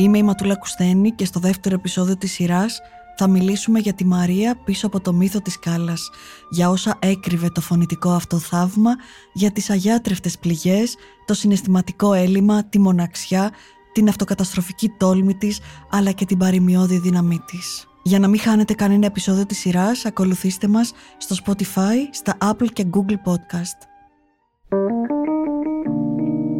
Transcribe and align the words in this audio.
Είμαι 0.00 0.18
η 0.18 0.22
Ματούλα 0.22 0.56
Κουστένη 0.56 1.10
και 1.10 1.24
στο 1.24 1.40
δεύτερο 1.40 1.74
επεισόδιο 1.74 2.16
της 2.16 2.32
σειράς 2.32 2.80
θα 3.16 3.28
μιλήσουμε 3.28 3.78
για 3.78 3.92
τη 3.92 4.04
Μαρία 4.04 4.56
πίσω 4.64 4.86
από 4.86 5.00
το 5.00 5.12
μύθο 5.12 5.40
της 5.40 5.58
Κάλλας, 5.58 6.10
για 6.50 6.70
όσα 6.70 6.98
έκρυβε 6.98 7.48
το 7.48 7.60
φωνητικό 7.60 8.10
αυτό 8.10 8.38
θαύμα, 8.38 8.90
για 9.32 9.50
τις 9.50 9.70
αγιάτρευτες 9.70 10.38
πληγές, 10.38 10.96
το 11.24 11.34
συναισθηματικό 11.34 12.12
έλλειμμα, 12.12 12.64
τη 12.64 12.78
μοναξιά, 12.78 13.50
την 13.92 14.08
αυτοκαταστροφική 14.08 14.94
τόλμη 14.98 15.34
της, 15.34 15.60
αλλά 15.90 16.10
και 16.10 16.24
την 16.24 16.38
παρημιώδη 16.38 16.98
δύναμή 16.98 17.38
της. 17.46 17.86
Για 18.02 18.18
να 18.18 18.28
μην 18.28 18.40
χάνετε 18.40 18.74
κανένα 18.74 19.06
επεισόδιο 19.06 19.46
της 19.46 19.58
σειράς, 19.58 20.04
ακολουθήστε 20.04 20.68
μας 20.68 20.92
στο 21.18 21.36
Spotify, 21.44 21.96
στα 22.10 22.36
Apple 22.40 22.68
και 22.72 22.86
Google 22.90 23.30
Podcast. 23.32 23.78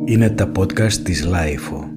Είναι 0.05 0.30
τα 0.30 0.52
podcast 0.56 0.92
της 0.92 1.28
Lifeo. 1.32 1.88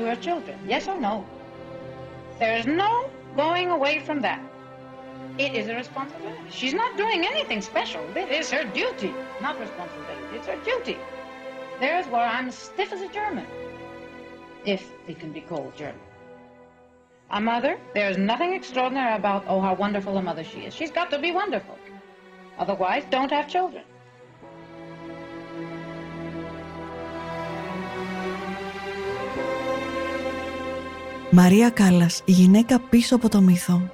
To 0.00 0.06
her 0.06 0.16
children. 0.16 0.58
Yes 0.66 0.88
or 0.88 0.98
no? 0.98 1.24
There 2.38 2.56
is 2.56 2.66
no 2.66 3.10
going 3.36 3.70
away 3.70 4.00
from 4.00 4.20
that. 4.22 4.40
It 5.38 5.54
is 5.54 5.68
a 5.68 5.74
responsibility. 5.74 6.50
She's 6.50 6.74
not 6.74 6.96
doing 6.96 7.24
anything 7.26 7.60
special. 7.60 8.02
It 8.16 8.30
is 8.30 8.50
her 8.50 8.64
duty, 8.64 9.12
not 9.40 9.60
responsibility. 9.60 10.36
It's 10.36 10.46
her 10.46 10.58
duty. 10.64 10.96
There's 11.80 12.06
where 12.06 12.26
I'm 12.26 12.50
stiff 12.50 12.92
as 12.92 13.02
a 13.02 13.08
German, 13.08 13.46
if 14.64 14.90
it 15.06 15.18
can 15.18 15.32
be 15.32 15.40
called 15.40 15.76
German. 15.76 16.00
A 17.30 17.40
mother, 17.40 17.78
there's 17.94 18.18
nothing 18.18 18.54
extraordinary 18.54 19.14
about, 19.14 19.44
oh, 19.46 19.60
how 19.60 19.74
wonderful 19.74 20.16
a 20.16 20.22
mother 20.22 20.44
she 20.44 20.60
is. 20.60 20.74
She's 20.74 20.90
got 20.90 21.10
to 21.10 21.18
be 21.18 21.30
wonderful. 21.30 21.78
Otherwise, 22.58 23.04
don't 23.10 23.30
have 23.30 23.48
children. 23.48 23.84
Μαρία 31.32 31.70
Κάλλας, 31.70 32.22
η 32.24 32.32
γυναίκα 32.32 32.80
πίσω 32.80 33.14
από 33.14 33.28
το 33.28 33.40
μύθο. 33.40 33.90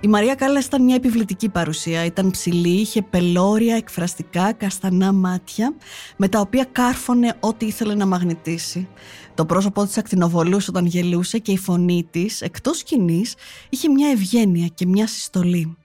Η 0.00 0.08
Μαρία 0.08 0.34
Κάλλας 0.34 0.64
ήταν 0.64 0.82
μια 0.82 0.94
επιβλητική 0.94 1.48
παρουσία. 1.48 2.04
Ήταν 2.04 2.30
ψηλή, 2.30 2.80
είχε 2.80 3.02
πελώρια, 3.02 3.76
εκφραστικά, 3.76 4.52
καστανά 4.52 5.12
μάτια, 5.12 5.74
με 6.16 6.28
τα 6.28 6.40
οποία 6.40 6.66
κάρφωνε 6.72 7.36
ό,τι 7.40 7.66
ήθελε 7.66 7.94
να 7.94 8.06
μαγνητήσει. 8.06 8.88
Το 9.34 9.46
πρόσωπό 9.46 9.84
της 9.84 9.98
ακτινοβολούσε 9.98 10.70
όταν 10.70 10.86
γελούσε 10.86 11.38
και 11.38 11.52
η 11.52 11.58
φωνή 11.58 12.08
της, 12.10 12.40
εκτός 12.40 12.78
σκηνής, 12.78 13.34
είχε 13.68 13.88
μια 13.88 14.10
ευγένεια 14.10 14.66
και 14.66 14.86
μια 14.86 15.06
συστολή. 15.06 15.76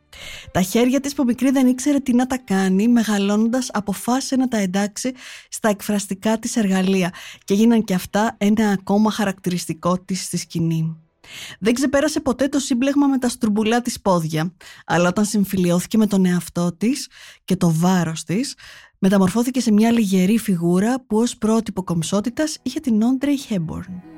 Τα 0.51 0.61
χέρια 0.61 0.99
της 0.99 1.13
που 1.13 1.23
μικρή 1.23 1.51
δεν 1.51 1.67
ήξερε 1.67 1.99
τι 1.99 2.13
να 2.13 2.27
τα 2.27 2.37
κάνει, 2.37 2.87
μεγαλώνοντας 2.87 3.69
αποφάσισε 3.73 4.35
να 4.35 4.47
τα 4.47 4.57
εντάξει 4.57 5.13
στα 5.49 5.69
εκφραστικά 5.69 6.39
της 6.39 6.55
εργαλεία 6.55 7.13
και 7.43 7.53
γίναν 7.53 7.83
και 7.83 7.93
αυτά 7.93 8.35
ένα 8.37 8.69
ακόμα 8.69 9.11
χαρακτηριστικό 9.11 9.99
της 9.99 10.23
στη 10.23 10.37
σκηνή. 10.37 10.97
Δεν 11.59 11.73
ξεπέρασε 11.73 12.19
ποτέ 12.19 12.47
το 12.47 12.59
σύμπλεγμα 12.59 13.07
με 13.07 13.17
τα 13.17 13.29
στρουμπουλά 13.29 13.81
της 13.81 14.01
πόδια, 14.01 14.53
αλλά 14.85 15.09
όταν 15.09 15.25
συμφιλιώθηκε 15.25 15.97
με 15.97 16.07
τον 16.07 16.25
εαυτό 16.25 16.73
της 16.73 17.09
και 17.45 17.55
το 17.55 17.73
βάρος 17.73 18.23
της, 18.23 18.55
μεταμορφώθηκε 18.99 19.59
σε 19.59 19.71
μια 19.71 19.91
λιγερή 19.91 20.37
φιγούρα 20.37 21.03
που 21.07 21.17
ως 21.17 21.37
πρότυπο 21.37 21.83
κομψότητας 21.83 22.57
είχε 22.61 22.79
την 22.79 23.01
Όντρεϊ 23.01 23.37
Χέμπορν. 23.37 24.16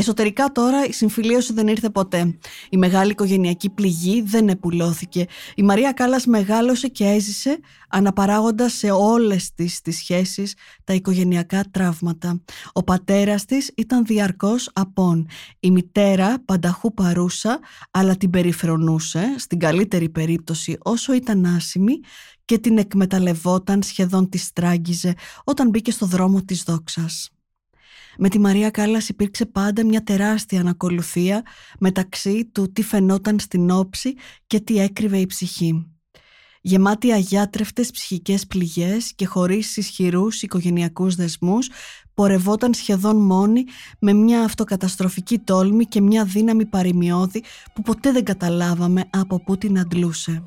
Εσωτερικά 0.00 0.52
τώρα 0.52 0.86
η 0.86 0.92
συμφιλίωση 0.92 1.52
δεν 1.52 1.68
ήρθε 1.68 1.90
ποτέ. 1.90 2.38
Η 2.70 2.76
μεγάλη 2.76 3.10
οικογενειακή 3.10 3.70
πληγή 3.70 4.22
δεν 4.22 4.48
επουλώθηκε. 4.48 5.26
Η 5.54 5.62
Μαρία 5.62 5.92
Κάλλας 5.92 6.26
μεγάλωσε 6.26 6.88
και 6.88 7.04
έζησε 7.04 7.58
αναπαράγοντας 7.88 8.72
σε 8.72 8.90
όλες 8.90 9.54
τις, 9.54 9.80
τις 9.80 9.96
σχέσεις 9.96 10.54
τα 10.84 10.94
οικογενειακά 10.94 11.64
τραύματα. 11.70 12.40
Ο 12.72 12.82
πατέρας 12.82 13.44
της 13.44 13.72
ήταν 13.76 14.04
διαρκώς 14.04 14.70
απόν. 14.72 15.28
Η 15.60 15.70
μητέρα 15.70 16.42
πανταχού 16.44 16.94
παρούσα 16.94 17.58
αλλά 17.90 18.16
την 18.16 18.30
περιφρονούσε, 18.30 19.34
στην 19.38 19.58
καλύτερη 19.58 20.08
περίπτωση 20.08 20.76
όσο 20.82 21.12
ήταν 21.12 21.44
άσημη 21.44 22.00
και 22.44 22.58
την 22.58 22.78
εκμεταλλευόταν 22.78 23.82
σχεδόν 23.82 24.28
τη 24.28 24.38
στράγγιζε 24.38 25.14
όταν 25.44 25.68
μπήκε 25.68 25.90
στο 25.90 26.06
δρόμο 26.06 26.42
της 26.42 26.62
δόξας. 26.62 27.30
Με 28.22 28.28
τη 28.28 28.38
Μαρία 28.38 28.70
Κάλλας 28.70 29.08
υπήρξε 29.08 29.46
πάντα 29.46 29.84
μια 29.84 30.02
τεράστια 30.02 30.60
ανακολουθία 30.60 31.42
μεταξύ 31.78 32.44
του 32.44 32.72
τι 32.72 32.82
φαινόταν 32.82 33.38
στην 33.38 33.70
όψη 33.70 34.14
και 34.46 34.60
τι 34.60 34.78
έκρυβε 34.78 35.18
η 35.18 35.26
ψυχή. 35.26 35.86
Γεμάτη 36.60 37.12
αγιάτρευτες 37.12 37.90
ψυχικές 37.90 38.46
πληγές 38.46 39.12
και 39.14 39.26
χωρίς 39.26 39.76
ισχυρούς 39.76 40.42
οικογενειακούς 40.42 41.14
δεσμούς, 41.14 41.70
πορευόταν 42.14 42.74
σχεδόν 42.74 43.16
μόνη 43.16 43.64
με 43.98 44.12
μια 44.12 44.42
αυτοκαταστροφική 44.42 45.38
τόλμη 45.38 45.84
και 45.84 46.00
μια 46.00 46.24
δύναμη 46.24 46.66
παρημιώδη 46.66 47.42
που 47.74 47.82
ποτέ 47.82 48.12
δεν 48.12 48.24
καταλάβαμε 48.24 49.04
από 49.10 49.42
πού 49.42 49.56
την 49.56 49.78
αντλούσε. 49.78 50.42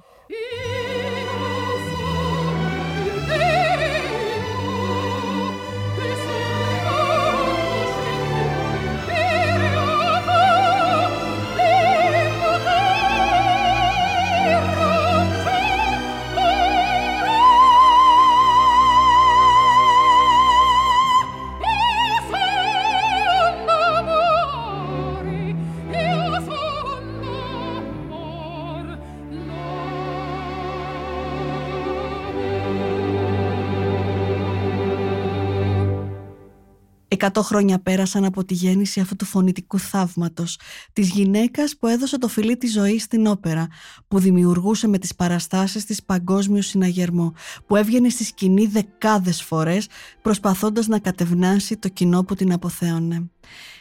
Εκατό 37.24 37.44
χρόνια 37.44 37.80
πέρασαν 37.80 38.26
από 38.26 38.46
τη 38.46 38.54
γέννηση 38.54 39.00
αυτού 39.00 39.16
του 39.16 39.26
φωνητικού 39.26 39.80
θαύματος, 39.80 40.60
της 40.94 41.10
γυναίκας 41.10 41.78
που 41.80 41.88
έδωσε 41.88 42.18
το 42.18 42.28
φιλί 42.28 42.58
της 42.58 42.72
ζωής 42.72 43.04
στην 43.04 43.28
όπερα, 43.28 43.68
που 44.08 44.20
δημιουργούσε 44.20 44.88
με 44.88 44.98
τις 44.98 45.16
παραστάσεις 45.16 45.86
της 45.86 46.04
παγκόσμιο 46.04 46.62
συναγερμό, 46.62 47.34
που 47.68 47.76
έβγαινε 47.76 48.10
στη 48.10 48.24
σκηνή 48.24 48.66
δεκάδες 48.66 49.42
φορές 49.42 49.88
προσπαθώντας 50.22 50.88
να 50.88 51.00
κατευνάσει 51.00 51.78
το 51.78 51.88
κοινό 51.88 52.24
που 52.24 52.36
την 52.36 52.54
αποθέωνε. 52.54 53.30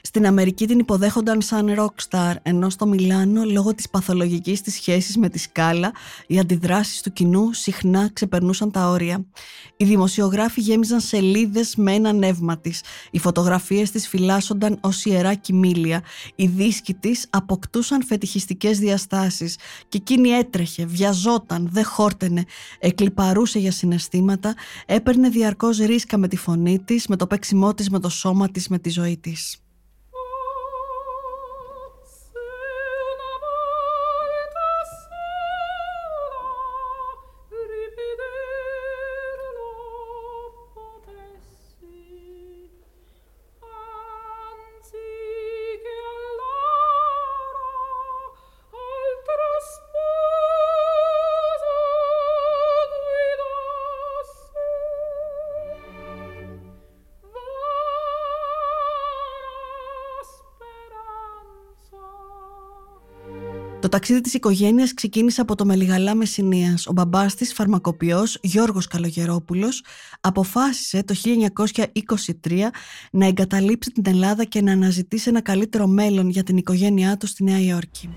Στην 0.02 0.26
Αμερική 0.26 0.66
την 0.66 0.78
υποδέχονταν 0.78 1.42
σαν 1.42 1.74
rockstar, 1.78 2.34
ενώ 2.42 2.70
στο 2.70 2.86
Μιλάνο, 2.86 3.44
λόγω 3.44 3.74
της 3.74 3.90
παθολογικής 3.90 4.60
της 4.60 4.74
σχέσης 4.74 5.16
με 5.16 5.28
τη 5.28 5.38
σκάλα, 5.38 5.92
οι 6.26 6.38
αντιδράσεις 6.38 7.02
του 7.02 7.12
κοινού 7.12 7.52
συχνά 7.52 8.10
ξεπερνούσαν 8.12 8.70
τα 8.70 8.88
όρια. 8.88 9.24
Οι 9.82 9.84
δημοσιογράφοι 9.84 10.60
γέμιζαν 10.60 11.00
σελίδες 11.00 11.76
με 11.76 11.92
ένα 11.92 12.12
νεύμα 12.12 12.58
της. 12.58 12.82
Οι 13.10 13.18
φωτογραφίες 13.18 13.90
της 13.90 14.08
φυλάσσονταν 14.08 14.78
ως 14.80 15.04
ιερά 15.04 15.34
κοιμήλια. 15.34 16.02
Οι 16.34 16.46
δίσκοι 16.46 16.94
της 16.94 17.26
αποκτούσαν 17.30 18.04
φετιχιστικές 18.04 18.78
διαστάσεις. 18.78 19.56
Και 19.88 19.96
εκείνη 19.96 20.28
έτρεχε, 20.28 20.84
βιαζόταν, 20.86 21.68
δεν 21.72 21.84
χόρτενε, 21.84 22.44
εκλυπαρούσε 22.78 23.58
για 23.58 23.72
συναισθήματα, 23.72 24.54
έπαιρνε 24.86 25.28
διαρκώς 25.28 25.78
ρίσκα 25.78 26.18
με 26.18 26.28
τη 26.28 26.36
φωνή 26.36 26.78
της, 26.78 27.06
με 27.06 27.16
το 27.16 27.26
παίξιμό 27.26 27.74
της, 27.74 27.90
με 27.90 27.98
το 27.98 28.08
σώμα 28.08 28.50
της, 28.50 28.68
με 28.68 28.78
τη 28.78 28.90
ζωή 28.90 29.16
της. 29.16 29.56
Το 63.92 63.98
ταξίδι 63.98 64.20
της 64.20 64.34
οικογένειας 64.34 64.94
ξεκίνησε 64.94 65.40
από 65.40 65.54
το 65.54 65.64
Μελιγαλά 65.64 66.14
Μεσσηνίας. 66.14 66.86
Ο 66.86 66.92
μπαμπάς 66.92 67.34
της, 67.34 67.52
φαρμακοποιός 67.52 68.38
Γιώργος 68.42 68.86
Καλογερόπουλος, 68.86 69.84
αποφάσισε 70.20 71.02
το 71.02 71.14
1923 71.14 72.72
να 73.10 73.26
εγκαταλείψει 73.26 73.90
την 73.90 74.02
Ελλάδα 74.06 74.44
και 74.44 74.62
να 74.62 74.72
αναζητήσει 74.72 75.28
ένα 75.28 75.40
καλύτερο 75.40 75.86
μέλλον 75.86 76.28
για 76.28 76.42
την 76.42 76.56
οικογένειά 76.56 77.16
του 77.16 77.26
στη 77.26 77.44
Νέα 77.44 77.60
Υόρκη. 77.60 78.08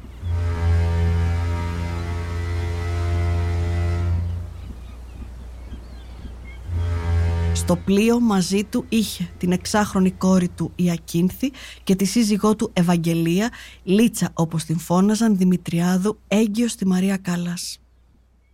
Στο 7.66 7.76
πλοίο 7.76 8.20
μαζί 8.20 8.64
του 8.64 8.86
είχε 8.90 9.30
την 9.38 9.52
εξάχρονη 9.52 10.12
κόρη 10.12 10.50
του 10.50 10.72
η 10.76 10.92
Ακίνθη 10.92 11.52
και 11.84 11.96
τη 11.96 12.06
σύζυγό 12.06 12.56
του 12.56 12.72
Ευαγγελία, 12.74 13.50
Λίτσα 13.84 14.32
όπως 14.34 14.64
την 14.64 14.80
φώναζαν 14.80 15.38
Δημητριάδου, 15.38 16.20
έγκυος 16.28 16.72
στη 16.72 16.88
Μαρία 16.88 17.18
Κάλλας. 17.18 17.80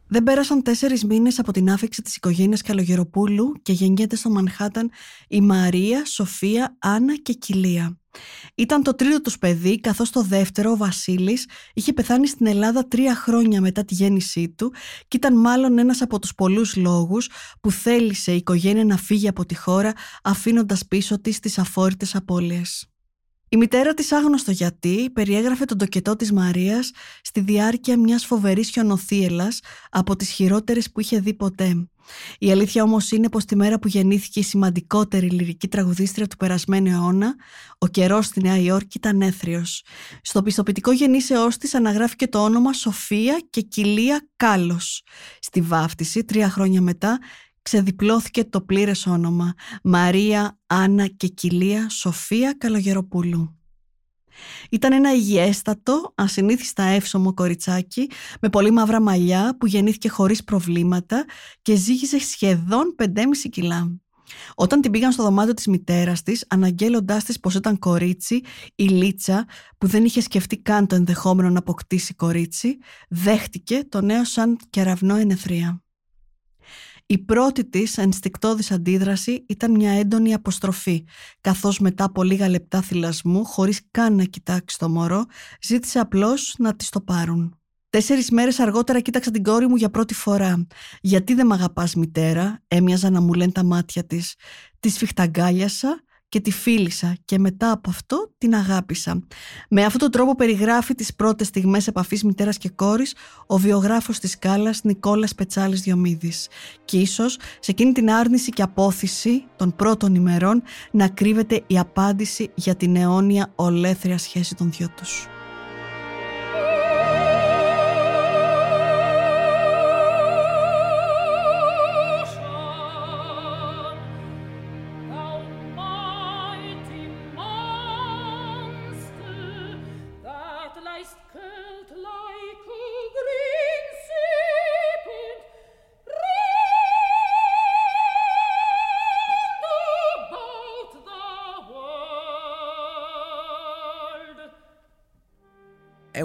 Δεν 0.08 0.24
πέρασαν 0.24 0.64
τέσσερις 0.64 1.06
μήνες 1.06 1.40
από 1.40 1.52
την 1.52 1.72
άφηξη 1.72 2.02
της 2.02 2.16
οικογένειας 2.16 2.62
Καλογεροπούλου 2.62 3.54
και 3.62 3.74
γεννιέται 3.74 4.16
στο 4.16 4.30
Μανχάταν 4.30 4.90
η 5.28 5.42
Μαρία, 5.42 6.06
Σοφία, 6.06 6.78
Άννα 6.80 7.16
και 7.16 7.34
Κιλία. 7.34 8.01
Ήταν 8.56 8.84
το 8.84 8.96
τρίτο 8.96 9.22
τους 9.22 9.38
παιδί, 9.38 9.80
καθώς 9.80 10.10
το 10.10 10.22
δεύτερο, 10.22 10.72
ο 10.72 10.78
Βασίλης, 10.78 11.48
είχε 11.74 11.94
πεθάνει 11.94 12.28
στην 12.28 12.46
Ελλάδα 12.46 12.88
τρία 12.88 13.16
χρόνια 13.16 13.62
μετά 13.62 13.86
τη 13.86 13.94
γέννησή 13.94 14.50
του 14.50 14.74
και 15.08 15.18
ήταν 15.18 15.38
μάλλον 15.38 15.78
ένας 15.78 16.02
από 16.02 16.20
τους 16.20 16.36
πολλούς 16.36 16.76
λόγους 16.76 17.30
που 17.62 17.72
θέλησε 17.72 18.32
η 18.32 18.36
οικογένεια 18.36 18.86
να 18.86 18.98
φύγει 18.98 19.28
από 19.28 19.46
τη 19.46 19.56
χώρα 19.56 19.94
αφήνοντας 20.24 20.86
πίσω 20.88 21.22
της 21.22 21.40
τις 21.40 21.58
αφόρητες 21.58 22.16
απώλειες. 22.16 22.86
Η 23.54 23.58
μητέρα 23.58 23.94
της 23.94 24.12
άγνωστο 24.12 24.52
γιατί 24.52 25.10
περιέγραφε 25.14 25.66
τον 25.66 25.78
τοκετό 25.78 26.16
της 26.16 26.32
Μαρίας 26.32 26.92
στη 27.22 27.40
διάρκεια 27.40 28.00
μιας 28.00 28.26
φοβερής 28.26 28.70
χιονοθύελας 28.70 29.60
από 29.90 30.16
τις 30.16 30.30
χειρότερες 30.30 30.92
που 30.92 31.00
είχε 31.00 31.20
δει 31.20 31.34
ποτέ. 31.34 31.88
Η 32.40 32.52
αλήθεια 32.52 32.84
όμως 32.84 33.12
είναι 33.12 33.30
πως 33.30 33.46
τη 33.46 33.56
μέρα 33.56 33.80
που 33.80 33.88
γεννήθηκε 33.88 34.40
η 34.40 34.44
σημαντικότερη 34.44 35.30
λυρική 35.30 35.68
τραγουδίστρια 35.68 36.28
του 36.28 36.38
περασμένου 36.38 36.90
αιώνα, 36.90 37.36
ο 37.78 37.88
καιρός 37.88 38.26
στη 38.26 38.42
Νέα 38.42 38.58
Υόρκη 38.58 38.98
ήταν 38.98 39.22
έθριος. 39.22 39.84
Στο 40.22 40.42
πιστοποιητικό 40.42 40.92
γεννήσεώς 40.92 41.58
της 41.58 41.74
αναγράφηκε 41.74 42.28
το 42.28 42.44
όνομα 42.44 42.74
Σοφία 42.74 43.42
και 43.50 43.62
Κιλία 43.62 44.28
Κάλος. 44.36 45.04
Στη 45.40 45.62
βάφτιση, 45.62 46.24
τρία 46.24 46.50
χρόνια 46.50 46.82
μετά, 46.82 47.20
ξεδιπλώθηκε 47.62 48.44
το 48.44 48.62
πλήρες 48.62 49.06
όνομα 49.06 49.54
Μαρία, 49.84 50.60
Άννα 50.68 51.08
και 51.08 51.28
Κιλία 51.28 51.90
Σοφία 51.90 52.56
Καλογεροπούλου. 52.58 53.61
Ήταν 54.70 54.92
ένα 54.92 55.14
υγιέστατο, 55.14 56.14
ασυνήθιστα 56.16 56.84
εύσωμο 56.84 57.34
κοριτσάκι 57.34 58.10
με 58.42 58.50
πολύ 58.50 58.72
μαύρα 58.72 59.02
μαλλιά 59.02 59.58
που 59.60 59.66
γεννήθηκε 59.66 60.10
χωρίς 60.10 60.44
προβλήματα 60.44 61.26
και 61.62 61.76
ζήγησε 61.76 62.20
σχεδόν 62.20 62.96
5,5 63.00 63.06
κιλά. 63.50 64.02
Όταν 64.56 64.82
την 64.82 64.92
πήγαν 64.92 65.12
στο 65.12 65.24
δωμάτιο 65.24 65.54
της 65.54 65.68
μητέρας 65.68 66.24
της, 66.24 66.46
αναγγέλλοντάς 66.50 67.24
της 67.24 67.40
πως 67.40 67.56
ήταν 67.56 67.80
κορίτσι, 67.80 68.42
η 68.76 68.84
Λίτσα, 68.84 69.46
που 69.78 69.88
δεν 69.88 70.06
είχε 70.06 70.22
σκεφτεί 70.22 70.58
καν 70.58 70.88
το 70.88 70.96
ενδεχόμενο 70.96 71.50
να 71.50 71.60
αποκτήσει 71.60 72.14
κορίτσι, 72.14 72.78
δέχτηκε 73.10 73.84
το 73.90 74.02
νέο 74.02 74.24
σαν 74.24 74.58
κεραυνό 74.70 75.16
ενεθρία. 75.16 75.84
Η 77.12 77.18
πρώτη 77.18 77.66
της 77.66 77.98
ενστικτόδης 77.98 78.72
αντίδραση 78.72 79.46
ήταν 79.48 79.72
μια 79.72 79.92
έντονη 79.92 80.34
αποστροφή, 80.34 81.06
καθώς 81.42 81.80
μετά 81.80 82.04
από 82.04 82.24
λίγα 82.24 82.50
λεπτά 82.50 82.82
θυλασμού, 82.82 83.46
χωρίς 83.46 83.82
καν 83.92 84.16
να 84.16 84.24
κοιτάξει 84.24 84.78
το 84.78 84.90
μωρό, 84.90 85.26
ζήτησε 85.62 86.00
απλώς 86.00 86.56
να 86.58 86.76
της 86.76 86.90
το 86.90 87.02
πάρουν. 87.02 87.60
Τέσσερις 87.90 88.32
μέρες 88.32 88.60
αργότερα 88.60 89.00
κοίταξα 89.00 89.32
την 89.32 89.44
κόρη 89.44 89.68
μου 89.68 89.76
για 89.76 89.90
πρώτη 89.90 90.14
φορά. 90.14 90.68
«Γιατί 91.02 91.34
δεν 91.34 91.46
μ' 91.46 91.52
αγαπάς 91.52 91.96
μητέρα» 91.96 92.64
έμοιαζα 92.68 93.10
να 93.10 93.22
μου 93.22 93.34
λένε 93.34 93.52
τα 93.52 93.64
μάτια 93.64 94.06
της. 94.06 94.36
Τη 94.80 94.90
σφιχταγκάλιασα 94.90 96.04
και 96.32 96.40
τη 96.40 96.52
φίλησα 96.52 97.16
και 97.26 97.40
μετά 97.40 97.72
από 97.72 97.90
αυτό 97.90 98.32
την 98.38 98.56
αγάπησα. 98.56 99.22
Με 99.70 99.84
αυτόν 99.84 100.00
τον 100.00 100.12
τρόπο 100.12 100.36
περιγράφει 100.36 100.96
τις 100.96 101.16
πρώτες 101.16 101.48
στιγμές 101.48 101.88
επαφής 101.88 102.24
μητέρας 102.24 102.58
και 102.58 102.70
κόρης 102.70 103.16
ο 103.48 103.58
βιογράφος 103.58 104.20
της 104.20 104.32
σκάλας 104.32 104.84
Νικόλας 104.84 105.36
Πετσάλης 105.36 105.82
Διομήδης. 105.82 106.48
Και 106.86 106.98
ίσως 107.00 107.38
σε 107.60 107.72
εκείνη 107.72 107.92
την 107.92 108.12
άρνηση 108.12 108.52
και 108.52 108.62
απόθυση 108.62 109.44
των 109.56 109.76
πρώτων 109.76 110.16
ημερών 110.16 110.64
να 110.92 111.08
κρύβεται 111.08 111.64
η 111.68 111.78
απάντηση 111.78 112.52
για 112.56 112.76
την 112.76 112.96
αιώνια 112.96 113.52
ολέθρια 113.56 114.18
σχέση 114.18 114.56
των 114.56 114.72
δυο 114.72 114.88
τους. 114.96 115.28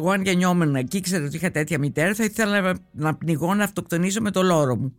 Εγώ 0.06 0.14
αν 0.14 0.22
γεννιόμουν 0.24 0.74
εκεί, 0.74 1.00
ξέρω 1.00 1.24
ότι 1.24 1.36
είχα 1.36 1.50
τέτοια 1.50 1.78
μητέρα, 1.78 2.14
θα 2.14 2.24
ήθελα 2.24 2.76
να 2.92 3.16
πνιγώ 3.16 3.54
να 3.54 3.64
αυτοκτονήσω 3.64 4.20
με 4.20 4.30
το 4.30 4.42
λόρο 4.42 4.76
μου. 4.76 4.96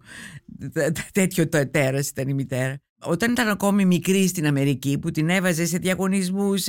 Τέτοιο 1.11 1.49
το 1.49 1.57
ετέρα 1.57 1.99
ήταν 1.99 2.27
η 2.27 2.33
μητέρα. 2.33 2.81
Όταν 3.03 3.31
ήταν 3.31 3.47
ακόμη 3.47 3.85
μικρή 3.85 4.27
στην 4.27 4.47
Αμερική 4.47 4.97
που 4.97 5.11
την 5.11 5.29
έβαζε 5.29 5.65
σε 5.65 5.77
διαγωνισμούς 5.77 6.65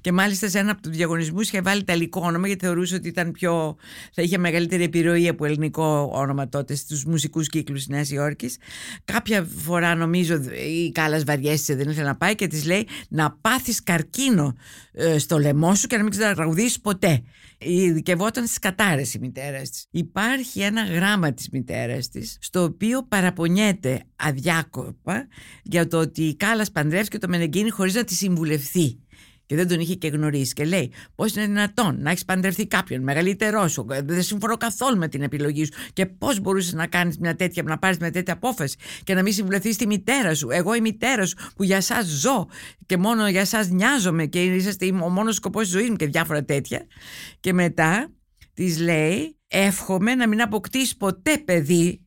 και 0.00 0.12
μάλιστα 0.12 0.48
σε 0.48 0.58
ένα 0.58 0.70
από 0.70 0.82
τους 0.82 0.96
διαγωνισμούς 0.96 1.48
είχε 1.48 1.60
βάλει 1.60 1.80
ιταλικό 1.80 2.20
όνομα 2.24 2.46
γιατί 2.46 2.64
θεωρούσε 2.64 2.94
ότι 2.94 3.08
ήταν 3.08 3.30
πιο, 3.30 3.76
θα 4.12 4.22
είχε 4.22 4.38
μεγαλύτερη 4.38 4.82
επιρροή 4.82 5.28
από 5.28 5.44
ελληνικό 5.44 6.10
όνομα 6.12 6.48
τότε 6.48 6.74
στους 6.74 7.04
μουσικούς 7.04 7.48
κύκλους 7.48 7.78
της 7.78 7.88
Νέας 7.88 8.10
Υόρκης. 8.10 8.56
Κάποια 9.04 9.48
φορά 9.56 9.94
νομίζω 9.94 10.40
η 10.84 10.92
Κάλλας 10.92 11.24
βαριέστησε 11.24 11.74
δεν 11.74 11.88
ήθελε 11.88 12.06
να 12.06 12.16
πάει 12.16 12.34
και 12.34 12.46
της 12.46 12.64
λέει 12.64 12.86
να 13.08 13.38
πάθεις 13.40 13.82
καρκίνο 13.82 14.56
ε, 14.92 15.18
στο 15.18 15.38
λαιμό 15.38 15.74
σου 15.74 15.86
και 15.86 15.96
να 15.96 16.02
μην 16.02 16.10
ξανατραγουδήσεις 16.10 16.80
ποτέ 16.80 17.22
ειδικευόταν 17.58 18.46
στις 18.46 18.58
κατάρες 18.58 19.14
η 19.14 19.18
μητέρα 19.18 19.60
της. 19.60 19.86
Υπάρχει 19.90 20.60
ένα 20.60 20.82
γράμμα 20.84 21.32
της 21.32 21.48
μητέρας 21.50 22.08
της 22.08 22.36
στο 22.40 22.62
οποίο 22.62 23.06
παραπονιέται 23.08 24.02
αδιάκοπα 24.16 25.28
για 25.62 25.86
το 25.86 25.98
ότι 25.98 26.22
η 26.22 26.36
Κάλλας 26.36 26.70
παντρεύτηκε 26.70 27.18
το 27.18 27.28
Μενεγκίνη 27.28 27.70
χωρίς 27.70 27.94
να 27.94 28.04
τη 28.04 28.14
συμβουλευθεί 28.14 28.98
και 29.48 29.56
δεν 29.56 29.68
τον 29.68 29.80
είχε 29.80 29.94
και 29.94 30.08
γνωρίσει 30.08 30.52
και 30.52 30.64
λέει 30.64 30.92
πώς 31.14 31.34
είναι 31.34 31.46
δυνατόν 31.46 31.96
να 32.00 32.10
έχεις 32.10 32.24
παντρευτεί 32.24 32.66
κάποιον 32.66 33.02
μεγαλύτερό 33.02 33.68
σου, 33.68 33.86
δεν 34.04 34.22
συμφωνώ 34.22 34.56
καθόλου 34.56 34.96
με 34.96 35.08
την 35.08 35.22
επιλογή 35.22 35.64
σου 35.64 35.72
και 35.92 36.06
πώς 36.06 36.40
μπορούσες 36.40 36.72
να 36.72 36.86
κάνεις 36.86 37.18
μια 37.18 37.34
τέτοια, 37.34 37.62
να 37.62 37.78
πάρεις 37.78 37.98
μια 37.98 38.10
τέτοια 38.10 38.32
απόφαση 38.32 38.76
και 39.04 39.14
να 39.14 39.22
μην 39.22 39.32
συμβουλευτεί 39.32 39.76
τη 39.76 39.86
μητέρα 39.86 40.34
σου. 40.34 40.50
Εγώ 40.50 40.74
η 40.74 40.80
μητέρα 40.80 41.26
σου 41.26 41.36
που 41.56 41.64
για 41.64 41.76
εσά 41.76 42.02
ζω 42.02 42.48
και 42.86 42.96
μόνο 42.96 43.28
για 43.28 43.40
εσά 43.40 43.66
νοιάζομαι 43.66 44.26
και 44.26 44.44
είσαστε 44.44 44.86
ο 45.02 45.08
μόνος 45.08 45.34
σκοπός 45.34 45.62
της 45.62 45.70
ζωής 45.70 45.90
μου 45.90 45.96
και 45.96 46.06
διάφορα 46.06 46.44
τέτοια. 46.44 46.86
Και 47.40 47.52
μετά 47.52 48.12
της 48.54 48.78
λέει 48.78 49.38
εύχομαι 49.48 50.14
να 50.14 50.28
μην 50.28 50.42
αποκτήσεις 50.42 50.96
ποτέ 50.96 51.38
παιδί 51.38 52.06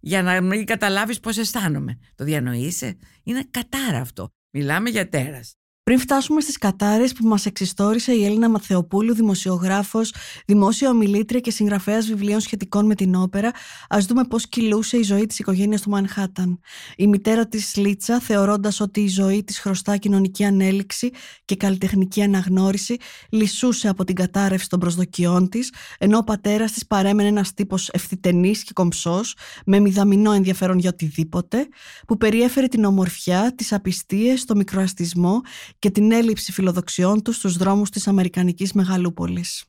για 0.00 0.22
να 0.22 0.40
μην 0.40 0.66
καταλάβεις 0.66 1.20
πώς 1.20 1.38
αισθάνομαι. 1.38 1.98
Το 2.14 2.24
διανοείσαι; 2.24 2.96
Είναι 3.22 3.44
κατάρα 3.50 4.00
αυτό. 4.00 4.28
Μιλάμε 4.50 4.90
για 4.90 5.08
τέρας. 5.08 5.59
Πριν 5.90 6.02
φτάσουμε 6.02 6.40
στις 6.40 6.58
κατάρες 6.58 7.12
που 7.12 7.26
μας 7.26 7.46
εξιστόρισε 7.46 8.12
η 8.12 8.24
Έλληνα 8.24 8.48
Μαθεοπούλου, 8.48 9.14
δημοσιογράφος, 9.14 10.14
δημόσια 10.46 10.90
ομιλήτρια 10.90 11.40
και 11.40 11.50
συγγραφέας 11.50 12.06
βιβλίων 12.06 12.40
σχετικών 12.40 12.86
με 12.86 12.94
την 12.94 13.14
όπερα, 13.14 13.50
ας 13.88 14.04
δούμε 14.04 14.24
πώς 14.24 14.48
κυλούσε 14.48 14.96
η 14.96 15.02
ζωή 15.02 15.26
της 15.26 15.38
οικογένειας 15.38 15.80
του 15.80 15.90
Μανχάταν. 15.90 16.60
Η 16.96 17.06
μητέρα 17.06 17.46
της 17.46 17.76
Λίτσα, 17.76 18.20
θεωρώντας 18.20 18.80
ότι 18.80 19.00
η 19.00 19.08
ζωή 19.08 19.44
της 19.44 19.58
χρωστά 19.58 19.96
κοινωνική 19.96 20.44
ανέλυξη 20.44 21.10
και 21.44 21.56
καλλιτεχνική 21.56 22.22
αναγνώριση, 22.22 22.96
λυσούσε 23.30 23.88
από 23.88 24.04
την 24.04 24.14
κατάρρευση 24.14 24.68
των 24.68 24.78
προσδοκιών 24.78 25.48
της, 25.48 25.72
ενώ 25.98 26.18
ο 26.18 26.24
πατέρας 26.24 26.72
της 26.72 26.86
παρέμενε 26.86 27.28
ένας 27.28 27.54
τύπος 27.54 27.88
ευθυτενής 27.88 28.64
και 28.64 28.72
κομψός, 28.74 29.36
με 29.66 29.78
μηδαμινό 29.80 30.32
ενδιαφέρον 30.32 30.78
για 30.78 30.90
οτιδήποτε, 30.90 31.68
που 32.06 32.16
περιέφερε 32.16 32.66
την 32.66 32.84
ομορφιά, 32.84 33.54
τις 33.54 33.72
απιστίες, 33.72 34.44
το 34.44 34.54
μικροαστισμό 34.56 35.40
και 35.80 35.90
την 35.90 36.12
έλλειψη 36.12 36.52
φιλοδοξιών 36.52 37.22
τους 37.22 37.36
στους 37.36 37.56
δρόμους 37.56 37.90
της 37.90 38.08
Αμερικανικής 38.08 38.72
Μεγαλούπολης. 38.72 39.64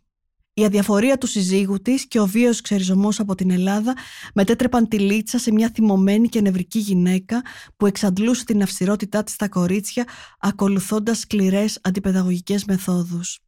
Η 0.54 0.66
αδιαφορία 0.66 1.18
του 1.18 1.28
συζύγου 1.28 1.82
της 1.82 2.08
και 2.08 2.20
ο 2.20 2.26
βίαιος 2.26 2.62
ξεριζωμός 2.62 3.20
από 3.20 3.36
την 3.36 3.52
Ελλάδα 3.52 3.96
μετέτρεπαν 4.34 4.88
τη 4.88 5.00
Λίτσα 5.00 5.38
σε 5.38 5.52
μια 5.52 5.72
θυμωμένη 5.74 6.28
και 6.28 6.42
νευρική 6.42 6.80
γυναίκα 6.80 7.42
που 7.78 7.86
εξαντλούσε 7.86 8.46
την 8.46 8.62
αυστηρότητά 8.62 9.24
της 9.24 9.34
στα 9.34 9.50
κορίτσια, 9.50 10.08
ακολουθώντας 10.40 11.20
σκληρές 11.20 11.80
αντιπαιδαγωγικές 11.82 12.66
μεθόδους. 12.66 13.40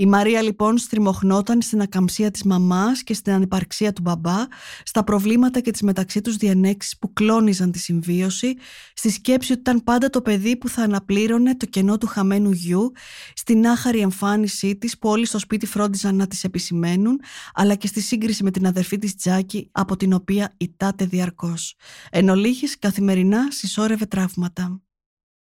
Η 0.00 0.06
Μαρία 0.06 0.42
λοιπόν 0.42 0.78
στριμωχνόταν 0.78 1.62
στην 1.62 1.80
ακαμψία 1.80 2.30
της 2.30 2.42
μαμάς 2.42 3.02
και 3.02 3.14
στην 3.14 3.32
ανυπαρξία 3.32 3.92
του 3.92 4.02
μπαμπά, 4.02 4.36
στα 4.82 5.04
προβλήματα 5.04 5.60
και 5.60 5.70
τις 5.70 5.82
μεταξύ 5.82 6.20
τους 6.20 6.36
διενέξεις 6.36 6.98
που 6.98 7.12
κλώνιζαν 7.12 7.70
τη 7.70 7.78
συμβίωση, 7.78 8.54
στη 8.94 9.10
σκέψη 9.10 9.52
ότι 9.52 9.60
ήταν 9.60 9.84
πάντα 9.84 10.10
το 10.10 10.22
παιδί 10.22 10.56
που 10.56 10.68
θα 10.68 10.82
αναπλήρωνε 10.82 11.56
το 11.56 11.66
κενό 11.66 11.98
του 11.98 12.06
χαμένου 12.06 12.50
γιου, 12.50 12.92
στην 13.34 13.66
άχαρη 13.66 13.98
εμφάνισή 13.98 14.76
της 14.76 14.98
που 14.98 15.08
όλοι 15.08 15.26
στο 15.26 15.38
σπίτι 15.38 15.66
φρόντιζαν 15.66 16.16
να 16.16 16.26
της 16.26 16.44
επισημαίνουν, 16.44 17.20
αλλά 17.54 17.74
και 17.74 17.86
στη 17.86 18.00
σύγκριση 18.00 18.42
με 18.42 18.50
την 18.50 18.66
αδερφή 18.66 18.98
της 18.98 19.14
Τζάκη 19.14 19.68
από 19.72 19.96
την 19.96 20.12
οποία 20.12 20.54
ητάται 20.56 21.04
διαρκώς. 21.04 21.74
Εν 22.10 22.28
ολίγης, 22.28 22.78
καθημερινά 22.78 23.50
συσσόρευε 23.50 24.06
τραύματα. 24.06 24.80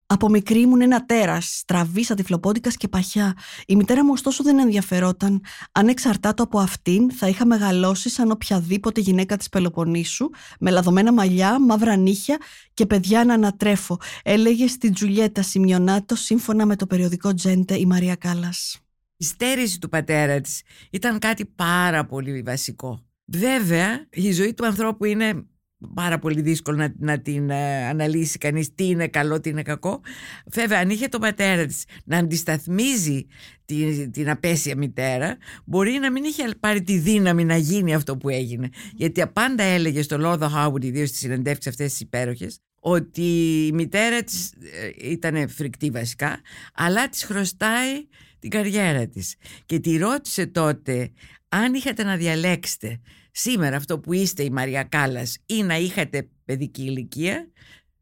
Από 0.07 0.29
μικρή 0.29 0.59
ήμουν 0.59 0.81
ένα 0.81 1.05
τέρας, 1.05 1.57
στραβή, 1.57 2.05
αντιφλοπόντικα 2.09 2.69
και 2.69 2.87
παχιά. 2.87 3.33
Η 3.67 3.75
μητέρα 3.75 4.05
μου, 4.05 4.11
ωστόσο, 4.13 4.43
δεν 4.43 4.59
ενδιαφερόταν. 4.59 5.41
Αν 5.71 5.87
εξαρτάτω 5.87 6.43
από 6.43 6.59
αυτήν, 6.59 7.11
θα 7.11 7.27
είχα 7.27 7.45
μεγαλώσει 7.45 8.09
σαν 8.09 8.31
οποιαδήποτε 8.31 9.01
γυναίκα 9.01 9.37
της 9.37 9.49
Πελοποννήσου, 9.49 10.29
με 10.59 10.71
λαδωμένα 10.71 11.13
μαλλιά, 11.13 11.59
μαύρα 11.59 11.95
νύχια 11.95 12.37
και 12.73 12.85
παιδιά 12.85 13.25
να 13.25 13.33
ανατρέφω, 13.33 13.97
έλεγε 14.23 14.67
στην 14.67 14.93
Τζουλιέτα 14.93 15.41
Σιμιονάτο, 15.41 16.15
σύμφωνα 16.15 16.65
με 16.65 16.75
το 16.75 16.87
περιοδικό 16.87 17.33
Τζέντε 17.33 17.77
η 17.77 17.85
Μαρία 17.85 18.15
Κάλλας. 18.15 18.79
Η 19.17 19.23
στέρηση 19.23 19.79
του 19.79 19.89
πατέρα 19.89 20.41
της 20.41 20.61
ήταν 20.91 21.19
κάτι 21.19 21.45
πάρα 21.45 22.05
πολύ 22.05 22.41
βασικό. 22.41 23.05
Βέβαια, 23.25 24.07
η 24.09 24.31
ζωή 24.31 24.53
του 24.53 24.65
ανθρώπου 24.65 25.05
είναι 25.05 25.45
πάρα 25.93 26.19
πολύ 26.19 26.41
δύσκολο 26.41 26.77
να, 26.77 26.93
να 26.97 27.19
την 27.19 27.49
ε, 27.49 27.87
αναλύσει 27.87 28.37
κανείς 28.37 28.75
τι 28.75 28.87
είναι 28.87 29.07
καλό, 29.07 29.39
τι 29.39 29.49
είναι 29.49 29.61
κακό. 29.61 30.01
Βέβαια 30.45 30.79
αν 30.79 30.89
είχε 30.89 31.07
το 31.07 31.19
πατέρα 31.19 31.65
της 31.65 31.83
να 32.05 32.17
αντισταθμίζει 32.17 33.27
την, 33.65 34.11
την 34.11 34.29
απέσια 34.29 34.77
μητέρα 34.77 35.37
μπορεί 35.65 35.91
να 35.91 36.11
μην 36.11 36.23
είχε 36.23 36.43
πάρει 36.59 36.83
τη 36.83 36.97
δύναμη 36.97 37.43
να 37.43 37.57
γίνει 37.57 37.93
αυτό 37.93 38.17
που 38.17 38.29
έγινε. 38.29 38.69
Γιατί 38.95 39.23
πάντα 39.33 39.63
έλεγε 39.63 40.01
στο 40.01 40.17
Λόρδο 40.17 40.47
Χάουντ, 40.47 40.83
ιδίως 40.83 41.07
στις 41.07 41.19
συνεντεύξεις 41.19 41.71
αυτές 41.71 41.91
τις 41.91 41.99
υπέροχες, 41.99 42.59
ότι 42.79 43.65
η 43.67 43.71
μητέρα 43.71 44.23
της 44.23 44.51
ε, 44.51 45.09
ήταν 45.09 45.49
φρικτή 45.49 45.89
βασικά, 45.89 46.39
αλλά 46.73 47.09
της 47.09 47.23
χρωστάει 47.23 48.07
την 48.39 48.49
καριέρα 48.49 49.07
της. 49.07 49.35
Και 49.65 49.79
τη 49.79 49.97
ρώτησε 49.97 50.45
τότε 50.45 51.11
αν 51.49 51.73
είχατε 51.73 52.03
να 52.03 52.15
διαλέξετε 52.15 52.99
σήμερα 53.37 53.75
αυτό 53.75 53.99
που 53.99 54.13
είστε 54.13 54.43
η 54.43 54.49
Μαρία 54.49 54.83
Κάλλας 54.83 55.37
ή 55.45 55.63
να 55.63 55.77
είχατε 55.77 56.29
παιδική 56.45 56.81
ηλικία 56.81 57.49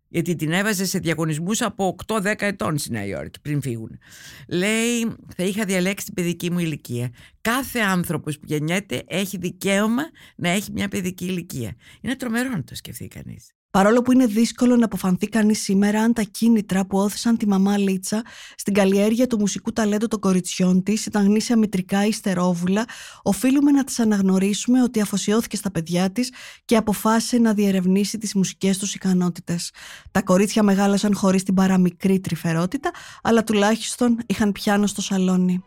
γιατί 0.07 0.35
την 0.35 0.51
έβαζε 0.51 0.85
σε 0.85 0.99
διαγωνισμούς 0.99 1.61
από 1.61 1.95
8-10 2.05 2.33
ετών 2.37 2.77
στη 2.77 2.91
Νέα 2.91 3.05
Υόρκη 3.05 3.41
πριν 3.41 3.61
φύγουν. 3.61 3.99
Λέει 4.47 5.15
θα 5.35 5.43
είχα 5.43 5.65
διαλέξει 5.65 6.05
την 6.05 6.13
παιδική 6.13 6.51
μου 6.51 6.59
ηλικία. 6.59 7.09
Κάθε 7.41 7.79
άνθρωπος 7.79 8.39
που 8.39 8.45
γεννιέται 8.47 9.03
έχει 9.07 9.37
δικαίωμα 9.37 10.03
να 10.35 10.49
έχει 10.49 10.71
μια 10.71 10.87
παιδική 10.87 11.25
ηλικία. 11.25 11.75
Είναι 12.01 12.15
τρομερό 12.15 12.49
να 12.49 12.63
το 12.63 12.75
σκεφτεί 12.75 13.07
κανείς. 13.07 13.51
Παρόλο 13.73 14.01
που 14.01 14.11
είναι 14.11 14.25
δύσκολο 14.25 14.75
να 14.75 14.85
αποφανθεί 14.85 15.27
κανείς 15.27 15.61
σήμερα 15.61 16.01
αν 16.01 16.13
τα 16.13 16.21
κίνητρα 16.21 16.85
που 16.85 16.97
όθησαν 16.97 17.37
τη 17.37 17.47
μαμά 17.47 17.77
Λίτσα 17.77 18.21
στην 18.55 18.73
καλλιέργεια 18.73 19.27
του 19.27 19.39
μουσικού 19.39 19.73
ταλέντου 19.73 20.07
των 20.07 20.19
κοριτσιών 20.19 20.83
της 20.83 21.05
ήταν 21.05 21.25
γνήσια 21.25 21.57
μητρικά 21.57 22.05
ή 22.05 22.11
στερόβουλα, 22.11 22.85
οφείλουμε 23.23 23.71
να 23.71 23.83
τη 23.83 23.93
αναγνωρίσουμε 23.97 24.81
ότι 24.81 25.01
αφοσιώθηκε 25.01 25.55
στα 25.55 25.71
παιδιά 25.71 26.11
της 26.11 26.31
και 26.65 26.75
αποφάσισε 26.75 27.37
να 27.37 27.53
διερευνήσει 27.53 28.17
τις 28.17 28.33
μουσικές 28.33 28.77
τους 28.77 28.95
ικανότητες. 28.95 29.71
Τα 30.11 30.21
κορίτσια 30.21 30.63
μεγάλωσαν 30.63 31.15
χωρίς 31.15 31.43
την 31.43 31.53
παραμικρή 31.53 32.19
τρυφερότητα, 32.19 32.91
αλλά 33.23 33.43
τουλάχιστον 33.43 34.17
είχαν 34.25 34.51
πιάνο 34.51 34.87
στο 34.87 35.01
σαλόνι. 35.01 35.63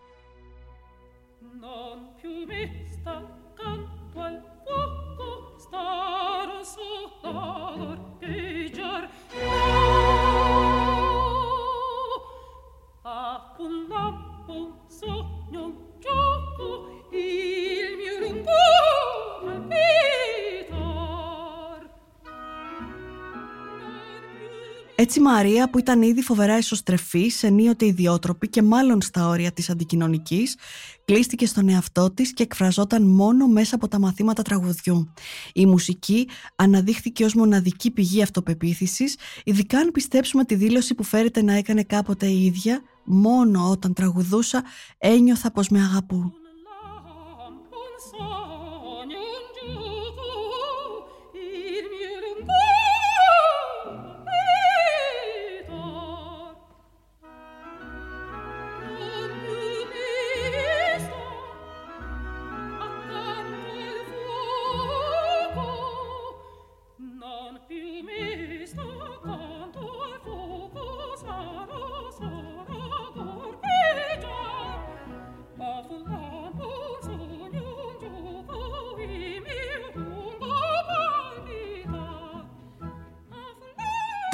Έτσι 24.98 25.20
Μαρία 25.20 25.70
που 25.70 25.78
ήταν 25.78 26.02
ήδη 26.02 26.22
φοβερά 26.22 26.58
ισοστρεφής, 26.58 27.42
ενίοτε 27.42 27.86
ιδιότροπη 27.86 28.48
και 28.48 28.62
μάλλον 28.62 29.02
στα 29.02 29.28
όρια 29.28 29.52
της 29.52 29.70
αντικοινωνικής, 29.70 30.56
κλείστηκε 31.04 31.46
στον 31.46 31.68
εαυτό 31.68 32.10
της 32.10 32.32
και 32.32 32.42
εκφραζόταν 32.42 33.02
μόνο 33.02 33.46
μέσα 33.46 33.74
από 33.74 33.88
τα 33.88 33.98
μαθήματα 33.98 34.42
τραγουδιού. 34.42 35.12
Η 35.54 35.66
μουσική 35.66 36.28
αναδείχθηκε 36.56 37.24
ως 37.24 37.34
μοναδική 37.34 37.90
πηγή 37.90 38.22
αυτοπεποίθησης, 38.22 39.16
ειδικά 39.44 39.78
αν 39.78 39.90
πιστέψουμε 39.92 40.44
τη 40.44 40.54
δήλωση 40.54 40.94
που 40.94 41.02
φέρεται 41.02 41.42
να 41.42 41.52
έκανε 41.52 41.82
κάποτε 41.82 42.26
η 42.26 42.44
ίδια, 42.44 42.82
μόνο 43.04 43.70
όταν 43.70 43.92
τραγουδούσα 43.92 44.64
ένιωθα 44.98 45.50
πως 45.50 45.68
με 45.68 45.80
αγαπούν. 45.80 46.32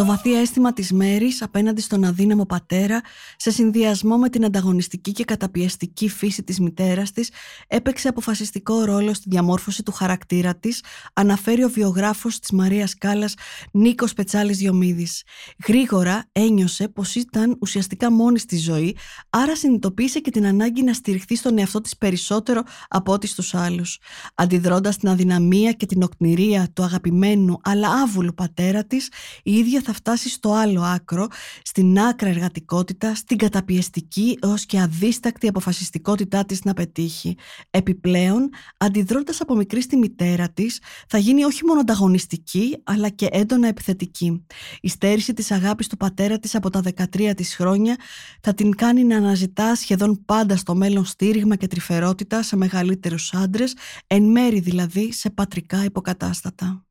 Το 0.02 0.08
βαθύ 0.08 0.34
αίσθημα 0.34 0.72
της 0.72 0.92
Μέρης 0.92 1.42
απέναντι 1.42 1.80
στον 1.80 2.04
αδύναμο 2.04 2.46
πατέρα, 2.46 3.00
σε 3.36 3.50
συνδυασμό 3.50 4.16
με 4.16 4.28
την 4.28 4.44
ανταγωνιστική 4.44 5.12
και 5.12 5.24
καταπιεστική 5.24 6.08
φύση 6.08 6.42
της 6.42 6.60
μητέρας 6.60 7.12
της, 7.12 7.30
έπαιξε 7.66 8.08
αποφασιστικό 8.08 8.84
ρόλο 8.84 9.14
στη 9.14 9.28
διαμόρφωση 9.28 9.82
του 9.82 9.92
χαρακτήρα 9.92 10.54
της, 10.54 10.82
αναφέρει 11.12 11.64
ο 11.64 11.68
βιογράφος 11.68 12.38
της 12.38 12.50
Μαρίας 12.50 12.94
Κάλλας 12.94 13.34
Νίκος 13.72 14.12
Πετσάλης 14.12 14.58
Διομήδης. 14.58 15.22
Γρήγορα 15.66 16.24
ένιωσε 16.32 16.88
πως 16.88 17.14
ήταν 17.14 17.56
ουσιαστικά 17.60 18.12
μόνη 18.12 18.38
στη 18.38 18.56
ζωή, 18.56 18.96
άρα 19.30 19.56
συνειδητοποίησε 19.56 20.18
και 20.18 20.30
την 20.30 20.46
ανάγκη 20.46 20.82
να 20.82 20.92
στηριχθεί 20.92 21.36
στον 21.36 21.58
εαυτό 21.58 21.80
της 21.80 21.96
περισσότερο 21.96 22.62
από 22.88 23.12
ό,τι 23.12 23.26
στους 23.26 23.54
άλλους. 23.54 23.98
Αντιδρώντας 24.34 24.96
την 24.96 25.08
αδυναμία 25.08 25.72
και 25.72 25.86
την 25.86 26.02
οκνηρία 26.02 26.68
του 26.72 26.82
αγαπημένου 26.82 27.60
αλλά 27.62 27.88
άβουλου 27.88 28.34
πατέρα 28.34 28.84
της, 28.84 29.08
η 29.42 29.52
ίδια 29.52 29.80
θα 29.84 29.92
φτάσει 30.02 30.28
στο 30.28 30.52
άλλο 30.52 30.82
άκρο, 30.82 31.26
στην 31.62 31.98
άκρα 31.98 32.28
εργατικότητα, 32.28 33.14
στην 33.14 33.36
καταπιεστική 33.36 34.38
έως 34.42 34.66
και 34.66 34.80
αδίστακτη 34.80 35.48
αποφασιστικότητά 35.48 36.44
της 36.44 36.64
να 36.64 36.74
πετύχει. 36.74 37.36
Επιπλέον, 37.70 38.50
αντιδρώντας 38.76 39.40
από 39.40 39.54
μικρή 39.54 39.80
στη 39.82 39.96
μητέρα 39.96 40.48
της, 40.48 40.80
θα 41.08 41.18
γίνει 41.18 41.44
όχι 41.44 41.64
μόνο 41.64 41.80
ανταγωνιστική, 41.80 42.76
αλλά 42.84 43.08
και 43.08 43.28
έντονα 43.30 43.68
επιθετική. 43.68 44.46
Η 44.80 44.88
στέρηση 44.88 45.32
της 45.32 45.50
αγάπης 45.50 45.86
του 45.86 45.96
πατέρα 45.96 46.38
της 46.38 46.54
από 46.54 46.70
τα 46.70 46.80
13 46.80 47.34
της 47.34 47.54
χρόνια 47.56 47.96
θα 48.40 48.54
την 48.54 48.76
κάνει 48.76 49.04
να 49.04 49.16
αναζητά 49.16 49.74
σχεδόν 49.74 50.24
πάντα 50.24 50.56
στο 50.56 50.74
μέλλον 50.74 51.04
στήριγμα 51.04 51.56
και 51.56 51.66
τρυφερότητα 51.66 52.42
σε 52.42 52.56
μεγαλύτερους 52.56 53.34
άντρες, 53.34 53.76
εν 54.06 54.22
μέρη 54.22 54.60
δηλαδή 54.60 55.12
σε 55.12 55.30
πατρικά 55.30 55.84
υποκατάστατα. 55.84 56.84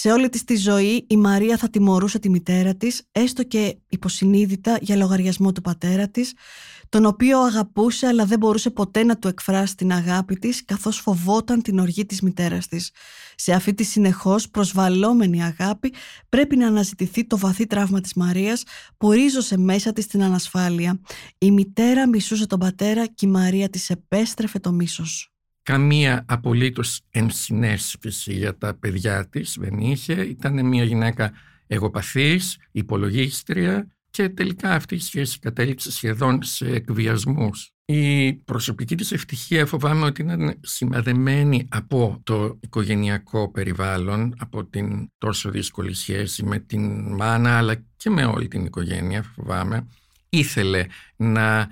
Σε 0.00 0.10
όλη 0.12 0.28
της 0.28 0.44
τη 0.44 0.56
ζωή 0.56 1.04
η 1.08 1.16
Μαρία 1.16 1.56
θα 1.56 1.70
τιμωρούσε 1.70 2.18
τη 2.18 2.30
μητέρα 2.30 2.74
της, 2.74 3.02
έστω 3.12 3.42
και 3.42 3.78
υποσυνείδητα 3.88 4.78
για 4.80 4.96
λογαριασμό 4.96 5.52
του 5.52 5.60
πατέρα 5.60 6.08
της, 6.08 6.34
τον 6.88 7.04
οποίο 7.04 7.40
αγαπούσε 7.40 8.06
αλλά 8.06 8.24
δεν 8.24 8.38
μπορούσε 8.38 8.70
ποτέ 8.70 9.04
να 9.04 9.18
του 9.18 9.28
εκφράσει 9.28 9.76
την 9.76 9.92
αγάπη 9.92 10.34
της 10.34 10.64
καθώς 10.64 10.98
φοβόταν 10.98 11.62
την 11.62 11.78
οργή 11.78 12.06
της 12.06 12.20
μητέρας 12.20 12.66
της. 12.66 12.90
Σε 13.34 13.52
αυτή 13.52 13.74
τη 13.74 13.84
συνεχώς 13.84 14.48
προσβαλόμενη 14.50 15.44
αγάπη 15.44 15.92
πρέπει 16.28 16.56
να 16.56 16.66
αναζητηθεί 16.66 17.26
το 17.26 17.38
βαθύ 17.38 17.66
τραύμα 17.66 18.00
της 18.00 18.14
Μαρίας 18.14 18.62
που 18.96 19.10
ρίζωσε 19.10 19.56
μέσα 19.56 19.92
της 19.92 20.06
την 20.06 20.22
ανασφάλεια. 20.22 21.00
Η 21.38 21.50
μητέρα 21.50 22.08
μισούσε 22.08 22.46
τον 22.46 22.58
πατέρα 22.58 23.06
και 23.06 23.26
η 23.26 23.28
Μαρία 23.28 23.68
της 23.68 23.90
επέστρεφε 23.90 24.58
το 24.58 24.72
μίσος 24.72 25.32
καμία 25.68 26.24
απολύτως 26.28 27.00
ενσυναίσθηση 27.10 28.32
για 28.32 28.58
τα 28.58 28.74
παιδιά 28.74 29.28
της 29.28 29.56
δεν 29.60 29.78
είχε. 29.78 30.12
Ήταν 30.12 30.66
μια 30.66 30.84
γυναίκα 30.84 31.32
εγωπαθής, 31.66 32.58
υπολογίστρια 32.72 33.86
και 34.10 34.28
τελικά 34.28 34.74
αυτή 34.74 34.94
η 34.94 34.98
σχέση 34.98 35.38
κατέληξε 35.38 35.92
σχεδόν 35.92 36.42
σε 36.42 36.66
εκβιασμούς. 36.66 37.72
Η 37.84 38.32
προσωπική 38.32 38.94
της 38.96 39.12
ευτυχία 39.12 39.66
φοβάμαι 39.66 40.04
ότι 40.04 40.22
ήταν 40.22 40.58
σημαδεμένη 40.60 41.66
από 41.70 42.20
το 42.22 42.58
οικογενειακό 42.60 43.50
περιβάλλον, 43.50 44.34
από 44.38 44.64
την 44.64 45.10
τόσο 45.18 45.50
δύσκολη 45.50 45.94
σχέση 45.94 46.44
με 46.44 46.58
την 46.58 47.14
μάνα 47.16 47.56
αλλά 47.56 47.74
και 47.96 48.10
με 48.10 48.24
όλη 48.24 48.48
την 48.48 48.64
οικογένεια 48.64 49.22
φοβάμαι. 49.22 49.86
Ήθελε 50.28 50.86
να 51.16 51.68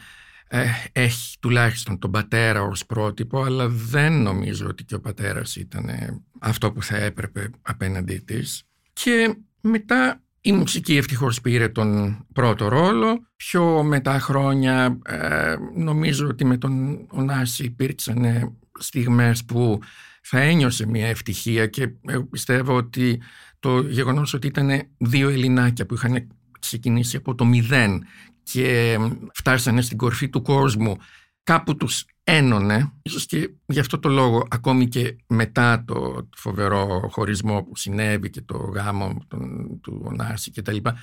ε, 0.49 0.65
έχει 0.93 1.37
τουλάχιστον 1.41 1.99
τον 1.99 2.11
πατέρα 2.11 2.62
ως 2.62 2.87
πρότυπο 2.87 3.43
αλλά 3.43 3.69
δεν 3.69 4.23
νομίζω 4.23 4.67
ότι 4.67 4.85
και 4.85 4.95
ο 4.95 5.00
πατέρας 5.00 5.57
ήταν 5.57 5.91
αυτό 6.38 6.73
που 6.73 6.83
θα 6.83 6.97
έπρεπε 6.97 7.50
απέναντί 7.62 8.19
της. 8.19 8.62
Και 8.93 9.37
μετά 9.61 10.21
η 10.41 10.53
μουσική 10.53 10.97
ευτυχώς 10.97 11.41
πήρε 11.41 11.69
τον 11.69 12.19
πρώτο 12.33 12.69
ρόλο. 12.69 13.26
Πιο 13.37 13.83
μετά 13.83 14.21
χρόνια 14.21 14.99
ε, 15.05 15.55
νομίζω 15.76 16.26
ότι 16.26 16.45
με 16.45 16.57
τον 16.57 17.07
Ωνάση 17.11 17.65
υπήρξαν 17.65 18.53
στιγμές 18.79 19.45
που 19.45 19.81
θα 20.23 20.41
ένιωσε 20.41 20.87
μια 20.87 21.07
ευτυχία 21.07 21.67
και 21.67 21.88
πιστεύω 22.31 22.76
ότι 22.76 23.21
το 23.59 23.81
γεγονός 23.81 24.35
ότι 24.35 24.47
ήταν 24.47 24.83
δύο 24.99 25.29
Ελληνάκια 25.29 25.87
που 25.87 25.95
είχαν 25.95 26.26
ξεκινήσει 26.59 27.17
από 27.17 27.35
το 27.35 27.45
μηδέν 27.45 28.05
και 28.53 28.99
φτάσανε 29.35 29.83
στην 29.83 29.97
κορφή 29.97 30.29
του 30.29 30.43
κόσμου 30.43 30.97
κάπου 31.43 31.76
τους 31.76 32.05
ένωνε, 32.25 32.93
ίσως 33.03 33.26
και 33.26 33.50
γι' 33.67 33.79
αυτό 33.79 33.99
το 33.99 34.09
λόγο 34.09 34.47
ακόμη 34.50 34.88
και 34.88 35.17
μετά 35.26 35.85
το 35.87 36.29
φοβερό 36.37 37.09
χωρισμό 37.12 37.62
που 37.62 37.76
συνέβη 37.76 38.31
και 38.31 38.41
το 38.41 38.57
γάμο 38.57 39.17
τον, 39.29 39.81
του 39.81 40.03
Ωνάση 40.05 40.50
και 40.50 40.62
τα 40.62 40.73
λοιπά, 40.73 40.99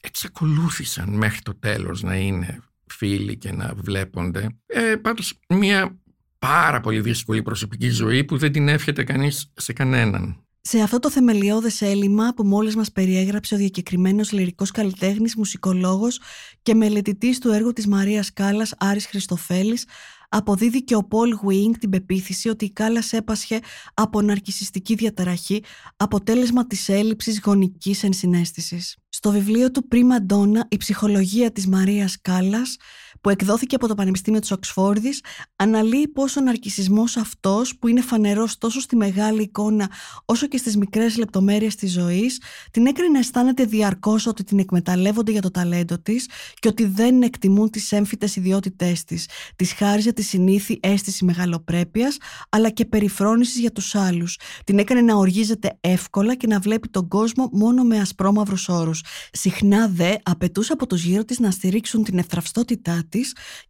εξακολούθησαν 0.00 1.08
μέχρι 1.08 1.40
το 1.40 1.54
τέλος 1.58 2.02
να 2.02 2.16
είναι 2.16 2.62
φίλοι 2.86 3.36
και 3.36 3.52
να 3.52 3.72
βλέπονται. 3.76 4.48
Ε, 4.66 4.96
πάντως 4.96 5.38
μια 5.48 5.98
πάρα 6.38 6.80
πολύ 6.80 7.00
δύσκολη 7.00 7.42
προσωπική 7.42 7.88
ζωή 7.88 8.24
που 8.24 8.36
δεν 8.36 8.52
την 8.52 8.68
εύχεται 8.68 9.04
κανείς 9.04 9.52
σε 9.56 9.72
κανέναν. 9.72 10.45
Σε 10.68 10.80
αυτό 10.80 10.98
το 10.98 11.10
θεμελιώδες 11.10 11.80
έλλειμμα 11.82 12.32
που 12.36 12.44
μόλις 12.44 12.76
μας 12.76 12.92
περιέγραψε 12.92 13.54
ο 13.54 13.58
διακεκριμένος 13.58 14.32
λυρικός 14.32 14.70
καλλιτέχνης, 14.70 15.36
μουσικολόγος 15.36 16.20
και 16.62 16.74
μελετητής 16.74 17.38
του 17.38 17.50
έργου 17.50 17.72
της 17.72 17.86
Μαρίας 17.86 18.32
Κάλλας 18.32 18.74
Άρης 18.78 19.06
Χριστοφέλης, 19.06 19.84
αποδίδει 20.28 20.84
και 20.84 20.94
ο 20.94 21.04
Πολ 21.04 21.32
Γουίνγκ 21.42 21.74
την 21.74 21.90
πεποίθηση 21.90 22.48
ότι 22.48 22.64
η 22.64 22.70
Κάλλας 22.72 23.12
έπασχε 23.12 23.60
από 23.94 24.22
ναρκισιστική 24.22 24.94
διαταραχή, 24.94 25.62
αποτέλεσμα 25.96 26.66
της 26.66 26.88
έλλειψης 26.88 27.40
γονικής 27.44 28.02
ενσυναίσθησης. 28.02 28.96
Στο 29.08 29.30
βιβλίο 29.30 29.70
του 29.70 29.88
«Πρίμα 29.88 30.22
Ντόνα, 30.22 30.66
η 30.70 30.76
ψυχολογία 30.76 31.52
της 31.52 31.66
Μαρίας 31.66 32.20
Κάλλας», 32.20 32.76
που 33.20 33.30
εκδόθηκε 33.30 33.74
από 33.74 33.88
το 33.88 33.94
Πανεπιστήμιο 33.94 34.40
της 34.40 34.50
Οξφόρδης 34.50 35.20
αναλύει 35.56 36.08
πόσο 36.08 36.40
ο 36.40 36.42
ναρκισισμός 36.42 37.16
αυτός 37.16 37.76
που 37.78 37.88
είναι 37.88 38.00
φανερός 38.00 38.58
τόσο 38.58 38.80
στη 38.80 38.96
μεγάλη 38.96 39.42
εικόνα 39.42 39.90
όσο 40.24 40.46
και 40.46 40.56
στις 40.56 40.76
μικρές 40.76 41.16
λεπτομέρειες 41.16 41.74
της 41.74 41.92
ζωής 41.92 42.40
την 42.70 42.86
έκρινε 42.86 43.08
να 43.08 43.18
αισθάνεται 43.18 43.64
διαρκώς 43.64 44.26
ότι 44.26 44.44
την 44.44 44.58
εκμεταλλεύονται 44.58 45.32
για 45.32 45.42
το 45.42 45.50
ταλέντο 45.50 45.98
της 45.98 46.28
και 46.54 46.68
ότι 46.68 46.84
δεν 46.84 47.22
εκτιμούν 47.22 47.70
τις 47.70 47.92
έμφυτες 47.92 48.36
ιδιότητές 48.36 49.04
της. 49.04 49.28
Της 49.56 49.72
χάριζε 49.72 50.12
τη 50.12 50.22
συνήθη 50.22 50.78
αίσθηση 50.82 51.24
μεγαλοπρέπειας 51.24 52.16
αλλά 52.48 52.70
και 52.70 52.84
περιφρόνησης 52.84 53.58
για 53.58 53.72
τους 53.72 53.94
άλλους. 53.94 54.38
Την 54.64 54.78
έκανε 54.78 55.00
να 55.00 55.14
οργίζεται 55.14 55.78
εύκολα 55.80 56.34
και 56.34 56.46
να 56.46 56.58
βλέπει 56.58 56.88
τον 56.88 57.08
κόσμο 57.08 57.48
μόνο 57.52 57.82
με 57.82 57.98
ασπρόμαυρους 57.98 58.68
όρους. 58.68 59.04
Συχνά 59.32 59.88
δε 59.88 60.14
απαιτούσε 60.22 60.72
από 60.72 60.86
τους 60.86 61.04
γύρω 61.04 61.24
της 61.24 61.38
να 61.38 61.50
στηρίξουν 61.50 62.04
την 62.04 62.18
ευθραυστότητά 62.18 63.04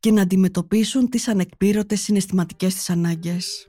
και 0.00 0.10
να 0.12 0.22
αντιμετωπίσουν 0.22 1.08
τις 1.08 1.28
ανεκπήρωτες 1.28 2.00
συναισθηματικές 2.00 2.74
της 2.74 2.90
ανάγκες. 2.90 3.68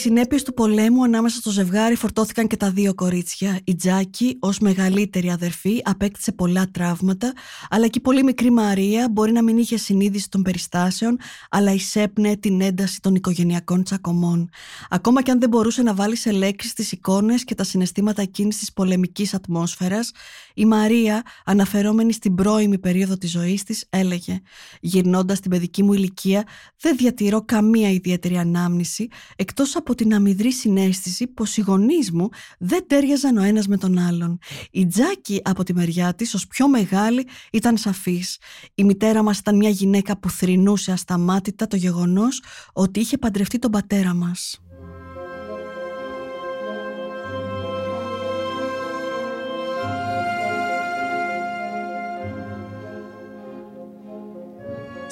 Τι 0.00 0.06
συνέπειες 0.06 0.42
του 0.42 0.54
πολέμου 0.54 1.04
ανάμεσα 1.04 1.40
στο 1.40 1.50
ζευγάρι 1.50 1.94
φορτώθηκαν 1.94 2.46
και 2.46 2.56
τα 2.56 2.70
δύο 2.70 2.94
κορίτσια. 2.94 3.60
Η 3.64 3.74
Τζάκη, 3.74 4.36
ως 4.40 4.58
μεγαλύτερη 4.58 5.30
αδερφή, 5.30 5.80
απέκτησε 5.84 6.32
πολλά 6.32 6.70
τραύματα, 6.70 7.32
αλλά 7.70 7.86
και 7.86 7.98
η 7.98 8.00
πολύ 8.00 8.22
μικρή 8.22 8.50
Μαρία 8.50 9.08
μπορεί 9.10 9.32
να 9.32 9.42
μην 9.42 9.58
είχε 9.58 9.76
συνείδηση 9.76 10.30
των 10.30 10.42
περιστάσεων, 10.42 11.18
αλλά 11.50 11.72
εισέπνεε 11.72 12.36
την 12.36 12.60
ένταση 12.60 13.00
των 13.00 13.14
οικογενειακών 13.14 13.82
τσακωμών. 13.82 14.48
Ακόμα 14.90 15.22
και 15.22 15.30
αν 15.30 15.40
δεν 15.40 15.48
μπορούσε 15.48 15.82
να 15.82 15.94
βάλει 15.94 16.16
σε 16.16 16.30
λέξεις 16.30 16.72
τις 16.72 16.92
εικόνες 16.92 17.44
και 17.44 17.54
τα 17.54 17.64
συναισθήματα 17.64 18.22
εκείνης 18.22 18.58
της 18.58 18.72
πολεμικής 18.72 19.34
ατμόσφαιρας, 19.34 20.10
η 20.54 20.64
Μαρία, 20.64 21.22
αναφερόμενη 21.44 22.12
στην 22.12 22.34
πρώιμη 22.34 22.78
περίοδο 22.78 23.16
της 23.16 23.30
ζωής 23.30 23.62
της, 23.62 23.84
έλεγε: 23.90 24.40
Γυρνώντας 24.80 25.40
την 25.40 25.50
παιδική 25.50 25.82
μου 25.82 25.92
ηλικία, 25.92 26.44
δεν 26.80 26.96
διατηρώ 26.96 27.44
καμία 27.44 27.90
ιδιαίτερη 27.90 28.36
ανάμνηση, 28.36 29.08
εκτός 29.36 29.76
από 29.76 29.89
την 29.94 30.14
αμυδρή 30.14 30.52
συνέστηση 30.52 31.26
πως 31.26 31.56
οι 31.56 31.60
γονείς 31.60 32.10
μου 32.12 32.28
δεν 32.58 32.84
τέριαζαν 32.86 33.36
ο 33.36 33.42
ένας 33.42 33.66
με 33.66 33.76
τον 33.76 33.98
άλλον. 33.98 34.38
Η 34.70 34.86
Τζάκη 34.86 35.40
από 35.44 35.64
τη 35.64 35.74
μεριά 35.74 36.14
της 36.14 36.34
ως 36.34 36.46
πιο 36.46 36.68
μεγάλη 36.68 37.26
ήταν 37.52 37.76
σαφής. 37.76 38.38
Η 38.74 38.84
μητέρα 38.84 39.22
μας 39.22 39.38
ήταν 39.38 39.56
μια 39.56 39.70
γυναίκα 39.70 40.18
που 40.18 40.30
θρυνούσε 40.30 40.92
ασταμάτητα 40.92 41.66
το 41.66 41.76
γεγονός 41.76 42.42
ότι 42.72 43.00
είχε 43.00 43.18
παντρευτεί 43.18 43.58
τον 43.58 43.70
πατέρα 43.70 44.14
μας. 44.14 44.60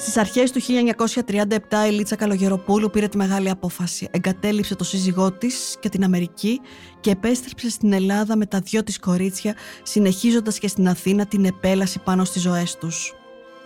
Στις 0.01 0.17
αρχές 0.17 0.51
του 0.51 0.61
1937 0.61 1.87
η 1.87 1.91
Λίτσα 1.91 2.15
Καλογεροπούλου 2.15 2.89
πήρε 2.89 3.07
τη 3.07 3.17
μεγάλη 3.17 3.49
απόφαση. 3.49 4.07
Εγκατέλειψε 4.11 4.75
το 4.75 4.83
σύζυγό 4.83 5.31
της 5.31 5.77
και 5.79 5.89
την 5.89 6.03
Αμερική 6.03 6.61
και 6.99 7.11
επέστρεψε 7.11 7.69
στην 7.69 7.93
Ελλάδα 7.93 8.37
με 8.37 8.45
τα 8.45 8.59
δυο 8.59 8.83
της 8.83 8.99
κορίτσια, 8.99 9.55
συνεχίζοντας 9.83 10.59
και 10.59 10.67
στην 10.67 10.87
Αθήνα 10.87 11.25
την 11.25 11.45
επέλαση 11.45 11.99
πάνω 11.99 12.23
στις 12.23 12.41
ζωές 12.41 12.75
τους. 12.75 13.13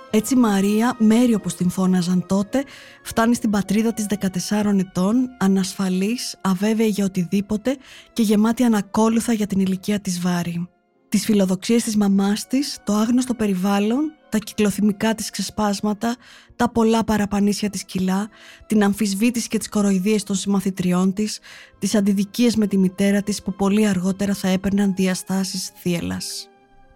Έτσι 0.10 0.36
Μαρία, 0.36 0.96
Μέρη 0.98 1.34
όπως 1.34 1.56
την 1.56 1.70
φώναζαν 1.70 2.26
τότε, 2.28 2.64
φτάνει 3.04 3.36
στην 3.36 3.50
πατρίδα 3.50 3.94
της 3.94 4.06
14 4.06 4.80
ετών, 4.80 5.16
ανασφαλής, 5.40 6.36
αβέβαιη 6.42 6.88
για 6.88 7.06
οτιδήποτε 7.06 7.78
και 8.14 8.22
γεμάτη 8.22 8.64
ανακόλουθα 8.64 9.34
για 9.34 9.48
την 9.48 9.60
ηλικία 9.60 10.00
της 10.00 10.22
Βάρη. 10.22 10.68
Τις 11.10 11.26
φιλοδοξίες 11.26 11.84
της 11.84 11.96
μαμάς 11.96 12.48
της, 12.48 12.78
το 12.84 12.94
άγνωστο 12.94 13.34
περιβάλλον 13.34 14.12
τα 14.34 14.40
κυκλοθυμικά 14.40 15.16
της 15.16 15.30
ξεσπάσματα, 15.30 16.16
τα 16.56 16.70
πολλά 16.70 17.04
παραπανίσια 17.04 17.70
της 17.70 17.84
κιλά, 17.84 18.30
την 18.68 18.84
αμφισβήτηση 18.84 19.48
και 19.48 19.58
τις 19.58 19.70
κοροϊδίες 19.70 20.24
των 20.24 20.36
συμμαθητριών 20.36 21.14
της, 21.14 21.40
τις 21.80 21.96
αντιδικίες 21.96 22.56
με 22.56 22.68
τη 22.68 22.78
μητέρα 22.78 23.22
της 23.22 23.42
που 23.42 23.54
πολύ 23.54 23.88
αργότερα 23.88 24.34
θα 24.34 24.48
έπαιρναν 24.48 24.94
διαστάσεις 24.96 25.72
θύελας. 25.76 26.50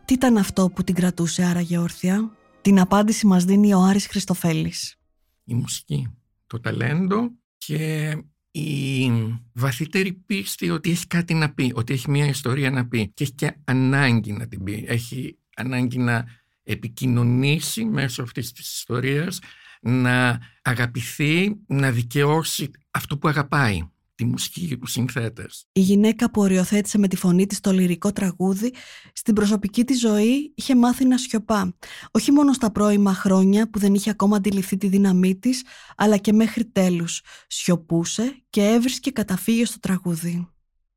Τι 0.05 0.13
ήταν 0.13 0.37
αυτό 0.37 0.69
που 0.69 0.83
την 0.83 0.95
κρατούσε 0.95 1.43
άραγε 1.43 1.77
όρθια; 1.77 2.31
Την 2.61 2.79
απάντηση 2.79 3.25
μας 3.25 3.45
δίνει 3.45 3.73
ο 3.73 3.79
Άρης 3.79 4.07
Χριστοφέλης. 4.07 4.95
Η 5.43 5.53
μουσική, 5.53 6.07
το 6.47 6.59
ταλέντο 6.59 7.31
και 7.57 8.11
η 8.51 9.11
βαθύτερη 9.53 10.13
πίστη 10.13 10.69
ότι 10.69 10.89
έχει 10.89 11.07
κάτι 11.07 11.33
να 11.33 11.53
πει, 11.53 11.71
ότι 11.75 11.93
έχει 11.93 12.09
μια 12.09 12.25
ιστορία 12.25 12.71
να 12.71 12.87
πει 12.87 13.11
και 13.13 13.23
έχει 13.23 13.33
και 13.33 13.55
ανάγκη 13.63 14.31
να 14.31 14.47
την 14.47 14.63
πει. 14.63 14.85
Έχει 14.87 15.37
ανάγκη 15.55 15.97
να 15.97 16.25
επικοινωνήσει 16.67 17.85
μέσω 17.85 18.23
αυτής 18.23 18.51
της 18.51 18.73
ιστορίας, 18.73 19.39
να 19.81 20.39
αγαπηθεί, 20.61 21.55
να 21.67 21.91
δικαιώσει 21.91 22.71
αυτό 22.91 23.17
που 23.17 23.27
αγαπάει 23.27 23.89
τη 24.15 24.25
μουσική 24.25 24.67
και 24.67 24.77
τους 24.77 24.91
συνθέτες. 24.91 25.65
Η 25.71 25.79
γυναίκα 25.79 26.31
που 26.31 26.41
οριοθέτησε 26.41 26.97
με 26.97 27.07
τη 27.07 27.15
φωνή 27.15 27.45
της 27.45 27.59
το 27.59 27.71
λυρικό 27.71 28.11
τραγούδι, 28.11 28.73
στην 29.13 29.33
προσωπική 29.33 29.83
της 29.83 29.99
ζωή 29.99 30.53
είχε 30.55 30.75
μάθει 30.75 31.05
να 31.05 31.17
σιωπά. 31.17 31.75
Όχι 32.11 32.31
μόνο 32.31 32.53
στα 32.53 32.71
πρώιμα 32.71 33.13
χρόνια 33.13 33.69
που 33.69 33.79
δεν 33.79 33.93
είχε 33.93 34.09
ακόμα 34.09 34.35
αντιληφθεί 34.35 34.77
τη 34.77 34.87
δύναμή 34.87 35.35
της, 35.35 35.63
αλλά 35.95 36.17
και 36.17 36.33
μέχρι 36.33 36.65
τέλους. 36.65 37.21
Σιωπούσε 37.47 38.43
και 38.49 38.63
έβρισκε 38.63 39.11
καταφύγιο 39.11 39.65
στο 39.65 39.79
τραγούδι. 39.79 40.47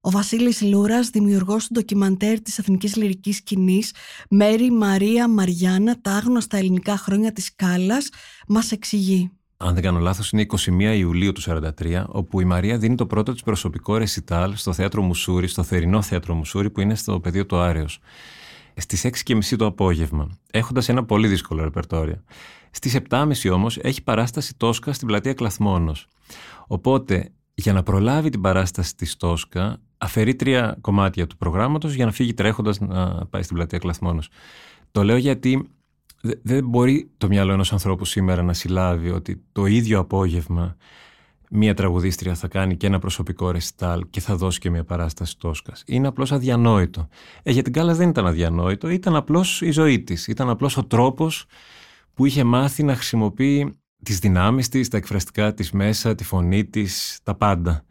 Ο 0.02 0.10
Βασίλης 0.10 0.62
Λούρας, 0.62 1.08
δημιουργός 1.08 1.66
του 1.66 1.72
ντοκιμαντέρ 1.72 2.40
της 2.40 2.58
εθνικής 2.58 2.96
λυρικής 2.96 3.36
σκηνής 3.36 3.94
Μέρη 4.30 4.70
Μαρία 4.70 5.28
Μαριάννα, 5.28 6.00
τα 6.00 6.10
άγνωστα 6.10 6.56
ελληνικά 6.56 6.96
χρόνια 6.96 7.32
της 7.32 7.54
Κάλλας, 7.56 8.08
μας 8.48 8.72
εξηγεί. 8.72 9.30
Αν 9.56 9.74
δεν 9.74 9.82
κάνω 9.82 9.98
λάθος, 9.98 10.30
είναι 10.30 10.42
21 10.42 10.94
Ιουλίου 10.96 11.32
του 11.32 11.40
1943, 11.40 12.04
όπου 12.08 12.40
η 12.40 12.44
Μαρία 12.44 12.78
δίνει 12.78 12.94
το 12.94 13.06
πρώτο 13.06 13.32
της 13.32 13.42
προσωπικό 13.42 13.96
ρεσιτάλ 13.96 14.56
στο 14.56 14.72
θέατρο 14.72 15.02
Μουσούρι, 15.02 15.46
στο 15.46 15.62
θερινό 15.62 16.02
θέατρο 16.02 16.34
Μουσούρι, 16.34 16.70
που 16.70 16.80
είναι 16.80 16.94
στο 16.94 17.20
πεδίο 17.20 17.46
του 17.46 17.56
Άρεος. 17.56 17.98
Στις 18.76 19.04
6.30 19.04 19.56
το 19.56 19.66
απόγευμα, 19.66 20.28
έχοντας 20.50 20.88
ένα 20.88 21.04
πολύ 21.04 21.28
δύσκολο 21.28 21.62
ρεπερτόριο. 21.62 22.22
Στις 22.70 22.98
7.30 23.08 23.50
όμως 23.52 23.78
έχει 23.82 24.02
παράσταση 24.02 24.54
Τόσκα 24.56 24.92
στην 24.92 25.06
πλατεία 25.06 25.34
Κλαθμόνος. 25.34 26.06
Οπότε 26.66 27.32
για 27.54 27.72
να 27.72 27.82
προλάβει 27.82 28.30
την 28.30 28.40
παράσταση 28.40 28.96
της 28.96 29.16
Τόσκα, 29.16 29.80
αφαιρεί 30.00 30.34
τρία 30.34 30.78
κομμάτια 30.80 31.26
του 31.26 31.36
προγράμματος 31.36 31.94
για 31.94 32.04
να 32.04 32.12
φύγει 32.12 32.34
τρέχοντας 32.34 32.80
να 32.80 33.26
πάει 33.26 33.42
στην 33.42 33.56
πλατεία 33.56 33.78
Κλαθμόνος. 33.78 34.28
Το 34.90 35.04
λέω 35.04 35.16
γιατί 35.16 35.70
δεν 36.42 36.68
μπορεί 36.68 37.10
το 37.16 37.28
μυαλό 37.28 37.52
ενός 37.52 37.72
ανθρώπου 37.72 38.04
σήμερα 38.04 38.42
να 38.42 38.52
συλλάβει 38.52 39.10
ότι 39.10 39.42
το 39.52 39.66
ίδιο 39.66 39.98
απόγευμα 39.98 40.76
μία 41.50 41.74
τραγουδίστρια 41.74 42.34
θα 42.34 42.48
κάνει 42.48 42.76
και 42.76 42.86
ένα 42.86 42.98
προσωπικό 42.98 43.50
ρεστάλ 43.50 44.06
και 44.10 44.20
θα 44.20 44.36
δώσει 44.36 44.58
και 44.58 44.70
μία 44.70 44.84
παράσταση 44.84 45.38
Τόσκας. 45.38 45.82
Είναι 45.86 46.06
απλώς 46.06 46.32
αδιανόητο. 46.32 47.08
Ε, 47.42 47.52
για 47.52 47.62
την 47.62 47.72
Κάλλας 47.72 47.96
δεν 47.96 48.08
ήταν 48.08 48.26
αδιανόητο, 48.26 48.88
ήταν 48.88 49.16
απλώς 49.16 49.60
η 49.60 49.70
ζωή 49.70 50.02
της. 50.02 50.26
Ήταν 50.26 50.48
απλώς 50.48 50.76
ο 50.76 50.84
τρόπος 50.84 51.46
που 52.14 52.26
είχε 52.26 52.44
μάθει 52.44 52.82
να 52.82 52.94
χρησιμοποιεί 52.94 53.78
τις 54.02 54.18
δυνάμεις 54.18 54.68
της, 54.68 54.88
τα 54.88 54.96
εκφραστικά 54.96 55.54
της 55.54 55.70
μέσα, 55.70 56.14
τη 56.14 56.24
φωνή 56.24 56.64
της, 56.64 57.20
τα 57.22 57.34
πάντα. 57.34 57.84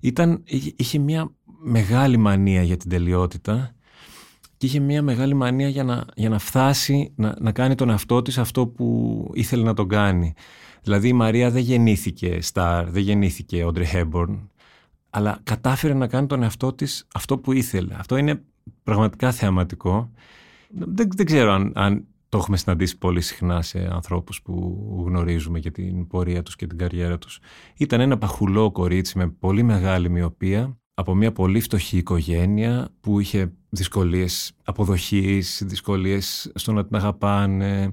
Ήταν, 0.00 0.42
είχε 0.76 0.98
μια 0.98 1.34
μεγάλη 1.62 2.16
μανία 2.16 2.62
για 2.62 2.76
την 2.76 2.90
τελειότητα 2.90 3.74
και 4.56 4.66
είχε 4.66 4.80
μια 4.80 5.02
μεγάλη 5.02 5.34
μανία 5.34 5.68
για 5.68 5.84
να, 5.84 6.04
για 6.14 6.28
να 6.28 6.38
φτάσει 6.38 7.12
να, 7.16 7.36
να 7.40 7.52
κάνει 7.52 7.74
τον 7.74 7.90
εαυτό 7.90 8.22
της 8.22 8.38
αυτό 8.38 8.66
που 8.66 9.30
ήθελε 9.34 9.62
να 9.62 9.74
τον 9.74 9.88
κάνει. 9.88 10.34
Δηλαδή 10.82 11.08
η 11.08 11.12
Μαρία 11.12 11.50
δεν 11.50 11.62
γεννήθηκε 11.62 12.40
Σταρ, 12.40 12.90
δεν 12.90 13.02
γεννήθηκε 13.02 13.64
Όντρι 13.64 13.84
Χέμπορν, 13.84 14.50
αλλά 15.10 15.40
κατάφερε 15.42 15.94
να 15.94 16.06
κάνει 16.06 16.26
τον 16.26 16.42
εαυτό 16.42 16.72
της 16.72 17.06
αυτό 17.14 17.38
που 17.38 17.52
ήθελε. 17.52 17.94
Αυτό 17.94 18.16
είναι 18.16 18.42
πραγματικά 18.82 19.32
θεαματικό. 19.32 20.10
Δεν, 20.70 21.08
δεν 21.14 21.26
ξέρω 21.26 21.52
αν, 21.52 21.72
αν 21.74 22.04
το 22.28 22.38
έχουμε 22.38 22.56
συναντήσει 22.56 22.98
πολύ 22.98 23.20
συχνά 23.20 23.62
σε 23.62 23.88
ανθρώπους 23.92 24.42
που 24.42 25.04
γνωρίζουμε 25.06 25.58
για 25.58 25.70
την 25.70 26.06
πορεία 26.06 26.42
τους 26.42 26.56
και 26.56 26.66
την 26.66 26.78
καριέρα 26.78 27.18
τους. 27.18 27.40
Ήταν 27.76 28.00
ένα 28.00 28.18
παχουλό 28.18 28.70
κορίτσι 28.70 29.18
με 29.18 29.28
πολύ 29.28 29.62
μεγάλη 29.62 30.10
μοιοπία 30.10 30.79
από 31.00 31.14
μια 31.14 31.32
πολύ 31.32 31.60
φτωχή 31.60 31.96
οικογένεια 31.96 32.88
που 33.00 33.20
είχε 33.20 33.52
δυσκολίες 33.68 34.52
αποδοχής, 34.64 35.62
δυσκολίες 35.66 36.52
στο 36.54 36.72
να 36.72 36.86
την 36.86 36.96
αγαπάνε 36.96 37.90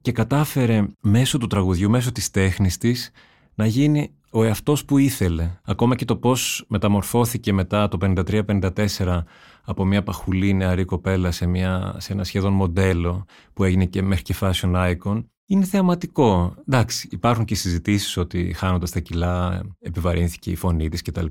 και 0.00 0.12
κατάφερε 0.12 0.86
μέσω 1.00 1.38
του 1.38 1.46
τραγουδιού, 1.46 1.90
μέσω 1.90 2.12
της 2.12 2.30
τέχνης 2.30 2.78
της 2.78 3.10
να 3.54 3.66
γίνει 3.66 4.10
ο 4.30 4.44
εαυτός 4.44 4.84
που 4.84 4.98
ήθελε. 4.98 5.50
Ακόμα 5.64 5.94
και 5.94 6.04
το 6.04 6.16
πώς 6.16 6.64
μεταμορφώθηκε 6.68 7.52
μετά 7.52 7.88
το 7.88 7.98
53-54 8.00 9.22
από 9.64 9.84
μια 9.84 10.02
παχουλή 10.02 10.52
νεαρή 10.52 10.84
κοπέλα 10.84 11.30
σε, 11.30 11.46
μια, 11.46 11.96
σε 11.98 12.12
ένα 12.12 12.24
σχεδόν 12.24 12.52
μοντέλο 12.52 13.24
που 13.52 13.64
έγινε 13.64 13.84
και 13.84 14.02
μέχρι 14.02 14.22
και 14.22 14.34
fashion 14.40 14.94
icon 14.94 15.24
είναι 15.46 15.64
θεαματικό. 15.64 16.54
Εντάξει, 16.68 17.08
υπάρχουν 17.10 17.44
και 17.44 17.54
συζητήσεις 17.54 18.16
ότι 18.16 18.52
χάνοντας 18.52 18.90
τα 18.90 19.00
κιλά 19.00 19.62
επιβαρύνθηκε 19.80 20.50
η 20.50 20.54
φωνή 20.56 20.88
της 20.88 21.02
κτλ. 21.02 21.26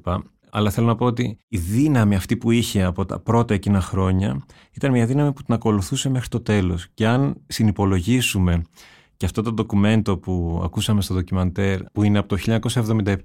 Αλλά 0.51 0.69
θέλω 0.69 0.87
να 0.87 0.95
πω 0.95 1.05
ότι 1.05 1.37
η 1.47 1.57
δύναμη 1.57 2.15
αυτή 2.15 2.37
που 2.37 2.51
είχε 2.51 2.83
από 2.83 3.05
τα 3.05 3.19
πρώτα 3.19 3.53
εκείνα 3.53 3.81
χρόνια 3.81 4.45
ήταν 4.71 4.91
μια 4.91 5.05
δύναμη 5.05 5.33
που 5.33 5.43
την 5.43 5.53
ακολουθούσε 5.53 6.09
μέχρι 6.09 6.27
το 6.27 6.41
τέλος. 6.41 6.87
Και 6.93 7.07
αν 7.07 7.35
συνυπολογίσουμε 7.47 8.61
και 9.17 9.25
αυτό 9.25 9.41
το 9.41 9.51
ντοκουμέντο 9.51 10.17
που 10.17 10.61
ακούσαμε 10.63 11.01
στο 11.01 11.13
ντοκιμαντέρ 11.13 11.83
που 11.83 12.03
είναι 12.03 12.17
από 12.17 12.27
το 12.35 12.59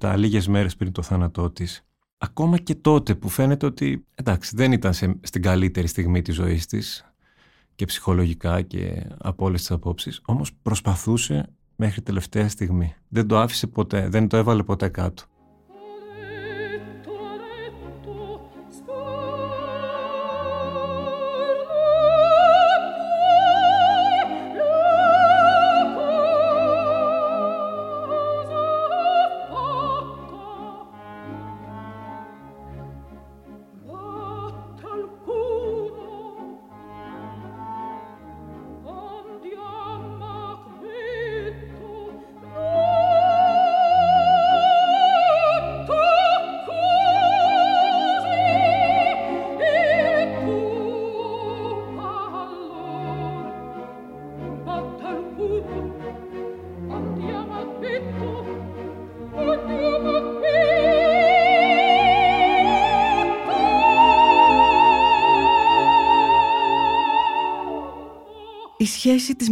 1977, 0.01 0.15
λίγες 0.17 0.49
μέρες 0.49 0.77
πριν 0.77 0.93
το 0.93 1.03
θάνατό 1.03 1.51
της, 1.51 1.87
ακόμα 2.19 2.59
και 2.59 2.75
τότε 2.75 3.15
που 3.15 3.29
φαίνεται 3.29 3.67
ότι 3.67 4.07
εντάξει 4.15 4.57
δεν 4.57 4.73
ήταν 4.73 4.95
σε, 4.95 5.19
στην 5.23 5.43
καλύτερη 5.43 5.87
στιγμή 5.87 6.23
της 6.23 6.35
ζωής 6.35 6.67
της 6.67 7.13
και 7.75 7.85
ψυχολογικά 7.85 8.63
και 8.63 9.07
από 9.19 9.45
όλες 9.45 9.61
τις 9.61 9.71
απόψεις, 9.71 10.21
όμως 10.25 10.53
προσπαθούσε 10.63 11.49
μέχρι 11.77 12.03
τελευταία 12.03 12.49
στιγμή. 12.49 12.95
Δεν 13.09 13.27
το 13.27 13.39
άφησε 13.39 13.67
ποτέ, 13.67 14.09
δεν 14.09 14.29
το 14.29 14.37
έβαλε 14.37 14.63
ποτέ 14.63 14.89
κάτω. 14.89 15.23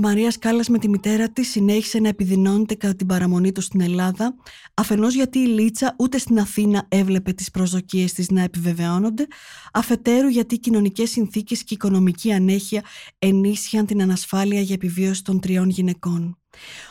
Σχέση 0.05 0.17
της 0.17 0.39
Μαρίας 0.39 0.39
Κάλλας 0.39 0.69
με 0.69 0.79
τη 0.79 0.89
μητέρα 0.89 1.29
της 1.29 1.51
συνέχισε 1.51 1.99
να 1.99 2.09
επιδεινώνεται 2.09 2.75
κατά 2.75 2.95
την 2.95 3.07
παραμονή 3.07 3.53
του 3.53 3.61
στην 3.61 3.81
Ελλάδα, 3.81 4.35
αφενός 4.75 5.15
γιατί 5.15 5.39
η 5.39 5.47
Λίτσα 5.47 5.95
ούτε 5.99 6.19
στην 6.19 6.39
Αθήνα 6.39 6.87
έβλεπε 6.89 7.33
τις 7.33 7.51
προσδοκίες 7.51 8.13
της 8.13 8.31
να 8.31 8.43
επιβεβαιώνονται, 8.43 9.27
αφετέρου 9.73 10.29
γιατί 10.29 10.55
οι 10.55 10.59
κοινωνικές 10.59 11.11
συνθήκες 11.11 11.59
και 11.59 11.75
η 11.75 11.77
οικονομική 11.81 12.33
ανέχεια 12.33 12.83
ενίσχυαν 13.19 13.87
την 13.87 14.03
ανασφάλεια 14.03 14.61
για 14.61 14.75
επιβίωση 14.75 15.25
των 15.25 15.41
τριών 15.41 15.69
γυναικών. 15.69 16.44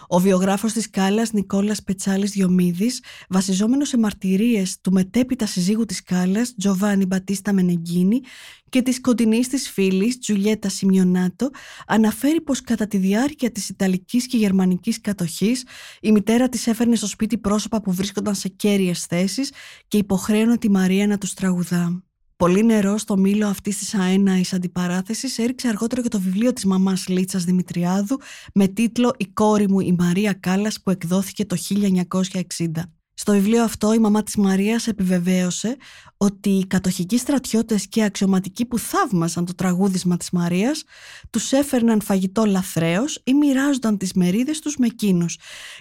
Ο 0.07 0.19
βιογράφος 0.19 0.73
της 0.73 0.89
Κάλλας 0.89 1.31
Νικόλας 1.31 1.83
Πετσάλης 1.83 2.31
Διομήδης, 2.31 3.03
βασιζόμενος 3.29 3.87
σε 3.87 3.97
μαρτυρίες 3.97 4.77
του 4.81 4.91
μετέπειτα 4.91 5.45
συζύγου 5.45 5.85
της 5.85 6.03
Κάλλας 6.03 6.55
Τζοβάνι 6.57 7.05
Μπατίστα 7.05 7.53
Μενεγκίνη 7.53 8.21
και 8.69 8.81
της 8.81 9.01
κοντινής 9.01 9.47
της 9.47 9.69
φίλης 9.69 10.17
Τζουλιέτα 10.19 10.69
Σιμιονάτο, 10.69 11.49
αναφέρει 11.87 12.41
πως 12.41 12.61
κατά 12.61 12.87
τη 12.87 12.97
διάρκεια 12.97 13.51
της 13.51 13.69
Ιταλικής 13.69 14.27
και 14.27 14.37
Γερμανικής 14.37 15.01
κατοχής 15.01 15.65
η 16.01 16.11
μητέρα 16.11 16.49
της 16.49 16.67
έφερνε 16.67 16.95
στο 16.95 17.07
σπίτι 17.07 17.37
πρόσωπα 17.37 17.81
που 17.81 17.91
βρίσκονταν 17.91 18.35
σε 18.35 18.47
κέρυες 18.47 19.05
θέσεις 19.05 19.51
και 19.87 19.97
υποχρέωνε 19.97 20.57
τη 20.57 20.69
Μαρία 20.69 21.07
να 21.07 21.17
τους 21.17 21.33
τραγουδά. 21.33 22.03
Πολύ 22.43 22.63
νερό 22.63 22.97
στο 22.97 23.17
μήλο 23.17 23.47
αυτής 23.47 23.77
της 23.77 23.93
αέναης 23.93 24.53
αντιπαράθεσης 24.53 25.37
έριξε 25.37 25.67
αργότερα 25.67 26.01
και 26.01 26.07
το 26.07 26.19
βιβλίο 26.19 26.53
της 26.53 26.65
μαμάς 26.65 27.07
Λίτσας 27.07 27.43
Δημητριάδου 27.43 28.19
με 28.53 28.67
τίτλο 28.67 29.13
Η 29.17 29.27
κόρη 29.27 29.69
μου 29.69 29.79
η 29.79 29.95
Μαρία 29.99 30.33
Κάλλας 30.33 30.81
που 30.81 30.89
εκδόθηκε 30.89 31.45
το 31.45 31.55
1960. 31.55 32.67
Στο 33.23 33.31
βιβλίο 33.31 33.63
αυτό 33.63 33.93
η 33.93 33.99
μαμά 33.99 34.23
της 34.23 34.35
Μαρίας 34.35 34.87
επιβεβαίωσε 34.87 35.77
ότι 36.17 36.49
οι 36.49 36.67
κατοχικοί 36.67 37.17
στρατιώτες 37.17 37.87
και 37.87 38.03
αξιωματικοί 38.03 38.65
που 38.65 38.77
θαύμασαν 38.77 39.45
το 39.45 39.55
τραγούδισμα 39.55 40.17
της 40.17 40.29
Μαρίας 40.29 40.83
τους 41.29 41.51
έφερναν 41.51 42.01
φαγητό 42.01 42.45
λαθρέως 42.45 43.21
ή 43.23 43.33
μοιράζονταν 43.33 43.97
τις 43.97 44.13
μερίδες 44.13 44.59
τους 44.59 44.77
με 44.77 44.85
εκείνους, 44.85 45.37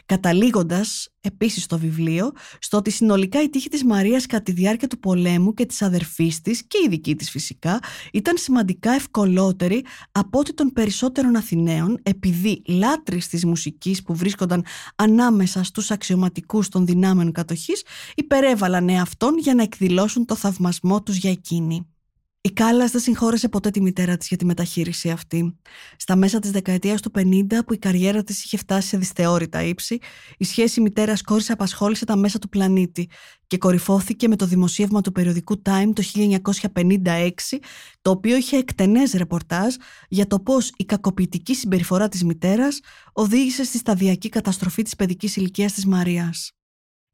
καταλήγοντας 0.06 1.08
επίσης 1.20 1.62
στο 1.62 1.78
βιβλίο 1.78 2.32
στο 2.58 2.76
ότι 2.76 2.90
συνολικά 2.90 3.42
η 3.42 3.48
τύχη 3.48 3.68
της 3.68 3.84
Μαρίας 3.84 4.26
κατά 4.26 4.42
τη 4.42 4.52
διάρκεια 4.52 4.88
του 4.88 4.98
πολέμου 4.98 5.54
και 5.54 5.66
της 5.66 5.82
αδερφής 5.82 6.40
της 6.40 6.66
και 6.66 6.78
η 6.84 6.88
δική 6.88 7.16
της 7.16 7.30
φυσικά 7.30 7.78
ήταν 8.12 8.36
σημαντικά 8.36 8.92
ευκολότερη 8.92 9.84
από 10.12 10.38
ό,τι 10.38 10.54
των 10.54 10.72
περισσότερων 10.72 11.36
Αθηναίων 11.36 11.98
επειδή 12.02 12.62
λάτρεις 12.66 13.28
της 13.28 13.44
μουσικής 13.44 14.02
που 14.02 14.14
βρίσκονταν 14.14 14.64
ανάμεσα 14.96 15.62
στους 15.62 15.90
αξιωματικούς 15.90 16.68
των 16.68 16.86
δυνάμεων 16.86 17.31
κατοχής 17.32 17.82
υπερέβαλαν 18.14 18.88
εαυτόν 18.88 19.38
για 19.38 19.54
να 19.54 19.62
εκδηλώσουν 19.62 20.24
το 20.24 20.34
θαυμασμό 20.34 21.02
τους 21.02 21.16
για 21.16 21.30
εκείνη. 21.30 21.86
Η 22.44 22.52
Κάλλας 22.52 22.90
δεν 22.90 23.00
συγχώρεσε 23.00 23.48
ποτέ 23.48 23.70
τη 23.70 23.80
μητέρα 23.80 24.16
της 24.16 24.28
για 24.28 24.36
τη 24.36 24.44
μεταχείριση 24.44 25.10
αυτή. 25.10 25.58
Στα 25.96 26.16
μέσα 26.16 26.38
της 26.38 26.50
δεκαετίας 26.50 27.00
του 27.00 27.10
50, 27.14 27.64
που 27.66 27.72
η 27.72 27.78
καριέρα 27.78 28.22
της 28.22 28.44
είχε 28.44 28.56
φτάσει 28.56 28.88
σε 28.88 28.96
δυσθεώρητα 28.96 29.62
ύψη, 29.62 29.98
η 30.38 30.44
σχέση 30.44 30.80
μητέρα-κόρη 30.80 31.44
απασχόλησε 31.48 32.04
τα 32.04 32.16
μέσα 32.16 32.38
του 32.38 32.48
πλανήτη 32.48 33.08
και 33.46 33.58
κορυφώθηκε 33.58 34.28
με 34.28 34.36
το 34.36 34.46
δημοσίευμα 34.46 35.00
του 35.00 35.12
περιοδικού 35.12 35.62
Time 35.64 35.92
το 35.94 36.02
1956, 36.74 37.30
το 38.02 38.10
οποίο 38.10 38.36
είχε 38.36 38.56
εκτενές 38.56 39.12
ρεπορτάζ 39.12 39.74
για 40.08 40.26
το 40.26 40.40
πώς 40.40 40.72
η 40.76 40.84
κακοποιητική 40.84 41.54
συμπεριφορά 41.54 42.08
της 42.08 42.24
μητέρας 42.24 42.80
οδήγησε 43.12 43.64
στη 43.64 43.78
σταδιακή 43.78 44.28
καταστροφή 44.28 44.82
της 44.82 44.96
παιδικής 44.96 45.36
ηλικίας 45.36 45.72
της 45.72 45.86
Μαρίας. 45.86 46.52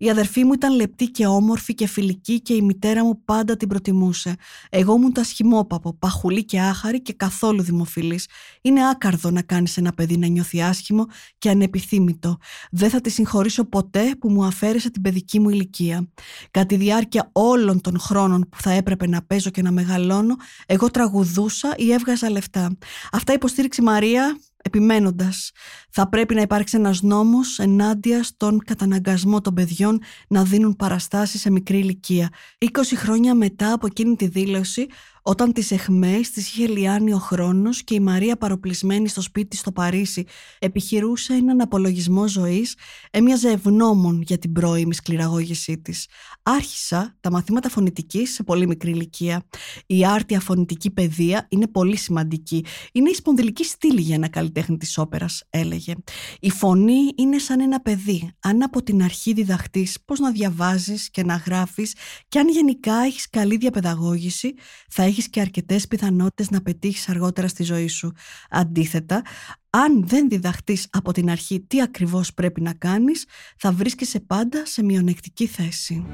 Η 0.00 0.10
αδερφή 0.10 0.44
μου 0.44 0.52
ήταν 0.52 0.74
λεπτή 0.74 1.06
και 1.06 1.26
όμορφη 1.26 1.74
και 1.74 1.86
φιλική 1.86 2.40
και 2.40 2.54
η 2.54 2.62
μητέρα 2.62 3.04
μου 3.04 3.22
πάντα 3.24 3.56
την 3.56 3.68
προτιμούσε. 3.68 4.34
Εγώ 4.70 4.94
ήμουν 4.94 5.12
τα 5.12 5.24
σχημόπαπο, 5.24 5.94
παχουλή 5.98 6.44
και 6.44 6.60
άχαρη 6.60 7.02
και 7.02 7.12
καθόλου 7.12 7.62
δημοφιλής. 7.62 8.26
Είναι 8.60 8.88
άκαρδο 8.88 9.30
να 9.30 9.42
κάνεις 9.42 9.76
ένα 9.76 9.92
παιδί 9.92 10.16
να 10.16 10.26
νιώθει 10.26 10.62
άσχημο 10.62 11.06
και 11.38 11.50
ανεπιθύμητο. 11.50 12.38
Δεν 12.70 12.90
θα 12.90 13.00
τη 13.00 13.10
συγχωρήσω 13.10 13.64
ποτέ 13.64 14.14
που 14.18 14.30
μου 14.30 14.44
αφαίρεσε 14.44 14.90
την 14.90 15.02
παιδική 15.02 15.40
μου 15.40 15.48
ηλικία. 15.48 16.08
Κατά 16.50 16.66
τη 16.66 16.76
διάρκεια 16.76 17.30
όλων 17.32 17.80
των 17.80 17.98
χρόνων 17.98 18.48
που 18.48 18.60
θα 18.60 18.70
έπρεπε 18.70 19.06
να 19.06 19.22
παίζω 19.22 19.50
και 19.50 19.62
να 19.62 19.70
μεγαλώνω, 19.70 20.36
εγώ 20.66 20.90
τραγουδούσα 20.90 21.74
ή 21.76 21.92
έβγαζα 21.92 22.30
λεφτά. 22.30 22.76
Αυτά 23.12 23.32
υποστήριξε 23.32 23.82
η 23.82 23.84
Μαρία 23.84 24.38
επιμένοντας 24.68 25.50
θα 25.90 26.08
πρέπει 26.08 26.34
να 26.34 26.40
υπάρξει 26.40 26.76
ένας 26.76 27.02
νόμος 27.02 27.58
ενάντια 27.58 28.22
στον 28.22 28.58
καταναγκασμό 28.64 29.40
των 29.40 29.54
παιδιών 29.54 30.00
να 30.28 30.44
δίνουν 30.44 30.76
παραστάσεις 30.76 31.40
σε 31.40 31.50
μικρή 31.50 31.78
ηλικία. 31.78 32.28
20 32.58 32.66
χρόνια 32.96 33.34
μετά 33.34 33.72
από 33.72 33.86
εκείνη 33.86 34.16
τη 34.16 34.26
δήλωση 34.26 34.86
όταν 35.28 35.52
τις 35.52 35.70
εχμές 35.70 36.30
τις 36.30 36.48
είχε 36.48 36.66
λιάνει 36.66 37.12
ο 37.12 37.18
χρόνος 37.18 37.84
και 37.84 37.94
η 37.94 38.00
Μαρία 38.00 38.36
παροπλισμένη 38.36 39.08
στο 39.08 39.20
σπίτι 39.20 39.56
στο 39.56 39.72
Παρίσι 39.72 40.24
επιχειρούσε 40.58 41.34
έναν 41.34 41.60
απολογισμό 41.60 42.28
ζωής, 42.28 42.76
έμοιαζε 43.10 43.50
ευγνώμων 43.50 44.22
για 44.22 44.38
την 44.38 44.52
πρώιμη 44.52 44.94
σκληραγώγησή 44.94 45.78
της. 45.78 46.06
Άρχισα 46.42 47.16
τα 47.20 47.30
μαθήματα 47.30 47.68
φωνητικής 47.68 48.32
σε 48.32 48.42
πολύ 48.42 48.66
μικρή 48.66 48.90
ηλικία. 48.90 49.46
Η 49.86 50.06
άρτια 50.06 50.40
φωνητική 50.40 50.90
παιδεία 50.90 51.46
είναι 51.48 51.66
πολύ 51.66 51.96
σημαντική. 51.96 52.64
Είναι 52.92 53.10
η 53.10 53.14
σπονδυλική 53.14 53.64
στήλη 53.64 54.00
για 54.00 54.14
ένα 54.14 54.28
καλλιτέχνη 54.28 54.76
της 54.76 54.98
όπερας, 54.98 55.42
έλεγε. 55.50 55.94
Η 56.40 56.50
φωνή 56.50 57.12
είναι 57.16 57.38
σαν 57.38 57.60
ένα 57.60 57.80
παιδί. 57.80 58.30
Αν 58.40 58.62
από 58.62 58.82
την 58.82 59.02
αρχή 59.02 59.32
διδαχτείς 59.32 59.98
πώς 60.04 60.18
να 60.18 60.30
διαβάζεις 60.30 61.10
και 61.10 61.24
να 61.24 61.34
γράφεις 61.36 61.94
και 62.28 62.38
αν 62.38 62.48
γενικά 62.48 62.94
έχεις 62.94 63.30
καλή 63.30 63.56
διαπαιδαγώγηση, 63.56 64.54
θα 64.88 65.02
έχεις 65.02 65.17
και 65.26 65.40
αρκετές 65.40 65.88
πιθανότητες 65.88 66.50
να 66.50 66.62
πετύχεις 66.62 67.08
αργότερα 67.08 67.48
στη 67.48 67.62
ζωή 67.62 67.88
σου. 67.88 68.12
Αντίθετα, 68.50 69.22
αν 69.70 70.06
δεν 70.06 70.28
διδαχτείς 70.28 70.86
από 70.90 71.12
την 71.12 71.30
αρχή 71.30 71.60
τι 71.60 71.82
ακριβώς 71.82 72.34
πρέπει 72.34 72.60
να 72.60 72.72
κάνεις, 72.72 73.26
θα 73.56 73.72
βρίσκεσαι 73.72 74.20
πάντα 74.20 74.66
σε 74.66 74.82
μειονεκτική 74.82 75.46
θέση. 75.46 76.06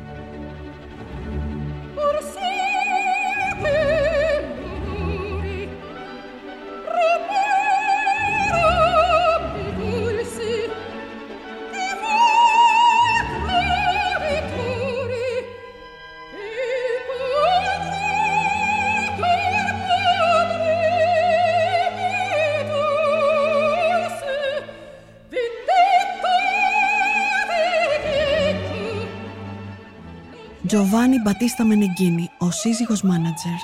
Τζοβάνι 30.66 31.16
Μπατίστα 31.24 31.64
Μενεγκίνη, 31.64 32.30
ο 32.38 32.50
σύζυγος 32.50 33.02
μάνατζερ. 33.02 33.58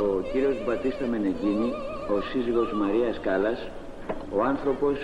Ο 0.00 0.20
κύριος 0.32 0.64
Μπατίστα 0.66 1.06
Μενεγκίνη, 1.06 1.70
ο 2.16 2.20
σύζυγος 2.30 2.72
Μαρίας 2.72 3.20
Κάλλας, 3.20 3.68
ο 4.36 4.42
άνθρωπος 4.42 4.96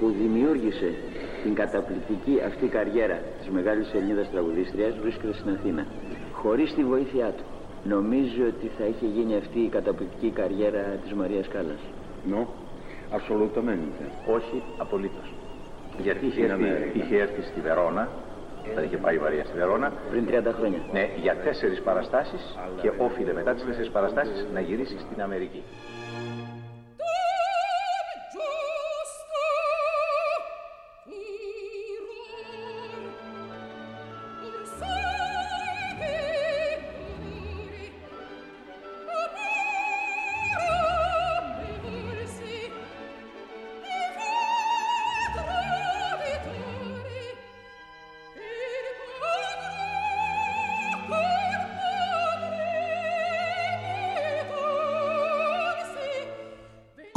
που 0.00 0.14
δημιούργησε 0.20 0.94
την 1.42 1.54
καταπληκτική 1.54 2.40
αυτή 2.46 2.66
καριέρα 2.66 3.18
της 3.38 3.48
μεγάλης 3.48 3.92
Ελληνίδας 3.94 4.30
τραγουδίστριας 4.30 4.94
βρίσκεται 5.02 5.34
στην 5.34 5.50
Αθήνα. 5.50 5.86
Χωρίς 6.32 6.74
τη 6.74 6.84
βοήθειά 6.84 7.28
του, 7.36 7.44
νομίζω 7.84 8.42
ότι 8.46 8.70
θα 8.78 8.84
είχε 8.84 9.06
γίνει 9.06 9.36
αυτή 9.36 9.58
η 9.58 9.68
καταπληκτική 9.68 10.30
καριέρα 10.30 10.82
της 11.02 11.12
Μαρίας 11.12 11.48
Κάλλας. 11.48 11.80
No, 12.32 12.46
assolutamente. 13.18 14.02
Όχι, 14.26 14.62
απολύτως. 14.78 15.32
Γιατί 15.98 16.26
είχε 16.26 16.44
έρθει, 16.44 16.98
είχε 16.98 17.16
έρθει 17.16 17.42
στη 17.42 17.60
Βερόνα, 17.60 18.08
θα 18.74 18.82
είχε 18.82 18.96
πάει 18.96 19.16
η 19.16 19.18
Μαρία 19.18 19.44
στη 19.44 19.58
Βερόνα. 19.58 19.92
Πριν 20.10 20.26
30 20.26 20.52
χρόνια. 20.58 20.78
Ναι, 20.92 21.08
για 21.22 21.36
τέσσερις 21.36 21.80
παραστάσεις 21.80 22.58
και 22.80 22.92
όφιλε 22.98 23.32
μετά 23.32 23.54
τις 23.54 23.64
τέσσερις 23.64 23.90
παραστάσεις 23.90 24.46
να 24.52 24.60
γυρίσει 24.60 24.98
στην 24.98 25.22
Αμερική. 25.22 25.62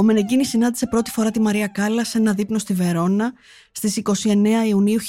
Μενεγκίνη 0.07 0.45
συνάντησε 0.45 0.87
πρώτη 0.87 1.11
φορά 1.11 1.31
τη 1.31 1.39
Μαρία 1.39 1.67
Κάλλα 1.67 2.03
σε 2.03 2.17
ένα 2.17 2.33
δείπνο 2.33 2.57
στη 2.57 2.73
Βερόνα 2.73 3.33
στις 3.71 4.01
29 4.03 4.35
Ιουνίου 4.67 4.99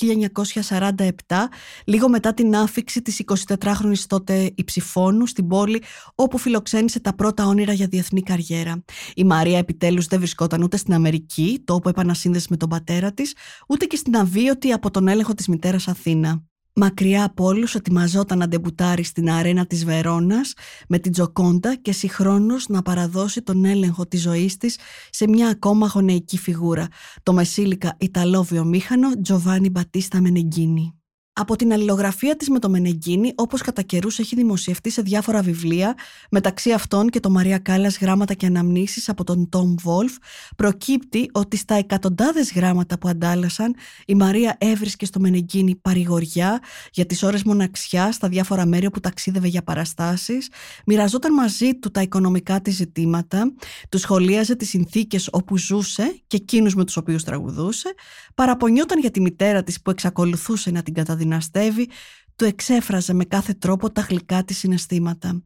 1947, 1.26 1.36
λίγο 1.84 2.08
μετά 2.08 2.34
την 2.34 2.56
άφηξη 2.56 3.02
της 3.02 3.22
24χρονης 3.24 4.04
τότε 4.06 4.52
υψηφώνου 4.54 5.26
στην 5.26 5.48
πόλη 5.48 5.82
όπου 6.14 6.38
φιλοξένησε 6.38 7.00
τα 7.00 7.14
πρώτα 7.14 7.46
όνειρα 7.46 7.72
για 7.72 7.86
διεθνή 7.86 8.22
καριέρα. 8.22 8.84
Η 9.14 9.24
Μαρία 9.24 9.58
επιτέλους 9.58 10.06
δεν 10.06 10.18
βρισκόταν 10.18 10.62
ούτε 10.62 10.76
στην 10.76 10.94
Αμερική, 10.94 11.62
το 11.64 11.74
όπου 11.74 11.88
επανασύνδεση 11.88 12.46
με 12.50 12.56
τον 12.56 12.68
πατέρα 12.68 13.12
της, 13.12 13.34
ούτε 13.68 13.84
και 13.84 13.96
στην 13.96 14.16
αβίωτη 14.16 14.72
από 14.72 14.90
τον 14.90 15.08
έλεγχο 15.08 15.34
της 15.34 15.48
μητέρας 15.48 15.88
Αθήνα. 15.88 16.47
Μακριά 16.80 17.24
από 17.24 17.44
όλους 17.44 17.74
ετοιμαζόταν 17.74 18.38
να 18.38 18.48
ντεμπουτάρει 18.48 19.02
στην 19.02 19.30
αρένα 19.30 19.66
της 19.66 19.84
Βερόνας 19.84 20.52
με 20.88 20.98
την 20.98 21.12
Τζοκόντα 21.12 21.74
και 21.74 21.92
συγχρόνως 21.92 22.68
να 22.68 22.82
παραδώσει 22.82 23.42
τον 23.42 23.64
έλεγχο 23.64 24.06
της 24.06 24.20
ζωής 24.20 24.56
της 24.56 24.78
σε 25.10 25.28
μια 25.28 25.48
ακόμα 25.48 25.86
γονεϊκή 25.86 26.38
φιγούρα, 26.38 26.88
το 27.22 27.32
μεσήλικα 27.32 27.96
Ιταλό 27.98 28.42
βιομήχανο 28.42 29.20
Τζοβάνι 29.22 29.70
Μπατίστα 29.70 30.20
Μενεγκίνη. 30.20 30.97
Από 31.40 31.56
την 31.56 31.72
αλληλογραφία 31.72 32.36
της 32.36 32.48
με 32.48 32.58
το 32.58 32.68
Μενεγκίνη, 32.68 33.32
όπως 33.34 33.62
κατά 33.62 33.82
καιρούς 33.82 34.18
έχει 34.18 34.34
δημοσιευτεί 34.34 34.90
σε 34.90 35.02
διάφορα 35.02 35.42
βιβλία, 35.42 35.94
μεταξύ 36.30 36.72
αυτών 36.72 37.08
και 37.08 37.20
το 37.20 37.30
Μαρία 37.30 37.58
Κάλλας 37.58 37.98
γράμματα 37.98 38.34
και 38.34 38.46
αναμνήσεις 38.46 39.08
από 39.08 39.24
τον 39.24 39.48
Τόμ 39.48 39.74
Βόλφ, 39.80 40.16
προκύπτει 40.56 41.30
ότι 41.32 41.56
στα 41.56 41.74
εκατοντάδες 41.74 42.52
γράμματα 42.52 42.98
που 42.98 43.08
αντάλλασαν, 43.08 43.74
η 44.06 44.14
Μαρία 44.14 44.56
έβρισκε 44.58 45.06
στο 45.06 45.20
Μενεγκίνη 45.20 45.76
παρηγοριά 45.76 46.60
για 46.92 47.06
τις 47.06 47.22
ώρες 47.22 47.42
μοναξιά 47.42 48.12
στα 48.12 48.28
διάφορα 48.28 48.66
μέρη 48.66 48.86
όπου 48.86 49.00
ταξίδευε 49.00 49.48
για 49.48 49.62
παραστάσεις, 49.62 50.48
μοιραζόταν 50.86 51.34
μαζί 51.34 51.74
του 51.74 51.90
τα 51.90 52.02
οικονομικά 52.02 52.60
της 52.60 52.74
ζητήματα, 52.74 53.52
του 53.88 53.98
σχολίαζε 53.98 54.54
τις 54.54 54.68
συνθήκες 54.68 55.28
όπου 55.32 55.58
ζούσε 55.58 56.20
και 56.26 56.36
εκείνους 56.36 56.74
με 56.74 56.84
τους 56.84 56.96
οποίους 56.96 57.24
τραγουδούσε, 57.24 57.94
παραπονιόταν 58.34 58.98
για 58.98 59.10
τη 59.10 59.20
μητέρα 59.20 59.62
της 59.62 59.82
που 59.82 59.90
εξακολουθούσε 59.90 60.70
να 60.70 60.82
την 60.82 60.94
καταδυναστεί 60.94 61.26
δυναστεύει, 61.28 61.88
του 62.36 62.44
εξέφραζε 62.44 63.12
με 63.12 63.24
κάθε 63.24 63.54
τρόπο 63.54 63.90
τα 63.90 64.00
γλυκά 64.00 64.44
της 64.44 64.58
συναισθήματα. 64.58 65.42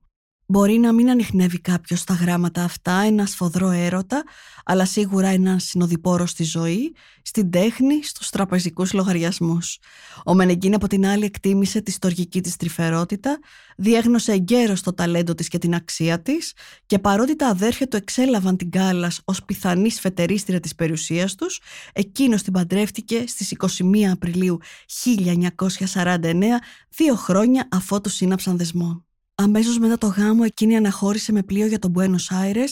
Μπορεί 0.46 0.78
να 0.78 0.92
μην 0.92 1.10
ανοιχνεύει 1.10 1.60
κάποιος 1.60 2.00
στα 2.00 2.14
γράμματα 2.14 2.64
αυτά 2.64 2.92
ένα 2.92 3.26
σφοδρό 3.26 3.70
έρωτα, 3.70 4.22
αλλά 4.64 4.84
σίγουρα 4.84 5.28
ένα 5.28 5.58
συνοδοιπόρο 5.58 6.26
στη 6.26 6.44
ζωή, 6.44 6.94
στην 7.22 7.50
τέχνη, 7.50 8.02
στους 8.02 8.30
τραπεζικούς 8.30 8.92
λογαριασμούς. 8.92 9.78
Ο 10.24 10.34
Μενεγκίν 10.34 10.74
από 10.74 10.86
την 10.86 11.06
άλλη 11.06 11.24
εκτίμησε 11.24 11.80
τη 11.80 11.90
στοργική 11.90 12.40
της 12.40 12.56
τρυφερότητα, 12.56 13.38
διέγνωσε 13.76 14.32
εγκαίρως 14.32 14.80
το 14.80 14.94
ταλέντο 14.94 15.34
της 15.34 15.48
και 15.48 15.58
την 15.58 15.74
αξία 15.74 16.22
της 16.22 16.52
και 16.86 16.98
παρότι 16.98 17.36
τα 17.36 17.46
αδέρφια 17.46 17.88
του 17.88 17.96
εξέλαβαν 17.96 18.56
την 18.56 18.70
Κάλλας 18.70 19.20
ως 19.24 19.44
πιθανή 19.44 19.90
σφετερίστρια 19.90 20.60
της 20.60 20.74
περιουσίας 20.74 21.34
τους, 21.34 21.60
εκείνος 21.92 22.42
την 22.42 22.52
παντρεύτηκε 22.52 23.24
στις 23.26 23.50
21 23.50 24.10
Απριλίου 24.12 24.58
1949, 24.86 26.60
δύο 26.88 27.14
χρόνια 27.14 27.68
αφότου 27.70 28.08
σύναψαν 28.08 28.56
δεσμό. 28.56 29.04
Αμέσως 29.34 29.78
μετά 29.78 29.98
το 29.98 30.06
γάμο 30.06 30.42
εκείνη 30.46 30.76
αναχώρησε 30.76 31.32
με 31.32 31.42
πλοίο 31.42 31.66
για 31.66 31.78
τον 31.78 31.92
Buenos 31.96 32.34
Aires 32.42 32.70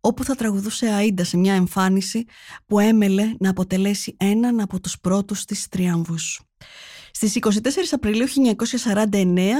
όπου 0.00 0.24
θα 0.24 0.34
τραγουδούσε 0.34 0.86
Αΐντα 0.98 1.22
σε 1.22 1.36
μια 1.36 1.54
εμφάνιση 1.54 2.24
που 2.66 2.78
έμελε 2.78 3.32
να 3.38 3.50
αποτελέσει 3.50 4.16
έναν 4.18 4.60
από 4.60 4.80
τους 4.80 4.98
πρώτους 5.00 5.44
της 5.44 5.68
τριάμβους. 5.68 6.40
Στις 7.20 7.36
24 7.40 7.48
Απριλίου 7.90 8.26
1949, 8.28 9.12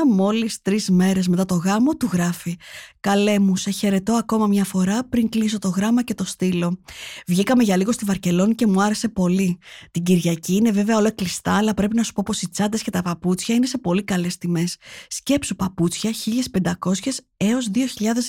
μόλις 0.08 0.62
τρεις 0.62 0.90
μέρες 0.90 1.28
μετά 1.28 1.44
το 1.44 1.54
γάμο, 1.54 1.96
του 1.96 2.08
γράφει 2.12 2.56
«Καλέ 3.00 3.38
μου, 3.38 3.56
σε 3.56 3.70
χαιρετώ 3.70 4.12
ακόμα 4.12 4.46
μια 4.46 4.64
φορά 4.64 5.04
πριν 5.04 5.28
κλείσω 5.28 5.58
το 5.58 5.68
γράμμα 5.68 6.02
και 6.02 6.14
το 6.14 6.24
στείλω. 6.24 6.80
Βγήκαμε 7.26 7.62
για 7.62 7.76
λίγο 7.76 7.92
στη 7.92 8.04
Βαρκελόνη 8.04 8.54
και 8.54 8.66
μου 8.66 8.82
άρεσε 8.82 9.08
πολύ. 9.08 9.58
Την 9.90 10.02
Κυριακή 10.02 10.54
είναι 10.54 10.70
βέβαια 10.70 10.96
όλα 10.96 11.10
κλειστά, 11.10 11.56
αλλά 11.56 11.74
πρέπει 11.74 11.96
να 11.96 12.02
σου 12.02 12.12
πω 12.12 12.22
πως 12.26 12.42
οι 12.42 12.48
τσάντες 12.48 12.82
και 12.82 12.90
τα 12.90 13.02
παπούτσια 13.02 13.54
είναι 13.54 13.66
σε 13.66 13.78
πολύ 13.78 14.04
καλές 14.04 14.38
τιμές. 14.38 14.76
Σκέψου 15.08 15.56
παπούτσια 15.56 16.10
1500 16.10 17.24
έως 17.36 17.70
2.000 17.74 17.80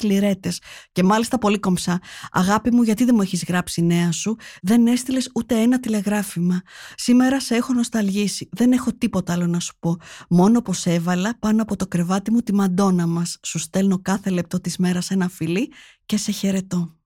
λιρέτες 0.01 0.61
και 0.91 1.03
μάλιστα 1.03 1.37
πολύ 1.37 1.59
κομψά. 1.59 1.99
Αγάπη 2.31 2.73
μου, 2.73 2.81
γιατί 2.81 3.03
δεν 3.05 3.15
μου 3.15 3.21
έχεις 3.21 3.43
γράψει 3.47 3.81
νέα 3.81 4.11
σου, 4.11 4.35
δεν 4.61 4.87
έστειλες 4.87 5.31
ούτε 5.35 5.61
ένα 5.61 5.79
τηλεγράφημα. 5.79 6.61
Σήμερα 6.95 7.39
σε 7.39 7.55
έχω 7.55 7.73
νοσταλγήσει, 7.73 8.49
δεν 8.51 8.71
έχω 8.71 8.93
τίποτα 8.93 9.18
άλλο 9.27 9.47
να 9.47 9.59
σου 9.59 9.73
πω. 9.79 9.97
Μόνο 10.29 10.61
πως 10.61 10.85
έβαλα 10.85 11.37
πάνω 11.39 11.61
από 11.61 11.75
το 11.75 11.87
κρεβάτι 11.87 12.31
μου 12.31 12.41
τη 12.41 12.53
μαντόνα 12.53 13.07
μας. 13.07 13.37
Σου 13.43 13.59
στέλνω 13.59 13.99
κάθε 14.01 14.29
λεπτό 14.29 14.61
της 14.61 14.77
μέρας 14.77 15.11
ένα 15.11 15.29
φιλί 15.29 15.71
και 16.05 16.17
σε 16.17 16.31
χαιρετώ. 16.31 16.98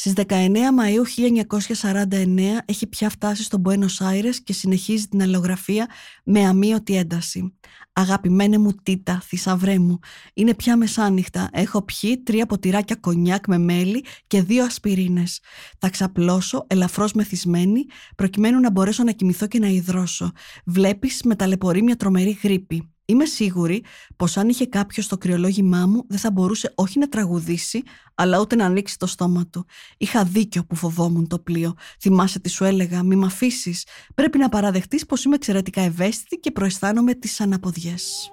Στις 0.00 0.12
19 0.16 0.32
Μαΐου 0.54 1.02
1949 1.82 2.40
έχει 2.64 2.86
πια 2.86 3.08
φτάσει 3.08 3.42
στο 3.42 3.62
Buenos 3.64 4.10
Aires 4.10 4.34
και 4.44 4.52
συνεχίζει 4.52 5.06
την 5.08 5.22
αλληλογραφία 5.22 5.88
με 6.24 6.44
αμύωτη 6.44 6.96
ένταση. 6.96 7.54
Αγαπημένε 7.92 8.58
μου 8.58 8.72
τίτα, 8.82 9.20
θησαυρέ 9.24 9.78
μου, 9.78 9.98
είναι 10.34 10.54
πια 10.54 10.76
μεσάνυχτα. 10.76 11.48
Έχω 11.52 11.82
πιει 11.82 12.22
τρία 12.22 12.46
ποτηράκια 12.46 12.96
κονιάκ 12.96 13.46
με 13.46 13.58
μέλι 13.58 14.04
και 14.26 14.42
δύο 14.42 14.64
ασπιρίνες. 14.64 15.40
Θα 15.78 15.90
ξαπλώσω, 15.90 16.66
ελαφρώς 16.66 17.12
μεθυσμένη, 17.12 17.84
προκειμένου 18.16 18.60
να 18.60 18.70
μπορέσω 18.70 19.02
να 19.02 19.12
κοιμηθώ 19.12 19.46
και 19.46 19.58
να 19.58 19.68
υδρώσω. 19.68 20.32
Βλέπεις 20.64 21.22
με 21.24 21.34
ταλαιπωρεί 21.36 21.82
μια 21.82 21.96
τρομερή 21.96 22.38
γρήπη. 22.42 22.92
Είμαι 23.10 23.24
σίγουρη 23.24 23.84
πως 24.16 24.36
αν 24.36 24.48
είχε 24.48 24.66
κάποιος 24.66 25.04
στο 25.04 25.18
κρυολόγημά 25.18 25.86
μου 25.86 26.04
δεν 26.08 26.18
θα 26.18 26.30
μπορούσε 26.30 26.72
όχι 26.74 26.98
να 26.98 27.08
τραγουδήσει 27.08 27.82
αλλά 28.14 28.40
ούτε 28.40 28.56
να 28.56 28.64
ανοίξει 28.64 28.98
το 28.98 29.06
στόμα 29.06 29.46
του. 29.46 29.66
Είχα 29.98 30.24
δίκιο 30.24 30.64
που 30.64 30.74
φοβόμουν 30.74 31.26
το 31.28 31.38
πλοίο. 31.38 31.74
Θυμάσαι 32.00 32.38
τι 32.38 32.48
σου 32.48 32.64
έλεγα, 32.64 33.02
μη 33.02 33.16
με 33.16 33.26
αφήσεις. 33.26 33.86
Πρέπει 34.14 34.38
να 34.38 34.48
παραδεχτείς 34.48 35.06
πως 35.06 35.24
είμαι 35.24 35.34
εξαιρετικά 35.34 35.80
ευαίσθητη 35.80 36.36
και 36.36 36.50
προαισθάνομαι 36.50 37.14
τις 37.14 37.40
αναποδιές. 37.40 38.32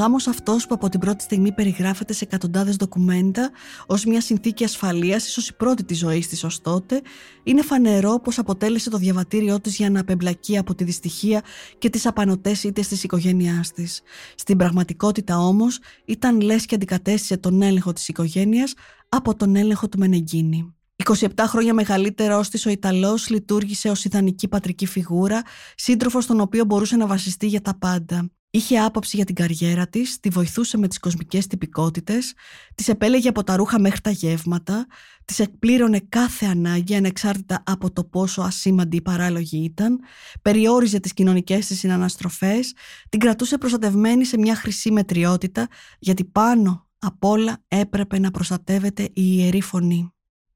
Γάμος 0.00 0.26
αυτός 0.26 0.66
που 0.66 0.74
από 0.74 0.88
την 0.88 1.00
πρώτη 1.00 1.22
στιγμή 1.22 1.52
περιγράφεται 1.52 2.12
σε 2.12 2.24
εκατοντάδες 2.24 2.76
ντοκουμέντα 2.76 3.50
ως 3.86 4.04
μια 4.04 4.20
συνθήκη 4.20 4.64
ασφαλείας, 4.64 5.26
ίσως 5.26 5.48
η 5.48 5.54
πρώτη 5.54 5.84
της 5.84 5.98
ζωής 5.98 6.28
της 6.28 6.44
ως 6.44 6.60
τότε, 6.60 7.00
είναι 7.42 7.62
φανερό 7.62 8.20
πως 8.20 8.38
αποτέλεσε 8.38 8.90
το 8.90 8.96
διαβατήριό 8.98 9.60
της 9.60 9.76
για 9.76 9.90
να 9.90 10.00
απεμπλακεί 10.00 10.58
από 10.58 10.74
τη 10.74 10.84
δυστυχία 10.84 11.42
και 11.78 11.90
τις 11.90 12.06
απανοτές 12.06 12.64
ήττες 12.64 12.88
της 12.88 13.04
οικογένειάς 13.04 13.72
της. 13.72 14.02
Στην 14.34 14.56
πραγματικότητα 14.56 15.38
όμως 15.38 15.78
ήταν 16.04 16.40
λες 16.40 16.66
και 16.66 16.74
αντικατέστησε 16.74 17.36
τον 17.36 17.62
έλεγχο 17.62 17.92
της 17.92 18.08
οικογένειας 18.08 18.74
από 19.08 19.34
τον 19.34 19.56
έλεγχο 19.56 19.88
του 19.88 19.98
Μενεγκίνη. 19.98 20.74
27 21.04 21.26
χρόνια 21.38 21.74
μεγαλύτερος 21.74 22.48
της, 22.48 22.66
ο 22.66 22.70
Ιταλός 22.70 23.28
λειτουργήσε 23.28 23.90
ως 23.90 24.04
ιδανική 24.04 24.48
πατρική 24.48 24.86
φιγούρα, 24.86 25.42
σύντροφος 25.74 26.24
στον 26.24 26.40
οποίο 26.40 26.64
μπορούσε 26.64 26.96
να 26.96 27.06
βασιστεί 27.06 27.46
για 27.46 27.60
τα 27.60 27.78
πάντα. 27.78 28.30
Είχε 28.52 28.78
άποψη 28.78 29.16
για 29.16 29.24
την 29.24 29.34
καριέρα 29.34 29.86
της, 29.86 30.20
τη 30.20 30.28
βοηθούσε 30.28 30.78
με 30.78 30.88
τις 30.88 30.98
κοσμικές 30.98 31.46
τυπικότητες, 31.46 32.34
τη 32.74 32.84
επέλεγε 32.86 33.28
από 33.28 33.44
τα 33.44 33.56
ρούχα 33.56 33.80
μέχρι 33.80 34.00
τα 34.00 34.10
γεύματα, 34.10 34.86
τη 35.24 35.42
εκπλήρωνε 35.42 36.00
κάθε 36.08 36.46
ανάγκη 36.46 36.94
ανεξάρτητα 36.94 37.62
από 37.66 37.92
το 37.92 38.04
πόσο 38.04 38.42
ασήμαντη 38.42 38.96
η 38.96 39.02
παράλογη 39.02 39.64
ήταν, 39.64 39.98
περιόριζε 40.42 41.00
τις 41.00 41.12
κοινωνικές 41.12 41.66
της 41.66 41.78
συναναστροφές, 41.78 42.74
την 43.08 43.20
κρατούσε 43.20 43.58
προστατευμένη 43.58 44.24
σε 44.24 44.38
μια 44.38 44.56
χρυσή 44.56 44.90
μετριότητα, 44.90 45.68
γιατί 45.98 46.24
πάνω 46.24 46.88
απ' 46.98 47.24
όλα 47.24 47.64
έπρεπε 47.68 48.18
να 48.18 48.30
προστατεύεται 48.30 49.02
η 49.02 49.10
ιερή 49.14 49.60
φωνή. 49.60 50.12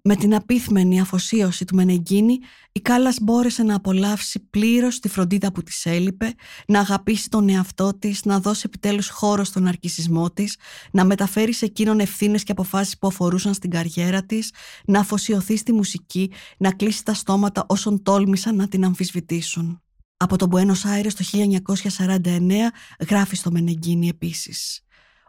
Με 0.06 0.16
την 0.16 0.34
απίθμενη 0.34 1.00
αφοσίωση 1.00 1.64
του 1.64 1.74
Μενεγκίνη, 1.74 2.38
η 2.72 2.80
Κάλλας 2.80 3.18
μπόρεσε 3.20 3.62
να 3.62 3.74
απολαύσει 3.74 4.40
πλήρως 4.50 4.98
τη 4.98 5.08
φροντίδα 5.08 5.52
που 5.52 5.62
της 5.62 5.86
έλειπε, 5.86 6.34
να 6.66 6.80
αγαπήσει 6.80 7.28
τον 7.28 7.48
εαυτό 7.48 7.98
της, 7.98 8.24
να 8.24 8.40
δώσει 8.40 8.62
επιτέλους 8.66 9.08
χώρο 9.08 9.44
στον 9.44 9.66
αρκισισμό 9.66 10.30
της, 10.30 10.56
να 10.90 11.04
μεταφέρει 11.04 11.52
σε 11.52 11.64
εκείνον 11.64 12.00
ευθύνες 12.00 12.42
και 12.42 12.52
αποφάσεις 12.52 12.98
που 12.98 13.06
αφορούσαν 13.06 13.54
στην 13.54 13.70
καριέρα 13.70 14.24
της, 14.24 14.52
να 14.84 15.00
αφοσιωθεί 15.00 15.56
στη 15.56 15.72
μουσική, 15.72 16.30
να 16.58 16.72
κλείσει 16.72 17.04
τα 17.04 17.14
στόματα 17.14 17.64
όσων 17.68 18.02
τόλμησαν 18.02 18.56
να 18.56 18.68
την 18.68 18.84
αμφισβητήσουν. 18.84 19.82
Από 20.16 20.36
τον 20.36 20.50
Buenos 20.52 21.00
Aires 21.00 21.12
το 21.12 21.24
1949 21.24 22.70
γράφει 23.08 23.36
στο 23.36 23.50
Μενεγκίνη 23.50 24.08
επίσης. 24.08 24.84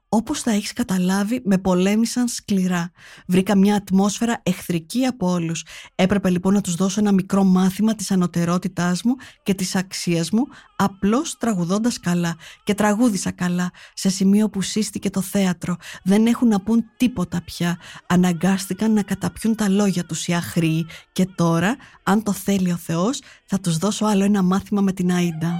Όπως 0.09 0.41
θα 0.41 0.51
έχεις 0.51 0.73
καταλάβει, 0.73 1.41
με 1.45 1.57
πολέμησαν 1.57 2.27
σκληρά. 2.27 2.91
Βρήκα 3.27 3.57
μια 3.57 3.75
ατμόσφαιρα 3.75 4.41
εχθρική 4.43 5.05
από 5.05 5.29
όλους. 5.29 5.65
Έπρεπε 5.95 6.29
λοιπόν 6.29 6.53
να 6.53 6.61
τους 6.61 6.75
δώσω 6.75 6.99
ένα 6.99 7.11
μικρό 7.11 7.43
μάθημα 7.43 7.95
της 7.95 8.11
ανωτερότητάς 8.11 9.03
μου 9.03 9.15
και 9.43 9.53
της 9.53 9.75
αξίας 9.75 10.31
μου, 10.31 10.43
απλώς 10.75 11.37
τραγουδώντας 11.37 11.99
καλά. 11.99 12.35
Και 12.63 12.73
τραγούδισα 12.73 13.31
καλά, 13.31 13.71
σε 13.93 14.09
σημείο 14.09 14.49
που 14.49 14.61
σύστηκε 14.61 15.09
το 15.09 15.21
θέατρο. 15.21 15.75
Δεν 16.03 16.25
έχουν 16.25 16.47
να 16.47 16.61
πούν 16.61 16.85
τίποτα 16.97 17.41
πια. 17.45 17.77
Αναγκάστηκαν 18.07 18.93
να 18.93 19.01
καταπιούν 19.03 19.55
τα 19.55 19.69
λόγια 19.69 20.05
τους 20.05 20.27
οι 20.27 20.33
αχροί. 20.33 20.85
Και 21.11 21.25
τώρα, 21.35 21.75
αν 22.03 22.23
το 22.23 22.33
θέλει 22.33 22.71
ο 22.71 22.77
Θεός, 22.77 23.21
θα 23.45 23.59
τους 23.59 23.77
δώσω 23.77 24.05
άλλο 24.05 24.23
ένα 24.23 24.43
μάθημα 24.43 24.81
με 24.81 24.91
την 24.91 25.09
Αΐντα. 25.11 25.51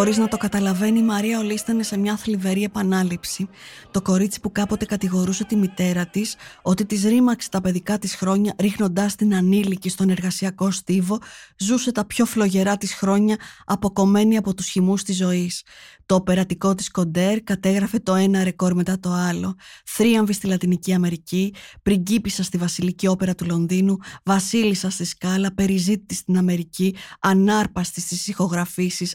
Χωρίς 0.00 0.18
να 0.18 0.28
το 0.28 0.36
καταλαβαίνει, 0.36 0.98
η 0.98 1.02
Μαρία 1.02 1.38
ολίστανε 1.38 1.82
σε 1.82 1.98
μια 1.98 2.16
θλιβερή 2.16 2.62
επανάληψη. 2.62 3.48
Το 3.90 4.02
κορίτσι 4.02 4.40
που 4.40 4.52
κάποτε 4.52 4.84
κατηγορούσε 4.84 5.44
τη 5.44 5.56
μητέρα 5.56 6.06
της 6.06 6.36
ότι 6.62 6.86
της 6.86 7.04
ρήμαξε 7.04 7.48
τα 7.48 7.60
παιδικά 7.60 7.98
της 7.98 8.14
χρόνια 8.14 8.54
ρίχνοντάς 8.58 9.14
την 9.14 9.34
ανήλικη 9.34 9.88
στον 9.88 10.10
εργασιακό 10.10 10.70
στίβο, 10.70 11.18
ζούσε 11.56 11.92
τα 11.92 12.04
πιο 12.04 12.24
φλογερά 12.24 12.76
της 12.76 12.94
χρόνια 12.94 13.36
αποκομμένη 13.64 14.36
από 14.36 14.54
τους 14.54 14.68
χυμούς 14.68 15.02
της 15.02 15.16
ζωής. 15.16 15.62
Το 16.06 16.16
οπερατικό 16.16 16.74
της 16.74 16.90
Κοντέρ 16.90 17.42
κατέγραφε 17.42 17.98
το 17.98 18.14
ένα 18.14 18.44
ρεκόρ 18.44 18.74
μετά 18.74 19.00
το 19.00 19.10
άλλο. 19.10 19.54
Θρίαμβη 19.84 20.32
στη 20.32 20.46
Λατινική 20.46 20.92
Αμερική, 20.92 21.54
πριγκίπισσα 21.82 22.42
στη 22.42 22.58
Βασιλική 22.58 23.06
Όπερα 23.06 23.34
του 23.34 23.44
Λονδίνου, 23.44 23.96
βασίλισσα 24.24 24.90
στη 24.90 25.04
Σκάλα, 25.04 25.54
περιζήτη 25.54 26.14
στην 26.14 26.36
Αμερική, 26.36 26.94
ανάρπαστη 27.20 28.00
στις 28.00 28.28
ηχογραφήσεις, 28.28 29.14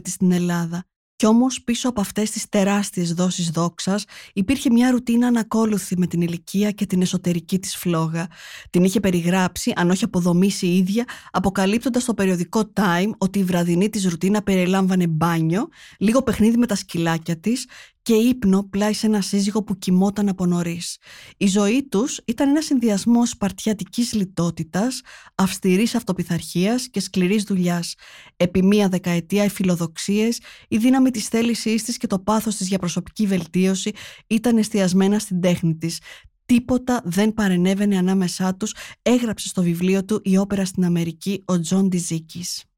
ακριβοθόρητη 0.00 0.10
στην 0.10 0.32
Ελλάδα. 0.32 0.84
Κι 1.16 1.26
όμως 1.26 1.62
πίσω 1.64 1.88
από 1.88 2.00
αυτές 2.00 2.30
τις 2.30 2.48
τεράστιες 2.48 3.14
δόσεις 3.14 3.50
δόξας 3.50 4.04
υπήρχε 4.32 4.70
μια 4.70 4.90
ρουτίνα 4.90 5.26
ανακόλουθη 5.26 5.98
με 5.98 6.06
την 6.06 6.20
ηλικία 6.20 6.70
και 6.70 6.86
την 6.86 7.00
εσωτερική 7.02 7.58
της 7.58 7.76
φλόγα. 7.76 8.26
Την 8.70 8.84
είχε 8.84 9.00
περιγράψει, 9.00 9.72
αν 9.76 9.90
όχι 9.90 10.04
αποδομήσει 10.04 10.66
η 10.66 10.76
ίδια, 10.76 11.04
αποκαλύπτοντας 11.30 12.02
στο 12.02 12.14
περιοδικό 12.14 12.72
Time 12.74 13.10
ότι 13.18 13.38
η 13.38 13.44
βραδινή 13.44 13.90
της 13.90 14.04
ρουτίνα 14.04 14.42
περιλάμβανε 14.42 15.06
μπάνιο, 15.06 15.68
λίγο 15.98 16.22
παιχνίδι 16.22 16.56
με 16.56 16.66
τα 16.66 16.74
σκυλάκια 16.74 17.36
της 17.40 17.66
και 18.02 18.14
ύπνο 18.14 18.66
πλάι 18.70 18.92
σε 18.92 19.06
ένα 19.06 19.20
σύζυγο 19.20 19.62
που 19.62 19.78
κοιμόταν 19.78 20.28
από 20.28 20.46
νωρίς. 20.46 20.96
Η 21.36 21.46
ζωή 21.46 21.86
τους 21.88 22.20
ήταν 22.24 22.48
ένα 22.48 22.60
συνδυασμό 22.60 23.26
σπαρτιατικής 23.26 24.12
λιτότητας, 24.12 25.00
αυστηρής 25.34 25.94
αυτοπειθαρχίας 25.94 26.88
και 26.88 27.00
σκληρής 27.00 27.42
δουλειάς. 27.42 27.94
Επί 28.36 28.62
μία 28.62 28.88
δεκαετία 28.88 29.44
οι 29.44 29.48
φιλοδοξίες, 29.48 30.40
η 30.68 30.76
δύναμη 30.76 31.10
της 31.10 31.28
θέλησής 31.28 31.82
της 31.82 31.96
και 31.96 32.06
το 32.06 32.18
πάθος 32.18 32.56
της 32.56 32.68
για 32.68 32.78
προσωπική 32.78 33.26
βελτίωση 33.26 33.92
ήταν 34.26 34.56
εστιασμένα 34.56 35.18
στην 35.18 35.40
τέχνη 35.40 35.76
της. 35.76 35.98
Τίποτα 36.46 37.02
δεν 37.04 37.34
παρενέβαινε 37.34 37.96
ανάμεσά 37.96 38.54
τους, 38.54 38.74
έγραψε 39.02 39.48
στο 39.48 39.62
βιβλίο 39.62 40.04
του 40.04 40.20
«Η 40.24 40.36
όπερα 40.36 40.64
στην 40.64 40.84
Αμερική» 40.84 41.42
ο 41.44 41.60
Τζον 41.60 41.88
Ντιζίκης. 41.88 42.69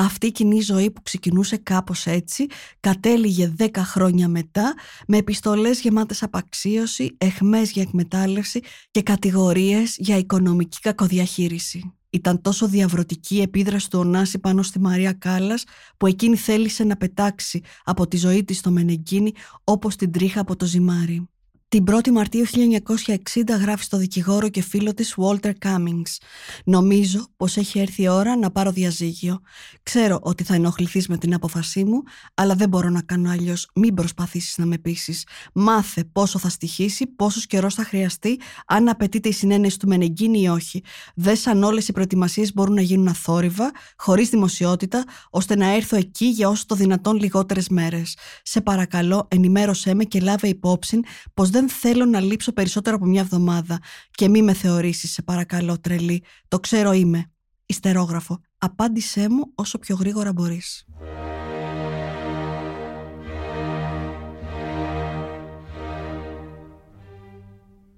Αυτή 0.00 0.26
η 0.26 0.32
κοινή 0.32 0.60
ζωή 0.60 0.90
που 0.90 1.02
ξεκινούσε 1.02 1.56
κάπως 1.56 2.06
έτσι 2.06 2.46
κατέληγε 2.80 3.52
δέκα 3.56 3.84
χρόνια 3.84 4.28
μετά 4.28 4.74
με 5.06 5.16
επιστολές 5.16 5.80
γεμάτες 5.80 6.22
απαξίωση, 6.22 7.14
αιχμές 7.18 7.70
για 7.70 7.82
εκμετάλλευση 7.82 8.60
και 8.90 9.02
κατηγορίες 9.02 9.96
για 9.98 10.16
οικονομική 10.16 10.78
κακοδιαχείριση. 10.80 11.92
Ήταν 12.10 12.40
τόσο 12.42 12.68
διαβρωτική 12.68 13.36
η 13.36 13.40
επίδραση 13.40 13.90
του 13.90 13.98
Ωνάση 13.98 14.38
πάνω 14.38 14.62
στη 14.62 14.80
Μαρία 14.80 15.12
Κάλλας 15.12 15.64
που 15.96 16.06
εκείνη 16.06 16.36
θέλησε 16.36 16.84
να 16.84 16.96
πετάξει 16.96 17.62
από 17.84 18.08
τη 18.08 18.16
ζωή 18.16 18.44
της 18.44 18.58
στο 18.58 18.70
Μενεγκίνη 18.70 19.32
όπως 19.64 19.96
την 19.96 20.12
τρίχα 20.12 20.40
από 20.40 20.56
το 20.56 20.66
ζυμάρι. 20.66 21.28
Την 21.70 21.84
1η 21.90 22.10
Μαρτίου 22.10 22.44
1960 22.46 23.58
γράφει 23.60 23.84
στο 23.84 23.96
δικηγόρο 23.96 24.48
και 24.48 24.62
φίλο 24.62 24.94
της 24.94 25.14
Walter 25.16 25.52
Cummings. 25.64 26.16
Νομίζω 26.64 27.26
πως 27.36 27.56
έχει 27.56 27.78
έρθει 27.78 28.02
η 28.02 28.08
ώρα 28.08 28.36
να 28.36 28.50
πάρω 28.50 28.70
διαζύγιο. 28.70 29.40
Ξέρω 29.82 30.18
ότι 30.22 30.44
θα 30.44 30.54
ενοχληθείς 30.54 31.08
με 31.08 31.18
την 31.18 31.34
αποφασή 31.34 31.84
μου, 31.84 32.02
αλλά 32.34 32.54
δεν 32.54 32.68
μπορώ 32.68 32.88
να 32.88 33.02
κάνω 33.02 33.30
αλλιώς. 33.30 33.68
Μην 33.74 33.94
προσπαθήσεις 33.94 34.58
να 34.58 34.66
με 34.66 34.78
πείσεις. 34.78 35.26
Μάθε 35.54 36.04
πόσο 36.04 36.38
θα 36.38 36.48
στοιχήσει, 36.48 37.06
πόσος 37.06 37.46
καιρός 37.46 37.74
θα 37.74 37.84
χρειαστεί, 37.84 38.40
αν 38.66 38.88
απαιτείται 38.88 39.28
η 39.28 39.32
συνένεση 39.32 39.78
του 39.78 39.88
Μενεγκίνη 39.88 40.40
ή 40.40 40.48
όχι. 40.48 40.82
Δες 41.14 41.46
αν 41.46 41.62
όλες 41.62 41.88
οι 41.88 41.92
προετοιμασίες 41.92 42.52
μπορούν 42.52 42.74
να 42.74 42.82
γίνουν 42.82 43.08
αθόρυβα, 43.08 43.70
χωρίς 43.96 44.28
δημοσιότητα, 44.28 45.04
ώστε 45.30 45.56
να 45.56 45.74
έρθω 45.74 45.96
εκεί 45.96 46.26
για 46.26 46.48
όσο 46.48 46.64
το 46.66 46.74
δυνατόν 46.74 47.16
λιγότερες 47.16 47.68
μέρες. 47.68 48.16
Σε 48.42 48.60
παρακαλώ, 48.60 49.28
ενημέρωσέ 49.30 49.94
με 49.94 50.04
και 50.04 50.20
λάβε 50.20 50.48
υπόψη 50.48 51.00
πως 51.34 51.50
δεν 51.58 51.68
θέλω 51.68 52.04
να 52.04 52.20
λείψω 52.20 52.52
περισσότερο 52.52 52.96
από 52.96 53.06
μια 53.06 53.20
εβδομάδα 53.20 53.78
και 54.10 54.28
μη 54.28 54.42
με 54.42 54.52
θεωρήσεις, 54.52 55.12
σε 55.12 55.22
παρακαλώ 55.22 55.80
τρελή. 55.80 56.22
Το 56.48 56.60
ξέρω 56.60 56.92
είμαι. 56.92 57.30
Ιστερόγραφο. 57.66 58.40
Απάντησέ 58.58 59.28
μου 59.28 59.52
όσο 59.54 59.78
πιο 59.78 59.96
γρήγορα 59.96 60.32
μπορείς. 60.32 60.84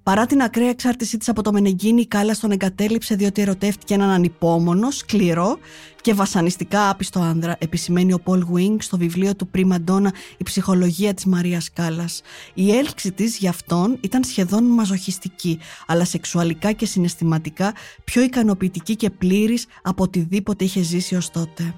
Παρά 0.02 0.26
την 0.26 0.42
ακραία 0.42 0.68
εξάρτησή 0.68 1.16
της 1.18 1.28
από 1.28 1.42
το 1.42 1.52
Μενεγκίνη, 1.52 2.00
η 2.00 2.06
Κάλλα 2.06 2.36
τον 2.40 2.50
εγκατέλειψε 2.50 3.14
διότι 3.14 3.40
ερωτεύτηκε 3.42 3.94
έναν 3.94 4.10
ανυπόμονο, 4.10 4.90
σκληρό 4.90 5.58
και 6.00 6.14
βασανιστικά 6.14 6.90
άπιστο 6.90 7.20
άνδρα, 7.20 7.56
επισημαίνει 7.58 8.12
ο 8.12 8.18
Πολ 8.18 8.42
Γουίνγκ 8.42 8.80
στο 8.80 8.96
βιβλίο 8.96 9.36
του 9.36 9.48
Πρίμα 9.48 9.80
Ντόνα 9.80 10.12
Η 10.36 10.42
ψυχολογία 10.42 11.14
της 11.14 11.24
Μαρίας 11.24 11.72
Κάλλα. 11.72 12.08
Η 12.54 12.76
έλξη 12.76 13.12
της 13.12 13.36
για 13.36 13.50
αυτόν 13.50 13.98
ήταν 14.00 14.24
σχεδόν 14.24 14.64
μαζοχιστική, 14.64 15.58
αλλά 15.86 16.04
σεξουαλικά 16.04 16.72
και 16.72 16.86
συναισθηματικά 16.86 17.74
πιο 18.04 18.22
ικανοποιητική 18.22 18.96
και 18.96 19.10
πλήρης 19.10 19.66
από 19.82 20.02
οτιδήποτε 20.02 20.64
είχε 20.64 20.82
ζήσει 20.82 21.16
ως 21.16 21.30
τότε. 21.30 21.74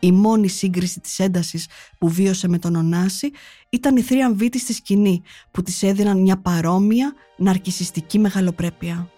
Η 0.00 0.12
μόνη 0.12 0.48
σύγκριση 0.48 1.00
της 1.00 1.18
έντασης 1.18 1.66
που 1.98 2.08
βίωσε 2.08 2.48
με 2.48 2.58
τον 2.58 2.76
Ωνάση 2.76 3.30
ήταν 3.68 3.96
η 3.96 4.02
θρίαμβή 4.02 4.48
της 4.48 4.60
στη 4.60 4.72
σκηνή 4.72 5.22
που 5.50 5.62
της 5.62 5.82
έδιναν 5.82 6.20
μια 6.20 6.38
παρόμοια 6.38 7.12
ναρκισιστική 7.36 8.18
μεγαλοπρέπεια. 8.18 9.10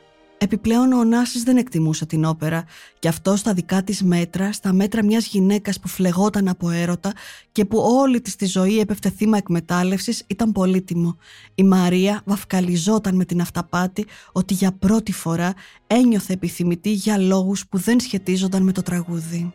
Επιπλέον 0.42 0.92
ο 0.92 0.98
Ωνάσης 0.98 1.42
δεν 1.42 1.56
εκτιμούσε 1.56 2.06
την 2.06 2.24
όπερα 2.24 2.64
και 2.98 3.08
αυτό 3.08 3.36
στα 3.36 3.52
δικά 3.52 3.82
της 3.82 4.02
μέτρα, 4.02 4.52
στα 4.52 4.72
μέτρα 4.72 5.04
μιας 5.04 5.26
γυναίκας 5.26 5.80
που 5.80 5.88
φλεγόταν 5.88 6.48
από 6.48 6.70
έρωτα 6.70 7.12
και 7.52 7.64
που 7.64 7.78
όλη 7.78 8.20
της 8.20 8.36
τη 8.36 8.46
ζωή 8.46 8.78
έπεφτε 8.78 9.10
θύμα 9.10 9.36
εκμετάλλευσης 9.36 10.24
ήταν 10.26 10.52
πολύτιμο. 10.52 11.16
Η 11.54 11.62
Μαρία 11.62 12.22
βαφκαλιζόταν 12.24 13.14
με 13.14 13.24
την 13.24 13.40
αυταπάτη 13.40 14.06
ότι 14.32 14.54
για 14.54 14.72
πρώτη 14.72 15.12
φορά 15.12 15.54
ένιωθε 15.86 16.32
επιθυμητή 16.32 16.92
για 16.92 17.18
λόγους 17.18 17.68
που 17.68 17.78
δεν 17.78 18.00
σχετίζονταν 18.00 18.62
με 18.62 18.72
το 18.72 18.82
τραγούδι. 18.82 19.52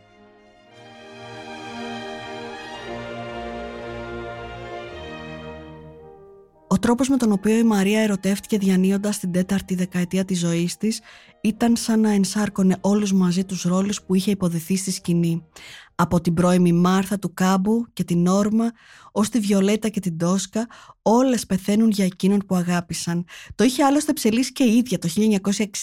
Ο 6.68 6.78
τρόπος 6.78 7.08
με 7.08 7.16
τον 7.16 7.32
οποίο 7.32 7.58
η 7.58 7.62
Μαρία 7.62 8.00
ερωτεύτηκε 8.00 8.58
διανύοντας 8.58 9.18
την 9.18 9.32
τέταρτη 9.32 9.74
δεκαετία 9.74 10.24
της 10.24 10.38
ζωής 10.38 10.76
της 10.76 11.00
ήταν 11.40 11.76
σαν 11.76 12.00
να 12.00 12.10
ενσάρκωνε 12.10 12.76
όλους 12.80 13.12
μαζί 13.12 13.44
τους 13.44 13.62
ρόλους 13.62 14.02
που 14.02 14.14
είχε 14.14 14.30
υποδεθεί 14.30 14.76
στη 14.76 14.90
σκηνή. 14.90 15.46
Από 15.94 16.20
την 16.20 16.34
πρώιμη 16.34 16.72
Μάρθα 16.72 17.18
του 17.18 17.34
Κάμπου 17.34 17.86
και 17.92 18.04
την 18.04 18.26
Όρμα 18.26 18.70
ως 19.12 19.28
τη 19.28 19.38
Βιολέτα 19.38 19.88
και 19.88 20.00
την 20.00 20.18
Τόσκα 20.18 20.66
όλες 21.02 21.46
πεθαίνουν 21.46 21.90
για 21.90 22.04
εκείνον 22.04 22.38
που 22.46 22.54
αγάπησαν. 22.54 23.24
Το 23.54 23.64
είχε 23.64 23.84
άλλωστε 23.84 24.12
ψελίσει 24.12 24.52
και 24.52 24.64
η 24.64 24.76
ίδια 24.76 24.98
το 24.98 25.08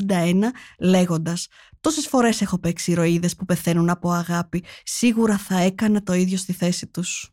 1961 0.08 0.52
λέγοντας 0.80 1.48
«Τόσες 1.82 2.08
φορές 2.08 2.42
έχω 2.42 2.60
παίξει 2.60 2.92
ηρωίδες 2.92 3.36
που 3.36 3.46
πεθαίνουν 3.46 3.90
από 3.90 4.12
αγάπη, 4.12 4.64
σίγουρα 4.84 5.38
θα 5.38 5.60
έκανα 5.60 6.04
το 6.04 6.14
ίδιο 6.14 6.38
στη 6.38 6.54
θέση 6.54 6.88
τους». 6.88 7.33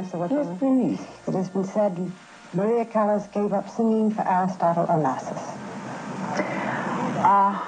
Answer 0.00 0.16
what 0.16 0.30
Yes, 0.30 0.48
please. 0.58 1.00
It 1.28 1.34
has 1.34 1.48
been 1.50 1.64
said 1.64 2.12
Maria 2.54 2.84
Callas 2.86 3.26
gave 3.28 3.52
up 3.52 3.68
singing 3.68 4.10
for 4.10 4.26
Aristotle 4.26 4.86
Onassis. 4.86 5.44
Uh, 7.20 7.60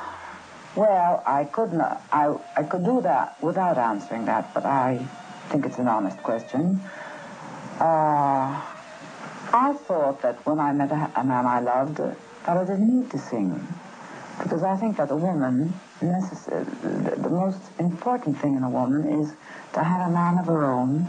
well, 0.74 1.22
I 1.26 1.44
could 1.44 1.72
not. 1.74 2.02
I, 2.10 2.34
I 2.56 2.62
could 2.62 2.84
do 2.84 3.02
that 3.02 3.36
without 3.42 3.76
answering 3.76 4.24
that, 4.24 4.54
but 4.54 4.64
I 4.64 5.06
think 5.50 5.66
it's 5.66 5.78
an 5.78 5.88
honest 5.88 6.22
question. 6.22 6.80
Uh, 7.78 8.62
I 9.54 9.74
thought 9.86 10.22
that 10.22 10.36
when 10.46 10.58
I 10.58 10.72
met 10.72 10.90
a, 10.90 11.12
a 11.16 11.24
man 11.24 11.44
I 11.44 11.60
loved, 11.60 12.00
uh, 12.00 12.14
that 12.46 12.56
I 12.56 12.64
didn't 12.64 12.88
need 12.88 13.10
to 13.10 13.18
sing. 13.18 13.60
Because 14.42 14.62
I 14.62 14.76
think 14.76 14.96
that 14.96 15.10
a 15.10 15.16
woman, 15.16 15.74
necess- 16.00 16.48
the, 16.48 17.16
the 17.20 17.28
most 17.28 17.60
important 17.78 18.38
thing 18.38 18.56
in 18.56 18.62
a 18.62 18.70
woman 18.70 19.20
is 19.20 19.34
to 19.74 19.84
have 19.84 20.08
a 20.08 20.10
man 20.10 20.38
of 20.38 20.46
her 20.46 20.64
own 20.64 21.06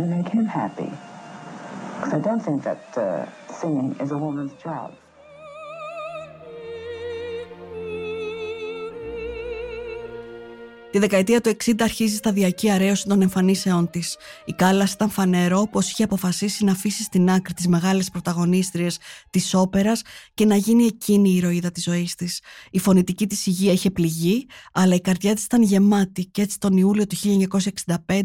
and 0.00 0.10
make 0.10 0.28
him 0.28 0.46
happy. 0.46 0.90
Because 1.96 2.14
I 2.14 2.18
don't 2.20 2.40
think 2.40 2.62
that 2.64 2.96
uh, 2.96 3.26
singing 3.48 3.96
is 4.00 4.10
a 4.10 4.18
woman's 4.18 4.54
job. 4.62 4.94
Τη 10.90 10.98
δεκαετία 10.98 11.40
του 11.40 11.56
60 11.64 11.72
αρχίζει 11.80 12.16
σταδιακή 12.16 12.70
αρέωση 12.70 13.06
των 13.06 13.22
εμφανίσεών 13.22 13.90
της. 13.90 14.16
Η 14.44 14.52
Κάλλα 14.52 14.88
ήταν 14.92 15.10
φανερό 15.10 15.68
πω 15.70 15.80
είχε 15.80 16.04
αποφασίσει 16.04 16.64
να 16.64 16.72
αφήσει 16.72 17.02
στην 17.02 17.30
άκρη 17.30 17.54
τις 17.54 17.66
μεγάλες 17.66 18.10
πρωταγωνίστριες 18.10 18.98
της 19.30 19.54
όπερας 19.54 20.02
και 20.34 20.44
να 20.44 20.56
γίνει 20.56 20.84
εκείνη 20.84 21.30
η 21.30 21.36
ηρωίδα 21.36 21.70
της 21.70 21.82
ζωής 21.82 22.14
της. 22.14 22.40
Η 22.70 22.78
φωνητική 22.78 23.26
της 23.26 23.46
υγεία 23.46 23.72
είχε 23.72 23.90
πληγεί, 23.90 24.46
αλλά 24.72 24.94
η 24.94 25.00
καρδιά 25.00 25.34
της 25.34 25.44
ήταν 25.44 25.62
γεμάτη 25.62 26.24
και 26.24 26.42
έτσι 26.42 26.58
τον 26.58 26.76
Ιούλιο 26.76 27.06
του 27.06 27.16
1965 28.06 28.20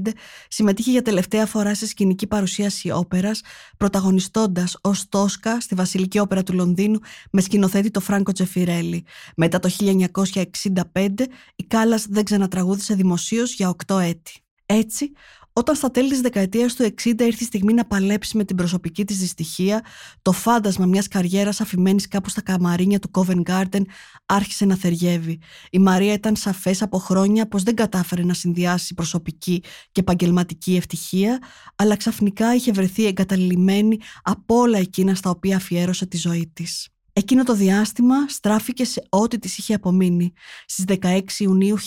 συμμετείχε 0.48 0.92
για 0.92 1.02
τελευταία 1.02 1.46
φορά 1.46 1.76
σε 1.76 1.88
σκηνική 1.88 2.28
παρουσίαση 2.28 2.92
όπερας, 2.92 3.42
πρωταγωνιστώντας 3.78 4.78
ως 4.82 5.10
Τόσκα 5.10 5.60
στη 5.60 5.76
Βασιλική 5.76 6.20
Όπερα 6.20 6.44
του 6.44 6.54
Λονδίνου 6.54 7.00
με 7.32 7.42
σκηνοθέτη 7.42 7.92
το 7.92 8.00
Φράγκο 8.00 8.32
Τζεφιρέλη. 8.32 9.06
Μετά 9.36 9.60
το 9.60 9.70
1965 9.70 11.28
η 11.56 11.64
Κάλλα 11.64 12.02
δεν 12.10 12.24
ξανατραγωνιστεί 12.24 12.54
τραγούδισε 12.56 12.94
δημοσίως 12.94 13.54
για 13.54 13.76
8 13.88 14.00
έτη. 14.00 14.34
Έτσι, 14.66 15.12
όταν 15.54 15.76
στα 15.76 15.92
τέλη 15.92 16.10
της 16.10 16.22
δεκαετίας 16.22 16.76
του 16.76 16.84
60 16.84 17.06
ήρθε 17.06 17.44
η 17.44 17.46
στιγμή 17.46 17.74
να 17.74 17.86
παλέψει 17.86 18.38
με 18.38 18.44
την 18.44 18.56
προσωπική 18.56 19.06
της 19.06 19.18
δυστυχία, 19.18 19.86
το 20.22 20.32
φάντασμα 20.32 20.86
μιας 20.86 21.08
καριέρας 21.08 21.62
αφημένης 21.62 22.08
κάπου 22.08 22.30
στα 22.30 22.42
καμαρίνια 22.42 23.00
του 23.00 23.12
Covent 23.14 23.42
Garden 23.44 23.82
άρχισε 24.26 24.66
να 24.66 24.76
θεργεύει. 24.76 25.40
Η 25.70 25.80
Μαρία 25.80 26.14
ήταν 26.14 26.36
σαφές 26.36 26.82
από 26.82 26.98
χρόνια 26.98 27.48
πως 27.48 27.64
δεν 27.64 27.76
κατάφερε 27.76 28.24
να 28.24 28.34
συνδυάσει 28.34 28.94
προσωπική 28.94 29.64
και 29.92 30.00
επαγγελματική 30.00 30.76
ευτυχία, 30.76 31.40
αλλά 31.76 31.96
ξαφνικά 31.96 32.56
είχε 32.56 32.72
βρεθεί 32.72 33.06
εγκαταλειμμένη 33.06 34.00
από 34.24 34.56
όλα 34.56 34.78
εκείνα 34.78 35.16
στα 35.16 35.30
οποία 35.30 35.56
αφιέρωσε 35.56 36.06
τη 36.06 36.18
ζωή 36.18 36.52
της. 36.54 36.95
Εκείνο 37.18 37.44
το 37.44 37.56
διάστημα 37.56 38.16
στράφηκε 38.28 38.86
σε 38.86 39.08
ό,τι 39.10 39.40
της 39.40 39.58
είχε 39.58 39.74
απομείνει. 39.74 40.34
Στις 40.66 40.86
16 41.02 41.20
Ιουνίου 41.38 41.78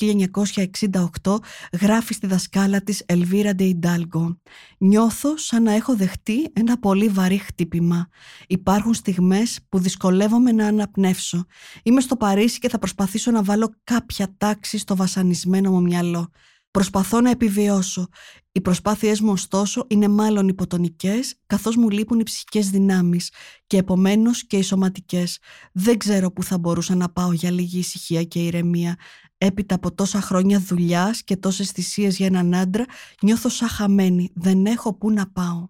1968 1.22 1.36
γράφει 1.80 2.14
στη 2.14 2.26
δασκάλα 2.26 2.80
της 2.80 3.02
Ελβίρα 3.06 3.54
Ντεϊντάλγκο 3.54 4.40
«Νιώθω 4.78 5.36
σαν 5.36 5.62
να 5.62 5.72
έχω 5.72 5.96
δεχτεί 5.96 6.50
ένα 6.52 6.78
πολύ 6.78 7.08
βαρύ 7.08 7.38
χτύπημα. 7.38 8.08
Υπάρχουν 8.46 8.94
στιγμές 8.94 9.58
που 9.68 9.78
δυσκολεύομαι 9.78 10.52
να 10.52 10.66
αναπνεύσω. 10.66 11.44
Είμαι 11.82 12.00
στο 12.00 12.16
Παρίσι 12.16 12.58
και 12.58 12.68
θα 12.68 12.78
προσπαθήσω 12.78 13.30
να 13.30 13.42
βάλω 13.42 13.74
κάποια 13.84 14.34
τάξη 14.38 14.78
στο 14.78 14.96
βασανισμένο 14.96 15.70
μου 15.70 15.82
μυαλό. 15.82 16.30
Προσπαθώ 16.70 17.20
να 17.20 17.30
επιβιώσω. 17.30 18.08
Οι 18.52 18.60
προσπάθειές 18.60 19.20
μου 19.20 19.32
ωστόσο 19.32 19.84
είναι 19.88 20.08
μάλλον 20.08 20.48
υποτονικές 20.48 21.34
καθώς 21.46 21.76
μου 21.76 21.90
λείπουν 21.90 22.20
οι 22.20 22.22
ψυχικές 22.22 22.70
δυνάμεις 22.70 23.32
και 23.66 23.76
επομένως 23.76 24.46
και 24.46 24.56
οι 24.56 24.62
σωματικές. 24.62 25.38
Δεν 25.72 25.98
ξέρω 25.98 26.32
που 26.32 26.42
θα 26.42 26.58
μπορούσα 26.58 26.94
να 26.94 27.08
πάω 27.08 27.32
για 27.32 27.50
λίγη 27.50 27.78
ησυχία 27.78 28.22
και 28.22 28.38
ηρεμία. 28.44 28.96
Έπειτα 29.38 29.74
από 29.74 29.94
τόσα 29.94 30.20
χρόνια 30.20 30.60
δουλειάς 30.60 31.22
και 31.22 31.36
τόσες 31.36 31.70
θυσίες 31.70 32.16
για 32.16 32.26
έναν 32.26 32.54
άντρα 32.54 32.84
νιώθω 33.22 33.48
σαν 33.48 33.68
χαμένη. 33.68 34.30
Δεν 34.34 34.66
έχω 34.66 34.94
που 34.94 35.10
να 35.10 35.30
πάω. 35.30 35.68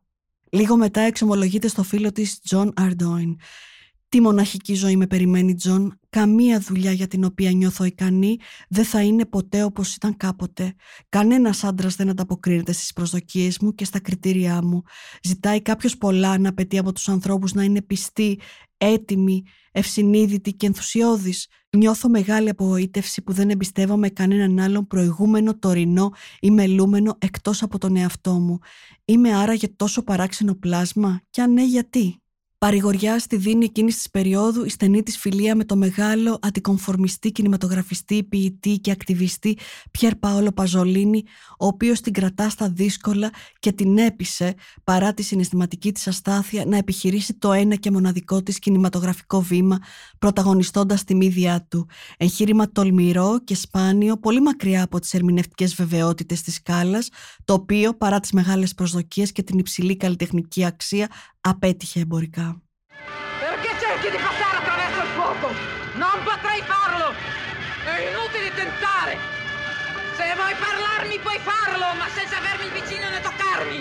Λίγο 0.50 0.76
μετά 0.76 1.00
εξομολογείται 1.00 1.68
στο 1.68 1.82
φίλο 1.82 2.12
της 2.12 2.40
Τζον 2.40 2.72
Αρντόιν. 2.76 3.36
Τι 4.10 4.20
μοναχική 4.20 4.74
ζωή 4.74 4.96
με 4.96 5.06
περιμένει 5.06 5.54
Τζον, 5.54 5.98
καμία 6.10 6.60
δουλειά 6.60 6.92
για 6.92 7.06
την 7.06 7.24
οποία 7.24 7.50
νιώθω 7.50 7.84
ικανή 7.84 8.36
δεν 8.68 8.84
θα 8.84 9.02
είναι 9.02 9.24
ποτέ 9.26 9.62
όπως 9.62 9.94
ήταν 9.94 10.16
κάποτε. 10.16 10.74
Κανένας 11.08 11.64
άντρας 11.64 11.96
δεν 11.96 12.08
ανταποκρίνεται 12.08 12.72
στις 12.72 12.92
προσδοκίες 12.92 13.58
μου 13.58 13.74
και 13.74 13.84
στα 13.84 14.00
κριτήριά 14.00 14.62
μου. 14.62 14.82
Ζητάει 15.22 15.62
κάποιος 15.62 15.96
πολλά 15.98 16.38
να 16.38 16.48
απαιτεί 16.48 16.78
από 16.78 16.92
τους 16.92 17.08
ανθρώπους 17.08 17.52
να 17.52 17.62
είναι 17.62 17.82
πιστοί, 17.82 18.40
έτοιμοι, 18.76 19.42
ευσυνείδητοι 19.72 20.52
και 20.52 20.66
ενθουσιώδεις. 20.66 21.46
Νιώθω 21.76 22.08
μεγάλη 22.08 22.48
απογοήτευση 22.48 23.22
που 23.22 23.32
δεν 23.32 23.50
εμπιστεύομαι 23.50 24.08
κανέναν 24.08 24.58
άλλον 24.58 24.86
προηγούμενο, 24.86 25.58
τωρινό 25.58 26.12
ή 26.40 26.50
μελούμενο 26.50 27.16
εκτός 27.18 27.62
από 27.62 27.78
τον 27.78 27.96
εαυτό 27.96 28.32
μου. 28.32 28.58
Είμαι 29.04 29.34
άραγε 29.34 29.68
τόσο 29.68 30.02
παράξενο 30.02 30.54
πλάσμα; 30.54 31.20
Και 31.30 31.42
αν 31.42 31.52
ναι 31.52 31.64
γιατί; 31.64 32.22
Παρηγοριά 32.60 33.18
στη 33.18 33.36
δίνει 33.36 33.64
εκείνης 33.64 33.96
της 33.96 34.10
περίοδου 34.10 34.64
η 34.64 34.68
στενή 34.68 35.02
της 35.02 35.18
φιλία 35.18 35.56
με 35.56 35.64
το 35.64 35.76
μεγάλο 35.76 36.38
αντικομφορμιστή 36.42 37.32
κινηματογραφιστή, 37.32 38.24
ποιητή 38.24 38.78
και 38.78 38.90
ακτιβιστή 38.90 39.58
Πιέρ 39.90 40.16
Παόλο 40.16 40.52
Παζολίνη, 40.52 41.22
ο 41.58 41.66
οποίος 41.66 42.00
την 42.00 42.12
κρατά 42.12 42.48
στα 42.48 42.68
δύσκολα 42.68 43.30
και 43.58 43.72
την 43.72 43.98
έπεισε, 43.98 44.54
παρά 44.84 45.14
τη 45.14 45.22
συναισθηματική 45.22 45.92
της 45.92 46.06
αστάθεια, 46.06 46.64
να 46.66 46.76
επιχειρήσει 46.76 47.34
το 47.34 47.52
ένα 47.52 47.74
και 47.74 47.90
μοναδικό 47.90 48.42
της 48.42 48.58
κινηματογραφικό 48.58 49.40
βήμα, 49.40 49.78
πρωταγωνιστώντας 50.18 51.04
τη 51.04 51.14
μύδια 51.14 51.66
του. 51.70 51.88
Εγχείρημα 52.16 52.72
τολμηρό 52.72 53.38
και 53.44 53.54
σπάνιο, 53.54 54.16
πολύ 54.16 54.40
μακριά 54.40 54.82
από 54.82 55.00
τις 55.00 55.14
ερμηνευτικές 55.14 55.74
βεβαιότητες 55.74 56.42
της 56.42 56.54
σκάλας, 56.54 57.08
το 57.44 57.52
οποίο 57.52 57.94
παρά 57.94 58.20
τις 58.20 58.32
μεγάλες 58.32 58.74
προσδοκίες 58.74 59.32
και 59.32 59.42
την 59.42 59.58
υψηλή 59.58 59.96
καλλιτεχνική 59.96 60.64
αξία 60.64 61.08
απέτυχε 61.48 62.00
εμπορικά. 62.00 62.62
Perché 63.42 63.70
cerchi 63.84 64.08
di 64.14 64.20
passare 64.26 64.56
attraverso 64.62 65.00
il 65.06 65.10
fuoco? 65.16 65.46
Non 66.02 66.16
Non 66.18 66.18
potrei 66.28 66.60
farlo! 66.72 67.06
È 67.92 67.96
inutile 68.10 68.48
tentare! 68.60 69.12
Se 70.16 70.24
vuoi 70.38 70.54
parlarmi 70.66 71.16
puoi 71.26 71.40
farlo, 71.50 71.86
ma 72.00 72.06
senza 72.16 72.36
avermi 72.42 72.68
vicino 72.78 73.06
né 73.14 73.20
toccarmi! 73.26 73.78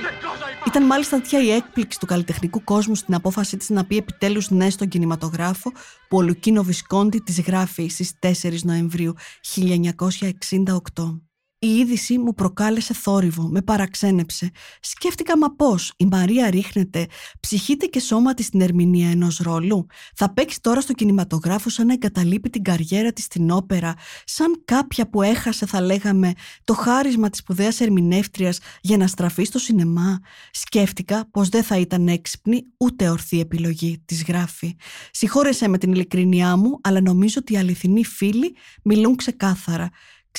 Ήταν 0.67 0.85
μάλιστα 0.85 1.17
τέτοια 1.21 1.41
η 1.43 1.51
έκπληξη 1.51 1.99
του 1.99 2.05
καλλιτεχνικού 2.05 2.63
κόσμου 2.63 2.95
στην 2.95 3.13
απόφασή 3.13 3.57
της 3.57 3.69
να 3.69 3.85
πει 3.85 3.97
επιτέλους 3.97 4.49
ναι 4.49 4.69
στον 4.69 4.87
κινηματογράφο 4.87 5.71
που 6.07 6.17
ο 6.17 6.21
Λουκίνο 6.21 6.63
Βισκόντι 6.63 7.19
της 7.19 7.41
γράφει 7.41 7.87
στις 7.87 8.13
4 8.21 8.61
Νοεμβρίου 8.63 9.13
1968. 9.55 11.26
Η 11.59 11.67
είδηση 11.67 12.17
μου 12.17 12.33
προκάλεσε 12.33 12.93
θόρυβο, 12.93 13.47
με 13.47 13.61
παραξένεψε. 13.61 14.51
Σκέφτηκα 14.79 15.37
μα 15.37 15.55
πώς, 15.55 15.93
η 15.97 16.05
Μαρία 16.05 16.49
ρίχνεται, 16.49 17.05
ψυχείται 17.39 17.85
και 17.85 17.99
σώμα 17.99 18.33
της 18.33 18.45
στην 18.45 18.61
ερμηνεία 18.61 19.09
ενός 19.09 19.37
ρόλου. 19.37 19.85
Θα 20.15 20.33
παίξει 20.33 20.61
τώρα 20.61 20.81
στο 20.81 20.93
κινηματογράφο 20.93 21.69
σαν 21.69 21.87
να 21.87 21.93
εγκαταλείπει 21.93 22.49
την 22.49 22.61
καριέρα 22.61 23.13
της 23.13 23.23
στην 23.23 23.51
όπερα, 23.51 23.93
σαν 24.23 24.61
κάποια 24.65 25.09
που 25.09 25.21
έχασε 25.21 25.65
θα 25.65 25.81
λέγαμε 25.81 26.31
το 26.63 26.73
χάρισμα 26.73 27.29
της 27.29 27.39
σπουδαίας 27.39 27.79
ερμηνεύτριας 27.79 28.59
για 28.81 28.97
να 28.97 29.07
στραφεί 29.07 29.43
στο 29.43 29.59
σινεμά. 29.59 30.19
Σκέφτηκα 30.51 31.29
πως 31.31 31.49
δεν 31.49 31.63
θα 31.63 31.77
ήταν 31.77 32.07
έξυπνη 32.07 32.61
ούτε 32.77 33.09
ορθή 33.09 33.39
επιλογή, 33.39 34.01
της 34.05 34.23
γράφει. 34.23 34.75
Συγχώρεσέ 35.11 35.67
με 35.67 35.77
την 35.77 35.91
ειλικρινιά 35.91 36.55
μου, 36.55 36.79
αλλά 36.83 37.01
νομίζω 37.01 37.35
ότι 37.39 37.53
οι 37.53 37.57
αληθινοί 37.57 38.05
φίλοι 38.05 38.55
μιλούν 38.83 39.15
ξεκάθαρα. 39.15 39.89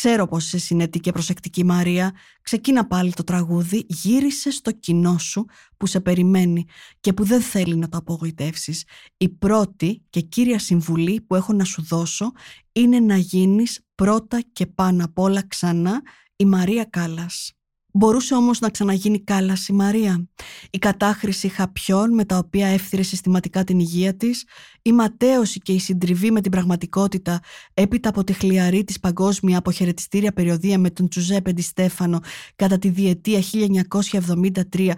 Ξέρω 0.00 0.26
πως 0.26 0.46
είσαι 0.46 0.58
συνετή 0.58 1.00
και 1.00 1.12
προσεκτική 1.12 1.64
Μαρία. 1.64 2.12
Ξεκίνα 2.42 2.86
πάλι 2.86 3.12
το 3.12 3.24
τραγούδι, 3.24 3.86
γύρισε 3.88 4.50
στο 4.50 4.72
κοινό 4.72 5.18
σου 5.18 5.44
που 5.76 5.86
σε 5.86 6.00
περιμένει 6.00 6.64
και 7.00 7.12
που 7.12 7.24
δεν 7.24 7.40
θέλει 7.40 7.76
να 7.76 7.88
το 7.88 7.98
απογοητεύσεις. 7.98 8.84
Η 9.16 9.28
πρώτη 9.28 10.02
και 10.10 10.20
κύρια 10.20 10.58
συμβουλή 10.58 11.20
που 11.20 11.34
έχω 11.34 11.52
να 11.52 11.64
σου 11.64 11.82
δώσω 11.82 12.32
είναι 12.72 13.00
να 13.00 13.16
γίνεις 13.16 13.80
πρώτα 13.94 14.40
και 14.52 14.66
πάνω 14.66 15.04
απ' 15.04 15.18
όλα 15.18 15.46
ξανά 15.46 16.02
η 16.36 16.44
Μαρία 16.44 16.84
Κάλλας. 16.84 17.52
Μπορούσε 17.92 18.34
όμως 18.34 18.58
να 18.58 18.70
ξαναγίνει 18.70 19.24
κάλαση 19.24 19.72
Μαρία; 19.72 20.28
Η 20.70 20.78
κατάχρηση 20.78 21.48
χαπιών 21.48 22.14
με 22.14 22.24
τα 22.24 22.38
οποία 22.38 22.66
έφθυρε 22.66 23.02
συστηματικά 23.02 23.64
την 23.64 23.78
υγεία 23.78 24.16
της, 24.16 24.44
η 24.88 24.92
ματέωση 24.92 25.58
και 25.60 25.72
η 25.72 25.78
συντριβή 25.78 26.30
με 26.30 26.40
την 26.40 26.50
πραγματικότητα 26.50 27.40
έπειτα 27.74 28.08
από 28.08 28.24
τη 28.24 28.32
χλιαρή 28.32 28.84
της 28.84 29.00
παγκόσμια 29.00 29.58
αποχαιρετιστήρια 29.58 30.32
περιοδία 30.32 30.78
με 30.78 30.90
τον 30.90 31.08
Τζουζέπε 31.08 31.52
Στέφανο 31.60 32.20
κατά 32.56 32.78
τη 32.78 32.88
διετία 32.88 33.40
1973-1974, 33.42 34.92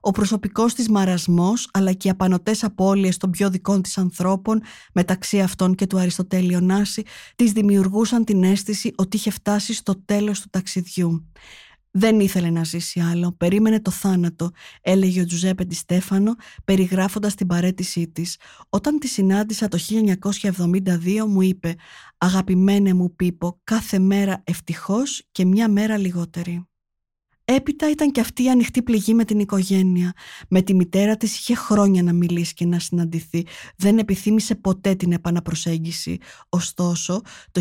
ο 0.00 0.10
προσωπικός 0.10 0.74
της 0.74 0.88
μαρασμός 0.88 1.68
αλλά 1.72 1.92
και 1.92 2.08
οι 2.08 2.10
απανοτές 2.10 2.64
απώλειες 2.64 3.16
των 3.16 3.30
πιο 3.30 3.50
δικών 3.50 3.82
της 3.82 3.98
ανθρώπων 3.98 4.62
μεταξύ 4.92 5.40
αυτών 5.40 5.74
και 5.74 5.86
του 5.86 5.98
Αριστοτέλη 5.98 6.54
Ωνάση 6.54 7.02
της 7.36 7.52
δημιουργούσαν 7.52 8.24
την 8.24 8.44
αίσθηση 8.44 8.92
ότι 8.96 9.16
είχε 9.16 9.30
φτάσει 9.30 9.74
στο 9.74 10.02
τέλος 10.04 10.40
του 10.40 10.48
ταξιδιού. 10.50 11.24
Δεν 11.96 12.20
ήθελε 12.20 12.50
να 12.50 12.64
ζήσει 12.64 13.00
άλλο, 13.00 13.32
περίμενε 13.36 13.80
το 13.80 13.90
θάνατο, 13.90 14.50
έλεγε 14.80 15.20
ο 15.20 15.24
Τζουζέπε 15.24 15.66
Στέφανο, 15.70 16.34
περιγράφοντας 16.64 17.34
την 17.34 17.46
παρέτησή 17.46 18.08
της. 18.08 18.38
Όταν 18.68 18.98
τη 18.98 19.08
συνάντησα 19.08 19.68
το 19.68 19.78
1972 19.78 21.24
μου 21.26 21.40
είπε 21.40 21.74
«Αγαπημένε 22.18 22.92
μου 22.92 23.14
Πίπο, 23.16 23.60
κάθε 23.64 23.98
μέρα 23.98 24.42
ευτυχώς 24.44 25.22
και 25.32 25.44
μια 25.44 25.68
μέρα 25.68 25.96
λιγότερη». 25.96 26.66
Έπειτα 27.46 27.90
ήταν 27.90 28.10
και 28.10 28.20
αυτή 28.20 28.42
η 28.42 28.50
ανοιχτή 28.50 28.82
πληγή 28.82 29.14
με 29.14 29.24
την 29.24 29.38
οικογένεια. 29.38 30.12
Με 30.48 30.62
τη 30.62 30.74
μητέρα 30.74 31.16
της 31.16 31.38
είχε 31.38 31.54
χρόνια 31.54 32.02
να 32.02 32.12
μιλήσει 32.12 32.54
και 32.54 32.66
να 32.66 32.78
συναντηθεί. 32.78 33.46
Δεν 33.76 33.98
επιθύμησε 33.98 34.54
ποτέ 34.54 34.94
την 34.94 35.12
επαναπροσέγγιση. 35.12 36.18
Ωστόσο, 36.48 37.20
το 37.52 37.60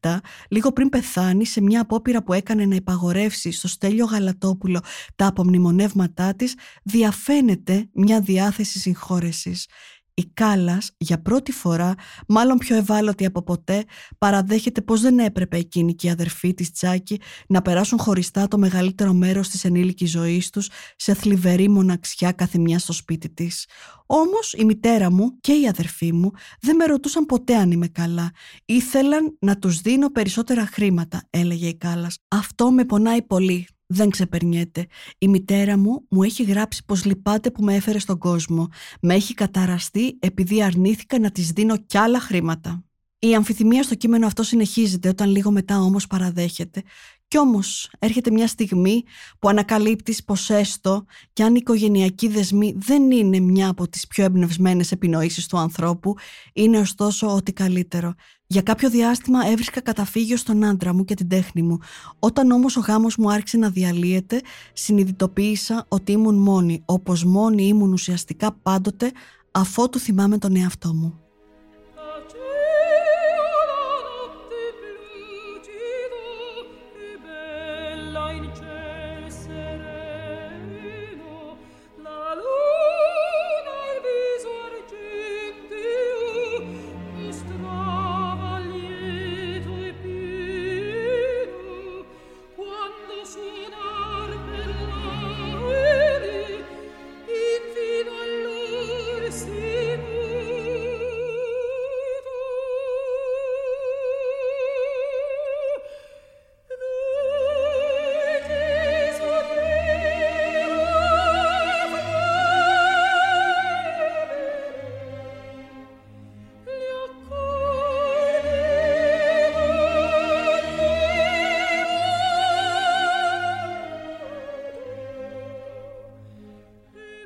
1977, 0.00 0.18
λίγο 0.48 0.72
πριν 0.72 0.88
πεθάνει, 0.88 1.46
σε 1.46 1.60
μια 1.60 1.80
απόπειρα 1.80 2.22
που 2.22 2.32
έκανε 2.32 2.64
να 2.64 2.74
υπαγορεύσει 2.74 3.50
στο 3.50 3.68
Στέλιο 3.68 4.04
Γαλατόπουλο 4.04 4.80
τα 5.16 5.26
απομνημονεύματά 5.26 6.34
της, 6.34 6.54
διαφαίνεται 6.82 7.88
μια 7.92 8.20
διάθεση 8.20 8.78
συγχώρεσης. 8.78 9.66
Η 10.14 10.24
Κάλλας 10.34 10.90
για 10.96 11.22
πρώτη 11.22 11.52
φορά, 11.52 11.94
μάλλον 12.28 12.58
πιο 12.58 12.76
ευάλωτη 12.76 13.24
από 13.24 13.42
ποτέ, 13.42 13.84
παραδέχεται 14.18 14.80
πως 14.80 15.00
δεν 15.00 15.18
έπρεπε 15.18 15.56
εκείνη 15.56 15.94
και 15.94 16.06
η 16.06 16.10
αδερφή 16.10 16.54
της 16.54 16.72
Τσάκη 16.72 17.20
να 17.48 17.62
περάσουν 17.62 17.98
χωριστά 17.98 18.48
το 18.48 18.58
μεγαλύτερο 18.58 19.12
μέρος 19.12 19.48
της 19.48 19.64
ενήλικης 19.64 20.10
ζωής 20.10 20.50
τους 20.50 20.70
σε 20.96 21.14
θλιβερή 21.14 21.68
μοναξιά 21.68 22.32
καθημιά 22.32 22.78
στο 22.78 22.92
σπίτι 22.92 23.28
της. 23.30 23.66
Όμως 24.06 24.52
η 24.52 24.64
μητέρα 24.64 25.10
μου 25.10 25.38
και 25.40 25.52
η 25.52 25.68
αδερφή 25.68 26.12
μου 26.12 26.30
δεν 26.60 26.76
με 26.76 26.84
ρωτούσαν 26.84 27.26
ποτέ 27.26 27.56
αν 27.56 27.70
είμαι 27.70 27.88
καλά. 27.88 28.30
Ήθελαν 28.64 29.36
να 29.40 29.58
τους 29.58 29.80
δίνω 29.80 30.10
περισσότερα 30.10 30.66
χρήματα, 30.66 31.22
έλεγε 31.30 31.68
η 31.68 31.76
Κάλλας. 31.76 32.18
Αυτό 32.28 32.70
με 32.70 32.84
πονάει 32.84 33.22
πολύ, 33.22 33.66
δεν 33.92 34.10
ξεπερνιέται. 34.10 34.86
Η 35.18 35.28
μητέρα 35.28 35.78
μου 35.78 36.06
μου 36.10 36.22
έχει 36.22 36.42
γράψει 36.42 36.84
πως 36.84 37.04
λυπάται 37.04 37.50
που 37.50 37.64
με 37.64 37.74
έφερε 37.74 37.98
στον 37.98 38.18
κόσμο. 38.18 38.68
Με 39.00 39.14
έχει 39.14 39.34
καταραστεί 39.34 40.16
επειδή 40.18 40.62
αρνήθηκα 40.62 41.18
να 41.18 41.30
της 41.30 41.50
δίνω 41.50 41.76
κι 41.76 41.98
άλλα 41.98 42.20
χρήματα. 42.20 42.84
Η 43.18 43.34
αμφιθυμία 43.34 43.82
στο 43.82 43.94
κείμενο 43.94 44.26
αυτό 44.26 44.42
συνεχίζεται 44.42 45.08
όταν 45.08 45.30
λίγο 45.30 45.50
μετά 45.50 45.80
όμως 45.80 46.06
παραδέχεται. 46.06 46.82
Κι 47.28 47.38
όμως 47.38 47.90
έρχεται 47.98 48.30
μια 48.30 48.46
στιγμή 48.46 49.02
που 49.38 49.48
ανακαλύπτεις 49.48 50.24
πως 50.24 50.50
έστω 50.50 51.04
και 51.32 51.42
αν 51.42 51.54
η 51.54 51.58
οικογενειακή 51.60 52.28
δεσμή 52.28 52.74
δεν 52.76 53.10
είναι 53.10 53.40
μια 53.40 53.68
από 53.68 53.88
τις 53.88 54.06
πιο 54.06 54.24
εμπνευσμένες 54.24 54.92
επινοήσεις 54.92 55.46
του 55.46 55.58
ανθρώπου, 55.58 56.14
είναι 56.52 56.78
ωστόσο 56.78 57.34
ό,τι 57.34 57.52
καλύτερο. 57.52 58.14
Για 58.52 58.62
κάποιο 58.62 58.90
διάστημα 58.90 59.46
έβρισκα 59.46 59.80
καταφύγιο 59.80 60.36
στον 60.36 60.64
άντρα 60.64 60.94
μου 60.94 61.04
και 61.04 61.14
την 61.14 61.28
τέχνη 61.28 61.62
μου. 61.62 61.78
Όταν 62.18 62.50
όμως 62.50 62.76
ο 62.76 62.80
γάμος 62.80 63.16
μου 63.16 63.32
άρχισε 63.32 63.56
να 63.56 63.70
διαλύεται, 63.70 64.40
συνειδητοποίησα 64.72 65.84
ότι 65.88 66.12
ήμουν 66.12 66.34
μόνη, 66.34 66.82
όπως 66.84 67.24
μόνη 67.24 67.66
ήμουν 67.66 67.92
ουσιαστικά 67.92 68.52
πάντοτε, 68.62 69.12
αφότου 69.50 69.98
θυμάμαι 69.98 70.38
τον 70.38 70.56
εαυτό 70.56 70.94
μου. 70.94 71.21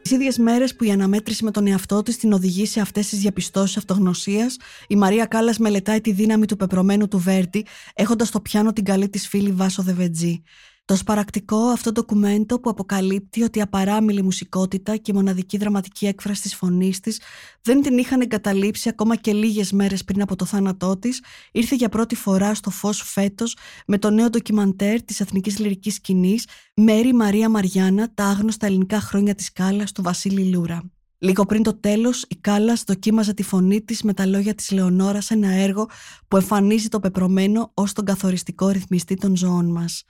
Τις 0.06 0.14
ίδιες 0.14 0.38
μέρες 0.38 0.74
που 0.76 0.84
η 0.84 0.90
αναμέτρηση 0.90 1.44
με 1.44 1.50
τον 1.50 1.66
εαυτό 1.66 2.02
της 2.02 2.16
την 2.16 2.32
οδηγεί 2.32 2.66
σε 2.66 2.80
αυτές 2.80 3.08
τις 3.08 3.18
διαπιστώσεις 3.18 3.76
αυτογνωσίας, 3.76 4.56
η 4.88 4.96
Μαρία 4.96 5.26
Κάλλας 5.26 5.58
μελετάει 5.58 6.00
τη 6.00 6.12
δύναμη 6.12 6.46
του 6.46 6.56
πεπρωμένου 6.56 7.08
του 7.08 7.18
Βέρτη, 7.18 7.66
έχοντας 7.94 8.28
στο 8.28 8.40
πιάνο 8.40 8.72
την 8.72 8.84
καλή 8.84 9.08
της 9.08 9.28
φίλη 9.28 9.52
Βάσο 9.52 9.82
Δεβετζή. 9.82 10.42
Το 10.86 10.96
σπαρακτικό 10.96 11.56
αυτό 11.56 11.92
ντοκουμέντο 11.92 12.60
που 12.60 12.70
αποκαλύπτει 12.70 13.42
ότι 13.42 13.58
η 13.58 13.62
απαράμιλη 13.62 14.22
μουσικότητα 14.22 14.96
και 14.96 15.10
η 15.10 15.14
μοναδική 15.14 15.56
δραματική 15.56 16.06
έκφραση 16.06 16.42
της 16.42 16.54
φωνής 16.54 17.00
της 17.00 17.20
δεν 17.62 17.82
την 17.82 17.98
είχαν 17.98 18.20
εγκαταλείψει 18.20 18.88
ακόμα 18.88 19.16
και 19.16 19.32
λίγες 19.32 19.72
μέρες 19.72 20.04
πριν 20.04 20.22
από 20.22 20.36
το 20.36 20.44
θάνατό 20.44 20.96
της, 20.98 21.22
ήρθε 21.52 21.74
για 21.74 21.88
πρώτη 21.88 22.14
φορά 22.14 22.54
στο 22.54 22.70
φως 22.70 23.02
φέτος 23.02 23.56
με 23.86 23.98
το 23.98 24.10
νέο 24.10 24.30
ντοκιμαντέρ 24.30 25.02
της 25.02 25.20
εθνικής 25.20 25.58
λυρικής 25.58 25.94
σκηνής 25.94 26.46
«Μέρη 26.74 27.14
Μαρία 27.14 27.48
Μαριάννα, 27.48 28.14
τα 28.14 28.24
άγνωστα 28.24 28.66
ελληνικά 28.66 29.00
χρόνια 29.00 29.34
της 29.34 29.52
Κάλλας» 29.52 29.92
του 29.92 30.02
Βασίλη 30.02 30.44
Λούρα. 30.44 30.90
Λίγο 31.18 31.44
πριν 31.44 31.62
το 31.62 31.80
τέλος, 31.80 32.24
η 32.28 32.36
Κάλλας 32.36 32.84
δοκίμαζε 32.86 33.34
τη 33.34 33.42
φωνή 33.42 33.82
της 33.82 34.02
με 34.02 34.14
τα 34.14 34.26
λόγια 34.26 34.54
της 34.54 34.70
Λεωνόρας 34.70 35.24
σε 35.24 35.34
ένα 35.34 35.50
έργο 35.50 35.88
που 36.28 36.36
εμφανίζει 36.36 36.88
το 36.88 37.00
πεπρωμένο 37.00 37.70
ως 37.74 37.92
τον 37.92 38.04
καθοριστικό 38.04 38.68
ρυθμιστή 38.68 39.14
των 39.14 39.36
ζωών 39.36 39.66
μας. 39.66 40.04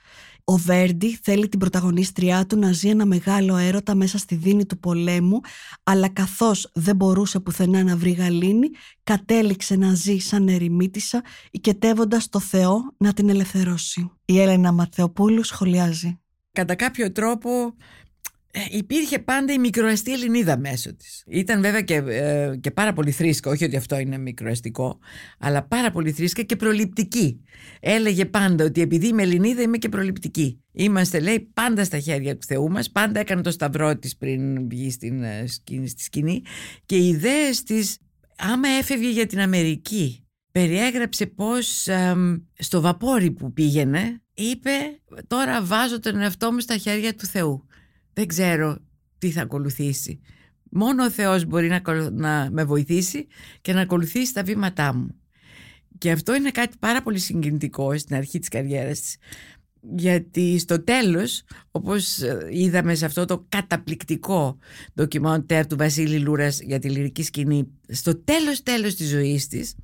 Ο 0.49 0.55
Βέρντι 0.57 1.19
θέλει 1.21 1.49
την 1.49 1.59
πρωταγωνίστριά 1.59 2.45
του 2.45 2.59
να 2.59 2.71
ζει 2.71 2.89
ένα 2.89 3.05
μεγάλο 3.05 3.57
έρωτα 3.57 3.95
μέσα 3.95 4.17
στη 4.17 4.35
δίνη 4.35 4.65
του 4.65 4.79
πολέμου, 4.79 5.39
αλλά 5.83 6.09
καθώς 6.09 6.69
δεν 6.73 6.95
μπορούσε 6.95 7.39
πουθενά 7.39 7.83
να 7.83 7.97
βρει 7.97 8.11
γαλήνη, 8.11 8.69
κατέληξε 9.03 9.75
να 9.75 9.93
ζει 9.93 10.17
σαν 10.17 10.47
ερημίτισσα, 10.47 11.23
οικετεύοντας 11.51 12.29
το 12.29 12.39
Θεό 12.39 12.93
να 12.97 13.13
την 13.13 13.29
ελευθερώσει. 13.29 14.11
Η 14.25 14.39
Έλενα 14.39 14.71
Μαθεοπούλου 14.71 15.43
σχολιάζει. 15.43 16.19
Κατά 16.51 16.75
κάποιο 16.75 17.11
τρόπο 17.11 17.49
ε, 17.49 18.06
υπήρχε 18.69 19.19
πάντα 19.19 19.53
η 19.53 19.57
μικροαστή 19.57 20.13
Ελληνίδα 20.13 20.57
μέσω 20.57 20.95
της. 20.95 21.23
Ήταν 21.27 21.61
βέβαια 21.61 21.81
και, 21.81 21.95
ε, 21.95 22.55
και 22.61 22.71
πάρα 22.71 22.93
πολύ 22.93 23.11
θρήσκα, 23.11 23.51
όχι 23.51 23.65
ότι 23.65 23.75
αυτό 23.75 23.99
είναι 23.99 24.17
μικροαστικό, 24.17 24.99
αλλά 25.39 25.63
πάρα 25.63 25.91
πολύ 25.91 26.11
θρήσκα 26.11 26.41
και 26.41 26.55
προληπτική. 26.55 27.43
Έλεγε 27.79 28.25
πάντα 28.25 28.65
ότι 28.65 28.81
επειδή 28.81 29.07
είμαι 29.07 29.21
Ελληνίδα 29.21 29.61
είμαι 29.61 29.77
και 29.77 29.89
προληπτική. 29.89 30.61
Είμαστε 30.71 31.19
λέει 31.19 31.51
πάντα 31.53 31.83
στα 31.83 31.99
χέρια 31.99 32.37
του 32.37 32.45
Θεού 32.45 32.71
μας, 32.71 32.91
πάντα 32.91 33.19
έκανε 33.19 33.41
το 33.41 33.51
σταυρό 33.51 33.97
της 33.97 34.17
πριν 34.17 34.69
βγει 34.69 34.91
στην, 34.91 35.23
ε, 35.23 35.47
σκηνή, 35.47 35.87
στη 35.87 36.01
σκηνή 36.01 36.41
και 36.85 36.95
οι 36.95 37.07
ιδέες 37.07 37.63
της 37.63 37.97
άμα 38.37 38.67
έφευγε 38.67 39.09
για 39.09 39.25
την 39.25 39.39
Αμερική 39.39 40.27
περιέγραψε 40.51 41.25
πως 41.25 41.87
στο 42.57 42.81
βαπόρι 42.81 43.31
που 43.31 43.53
πήγαινε 43.53 44.21
είπε 44.33 44.71
τώρα 45.27 45.63
βάζω 45.63 45.99
τον 45.99 46.19
εαυτό 46.19 46.51
μου 46.51 46.59
στα 46.59 46.77
χέρια 46.77 47.15
του 47.15 47.25
Θεού 47.25 47.66
δεν 48.17 48.27
ξέρω 48.27 48.77
τι 49.17 49.31
θα 49.31 49.41
ακολουθήσει. 49.41 50.19
Μόνο 50.71 51.03
ο 51.03 51.09
Θεός 51.09 51.45
μπορεί 51.45 51.67
να, 51.67 52.09
να 52.11 52.49
με 52.51 52.63
βοηθήσει 52.63 53.27
και 53.61 53.73
να 53.73 53.81
ακολουθήσει 53.81 54.33
τα 54.33 54.43
βήματά 54.43 54.93
μου. 54.93 55.15
Και 55.97 56.11
αυτό 56.11 56.35
είναι 56.35 56.51
κάτι 56.51 56.77
πάρα 56.79 57.01
πολύ 57.01 57.19
συγκινητικό 57.19 57.97
στην 57.97 58.15
αρχή 58.15 58.39
της 58.39 58.47
καριέρας 58.47 59.01
της. 59.01 59.17
Γιατί 59.95 60.59
στο 60.59 60.83
τέλος, 60.83 61.43
όπως 61.71 62.21
ε, 62.21 62.47
είδαμε 62.51 62.95
σε 62.95 63.05
αυτό 63.05 63.25
το 63.25 63.45
καταπληκτικό 63.49 64.57
ντοκιμαντέρ 64.95 65.67
του 65.67 65.77
Βασίλη 65.77 66.19
Λούρας 66.19 66.59
για 66.61 66.79
τη 66.79 66.89
λυρική 66.89 67.23
σκηνή, 67.23 67.67
στο 67.87 68.15
τέλος 68.23 68.63
τέλος 68.63 68.95
της 68.95 69.09
ζωής 69.09 69.47
της, 69.47 69.75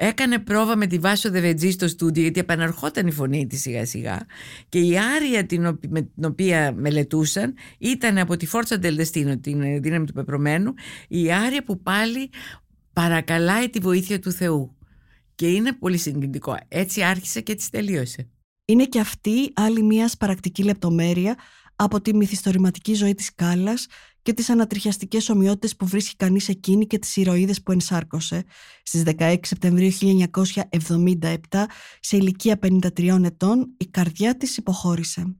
Έκανε 0.00 0.38
πρόβα 0.38 0.76
με 0.76 0.86
τη 0.86 0.98
Βάσο 0.98 1.30
Δεβετζή 1.30 1.70
στο 1.70 1.88
στούντιο 1.88 2.22
γιατί 2.22 2.40
επαναρχόταν 2.40 3.06
η 3.06 3.12
φωνή 3.12 3.46
της 3.46 3.60
σιγά 3.60 3.86
σιγά 3.86 4.26
και 4.68 4.78
η 4.78 4.98
άρια 4.98 5.46
την, 5.46 5.78
με 5.88 6.02
την 6.02 6.24
οποία 6.24 6.72
μελετούσαν 6.72 7.54
ήταν 7.78 8.18
από 8.18 8.36
τη 8.36 8.46
Φόρτσα 8.46 8.78
Ντελδεστίνο, 8.78 9.38
την 9.38 9.82
δύναμη 9.82 10.06
του 10.06 10.12
πεπρωμένου, 10.12 10.74
η 11.08 11.32
άρια 11.32 11.64
που 11.64 11.82
πάλι 11.82 12.30
παρακαλάει 12.92 13.70
τη 13.70 13.78
βοήθεια 13.78 14.18
του 14.18 14.32
Θεού. 14.32 14.76
Και 15.34 15.48
είναι 15.50 15.72
πολύ 15.72 15.96
συγκινητικό. 15.96 16.56
Έτσι 16.68 17.02
άρχισε 17.02 17.40
και 17.40 17.52
έτσι 17.52 17.70
τελείωσε. 17.70 18.28
Είναι 18.64 18.84
και 18.84 19.00
αυτή 19.00 19.52
άλλη 19.54 19.82
μια 19.82 20.08
σπαρακτική 20.08 20.62
λεπτομέρεια 20.62 21.36
από 21.76 22.00
τη 22.00 22.14
μυθιστορηματική 22.14 22.94
ζωή 22.94 23.14
της 23.14 23.34
Κάλλας 23.34 23.86
και 24.28 24.34
τις 24.34 24.50
ανατριχιαστικές 24.50 25.28
ομοιότητες 25.28 25.76
που 25.76 25.86
βρίσκει 25.86 26.16
κανείς 26.16 26.48
εκείνη 26.48 26.86
και 26.86 26.98
τις 26.98 27.16
ηρωίδες 27.16 27.62
που 27.62 27.72
ενσάρκωσε. 27.72 28.44
Στις 28.82 29.02
16 29.02 29.36
Σεπτεμβρίου 29.42 29.90
1977, 29.90 31.66
σε 32.00 32.16
ηλικία 32.16 32.58
53 32.62 33.24
ετών, 33.24 33.74
η 33.76 33.86
καρδιά 33.86 34.36
της 34.36 34.56
υποχώρησε. 34.56 35.36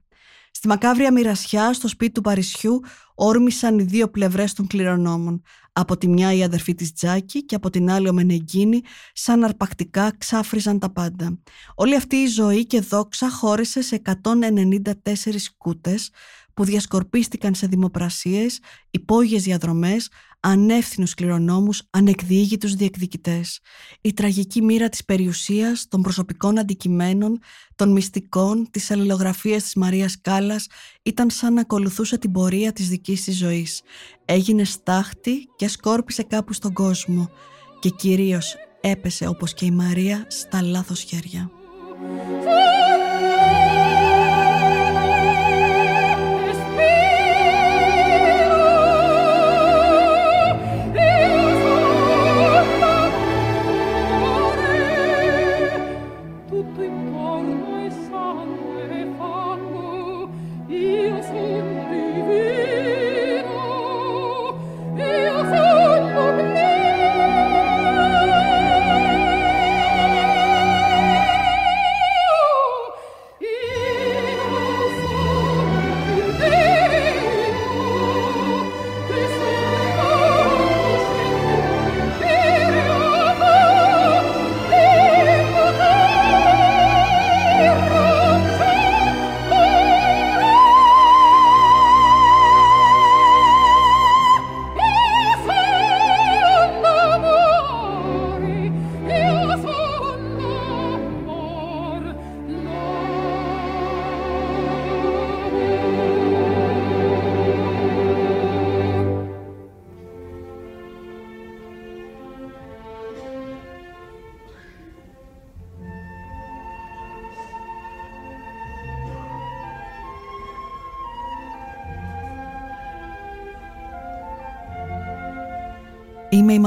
Στη 0.50 0.68
μακάβρια 0.68 1.12
μοιρασιά 1.12 1.72
στο 1.72 1.88
σπίτι 1.88 2.12
του 2.12 2.20
Παρισιού 2.20 2.80
όρμησαν 3.14 3.78
οι 3.78 3.82
δύο 3.82 4.10
πλευρές 4.10 4.52
των 4.52 4.66
κληρονόμων. 4.66 5.42
Από 5.72 5.96
τη 5.96 6.08
μια 6.08 6.32
η 6.32 6.42
αδερφή 6.42 6.74
της 6.74 6.92
Τζάκη 6.92 7.44
και 7.44 7.54
από 7.54 7.70
την 7.70 7.90
άλλη 7.90 8.08
ο 8.08 8.12
Μενεγκίνη 8.12 8.80
σαν 9.12 9.44
αρπακτικά 9.44 10.12
ξάφριζαν 10.18 10.78
τα 10.78 10.92
πάντα. 10.92 11.38
Όλη 11.74 11.96
αυτή 11.96 12.16
η 12.16 12.26
ζωή 12.26 12.66
και 12.66 12.80
δόξα 12.80 13.30
χώρισε 13.30 13.82
σε 13.82 14.02
194 14.04 14.92
κούτες 15.56 16.10
που 16.58 16.64
διασκορπίστηκαν 16.64 17.54
σε 17.54 17.66
δημοπρασίες, 17.66 18.60
υπόγειες 18.90 19.42
διαδρομές, 19.42 20.10
ανεύθυνους 20.40 21.14
κληρονόμους, 21.14 21.82
ανεκδιήγητους 21.90 22.74
διεκδικητές. 22.74 23.60
Η 24.00 24.12
τραγική 24.12 24.62
μοίρα 24.62 24.88
της 24.88 25.04
περιουσίας, 25.04 25.86
των 25.88 26.02
προσωπικών 26.02 26.58
αντικειμένων, 26.58 27.38
των 27.76 27.92
μυστικών, 27.92 28.68
της 28.70 28.90
αλληλογραφίας 28.90 29.62
της 29.62 29.74
Μαρίας 29.74 30.20
Κάλλας 30.20 30.66
ήταν 31.02 31.30
σαν 31.30 31.52
να 31.54 31.60
ακολουθούσε 31.60 32.18
την 32.18 32.32
πορεία 32.32 32.72
της 32.72 32.88
δικής 32.88 33.24
της 33.24 33.36
ζωής. 33.36 33.82
Έγινε 34.24 34.64
στάχτη 34.64 35.48
και 35.56 35.68
σκόρπισε 35.68 36.22
κάπου 36.22 36.52
στον 36.52 36.72
κόσμο 36.72 37.30
και 37.80 37.88
κυρίως 37.88 38.54
έπεσε 38.80 39.26
όπως 39.26 39.54
και 39.54 39.64
η 39.64 39.70
Μαρία 39.70 40.26
στα 40.28 40.62
λάθος 40.62 41.02
χέρια. 41.02 41.50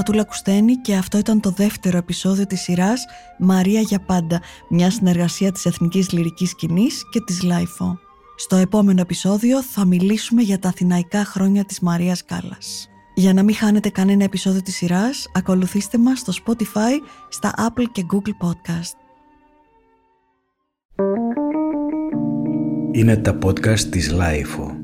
Είμαι 0.02 0.10
η 0.10 0.24
Ματούλα 0.24 0.30
Κουστένη 0.30 0.76
και 0.76 0.96
αυτό 0.96 1.18
ήταν 1.18 1.40
το 1.40 1.50
δεύτερο 1.50 1.98
επεισόδιο 1.98 2.48
της 2.48 2.62
σειράς 2.62 3.06
«Μαρία 3.40 3.82
για 3.82 4.00
πάντα», 4.00 4.42
μια 4.70 4.92
συνεργασία 4.92 5.52
της 5.52 5.66
Εθνικής 5.66 6.12
Λυρικής 6.12 6.50
Σκηνής 6.50 7.04
και 7.12 7.22
της 7.22 7.44
LiFO. 7.44 8.00
Στο 8.36 8.56
επόμενο 8.56 9.02
επεισόδιο 9.02 9.64
θα 9.64 9.86
μιλήσουμε 9.86 10.42
για 10.42 10.60
τα 10.60 10.70
αθηναϊκά 10.70 11.26
χρόνια 11.26 11.66
της 11.66 11.80
Μαρίας 11.80 12.26
Κάλλας. 12.26 12.90
Για 13.16 13.34
να 13.34 13.44
μην 13.44 13.56
χάνετε 13.56 13.90
κανένα 13.90 14.24
επεισόδιο 14.24 14.62
της 14.62 14.76
σειράς, 14.76 15.28
ακολουθήστε 15.34 15.98
μας 15.98 16.20
στο 16.20 16.34
Spotify, 16.46 16.94
στα 17.30 17.54
Apple 17.58 17.86
και 17.92 18.06
Google 18.14 18.48
Podcast. 18.48 18.96
Είναι 22.92 23.18
τα 23.18 23.38
podcast 23.44 23.80
της 23.80 24.12
LiFO. 24.12 24.81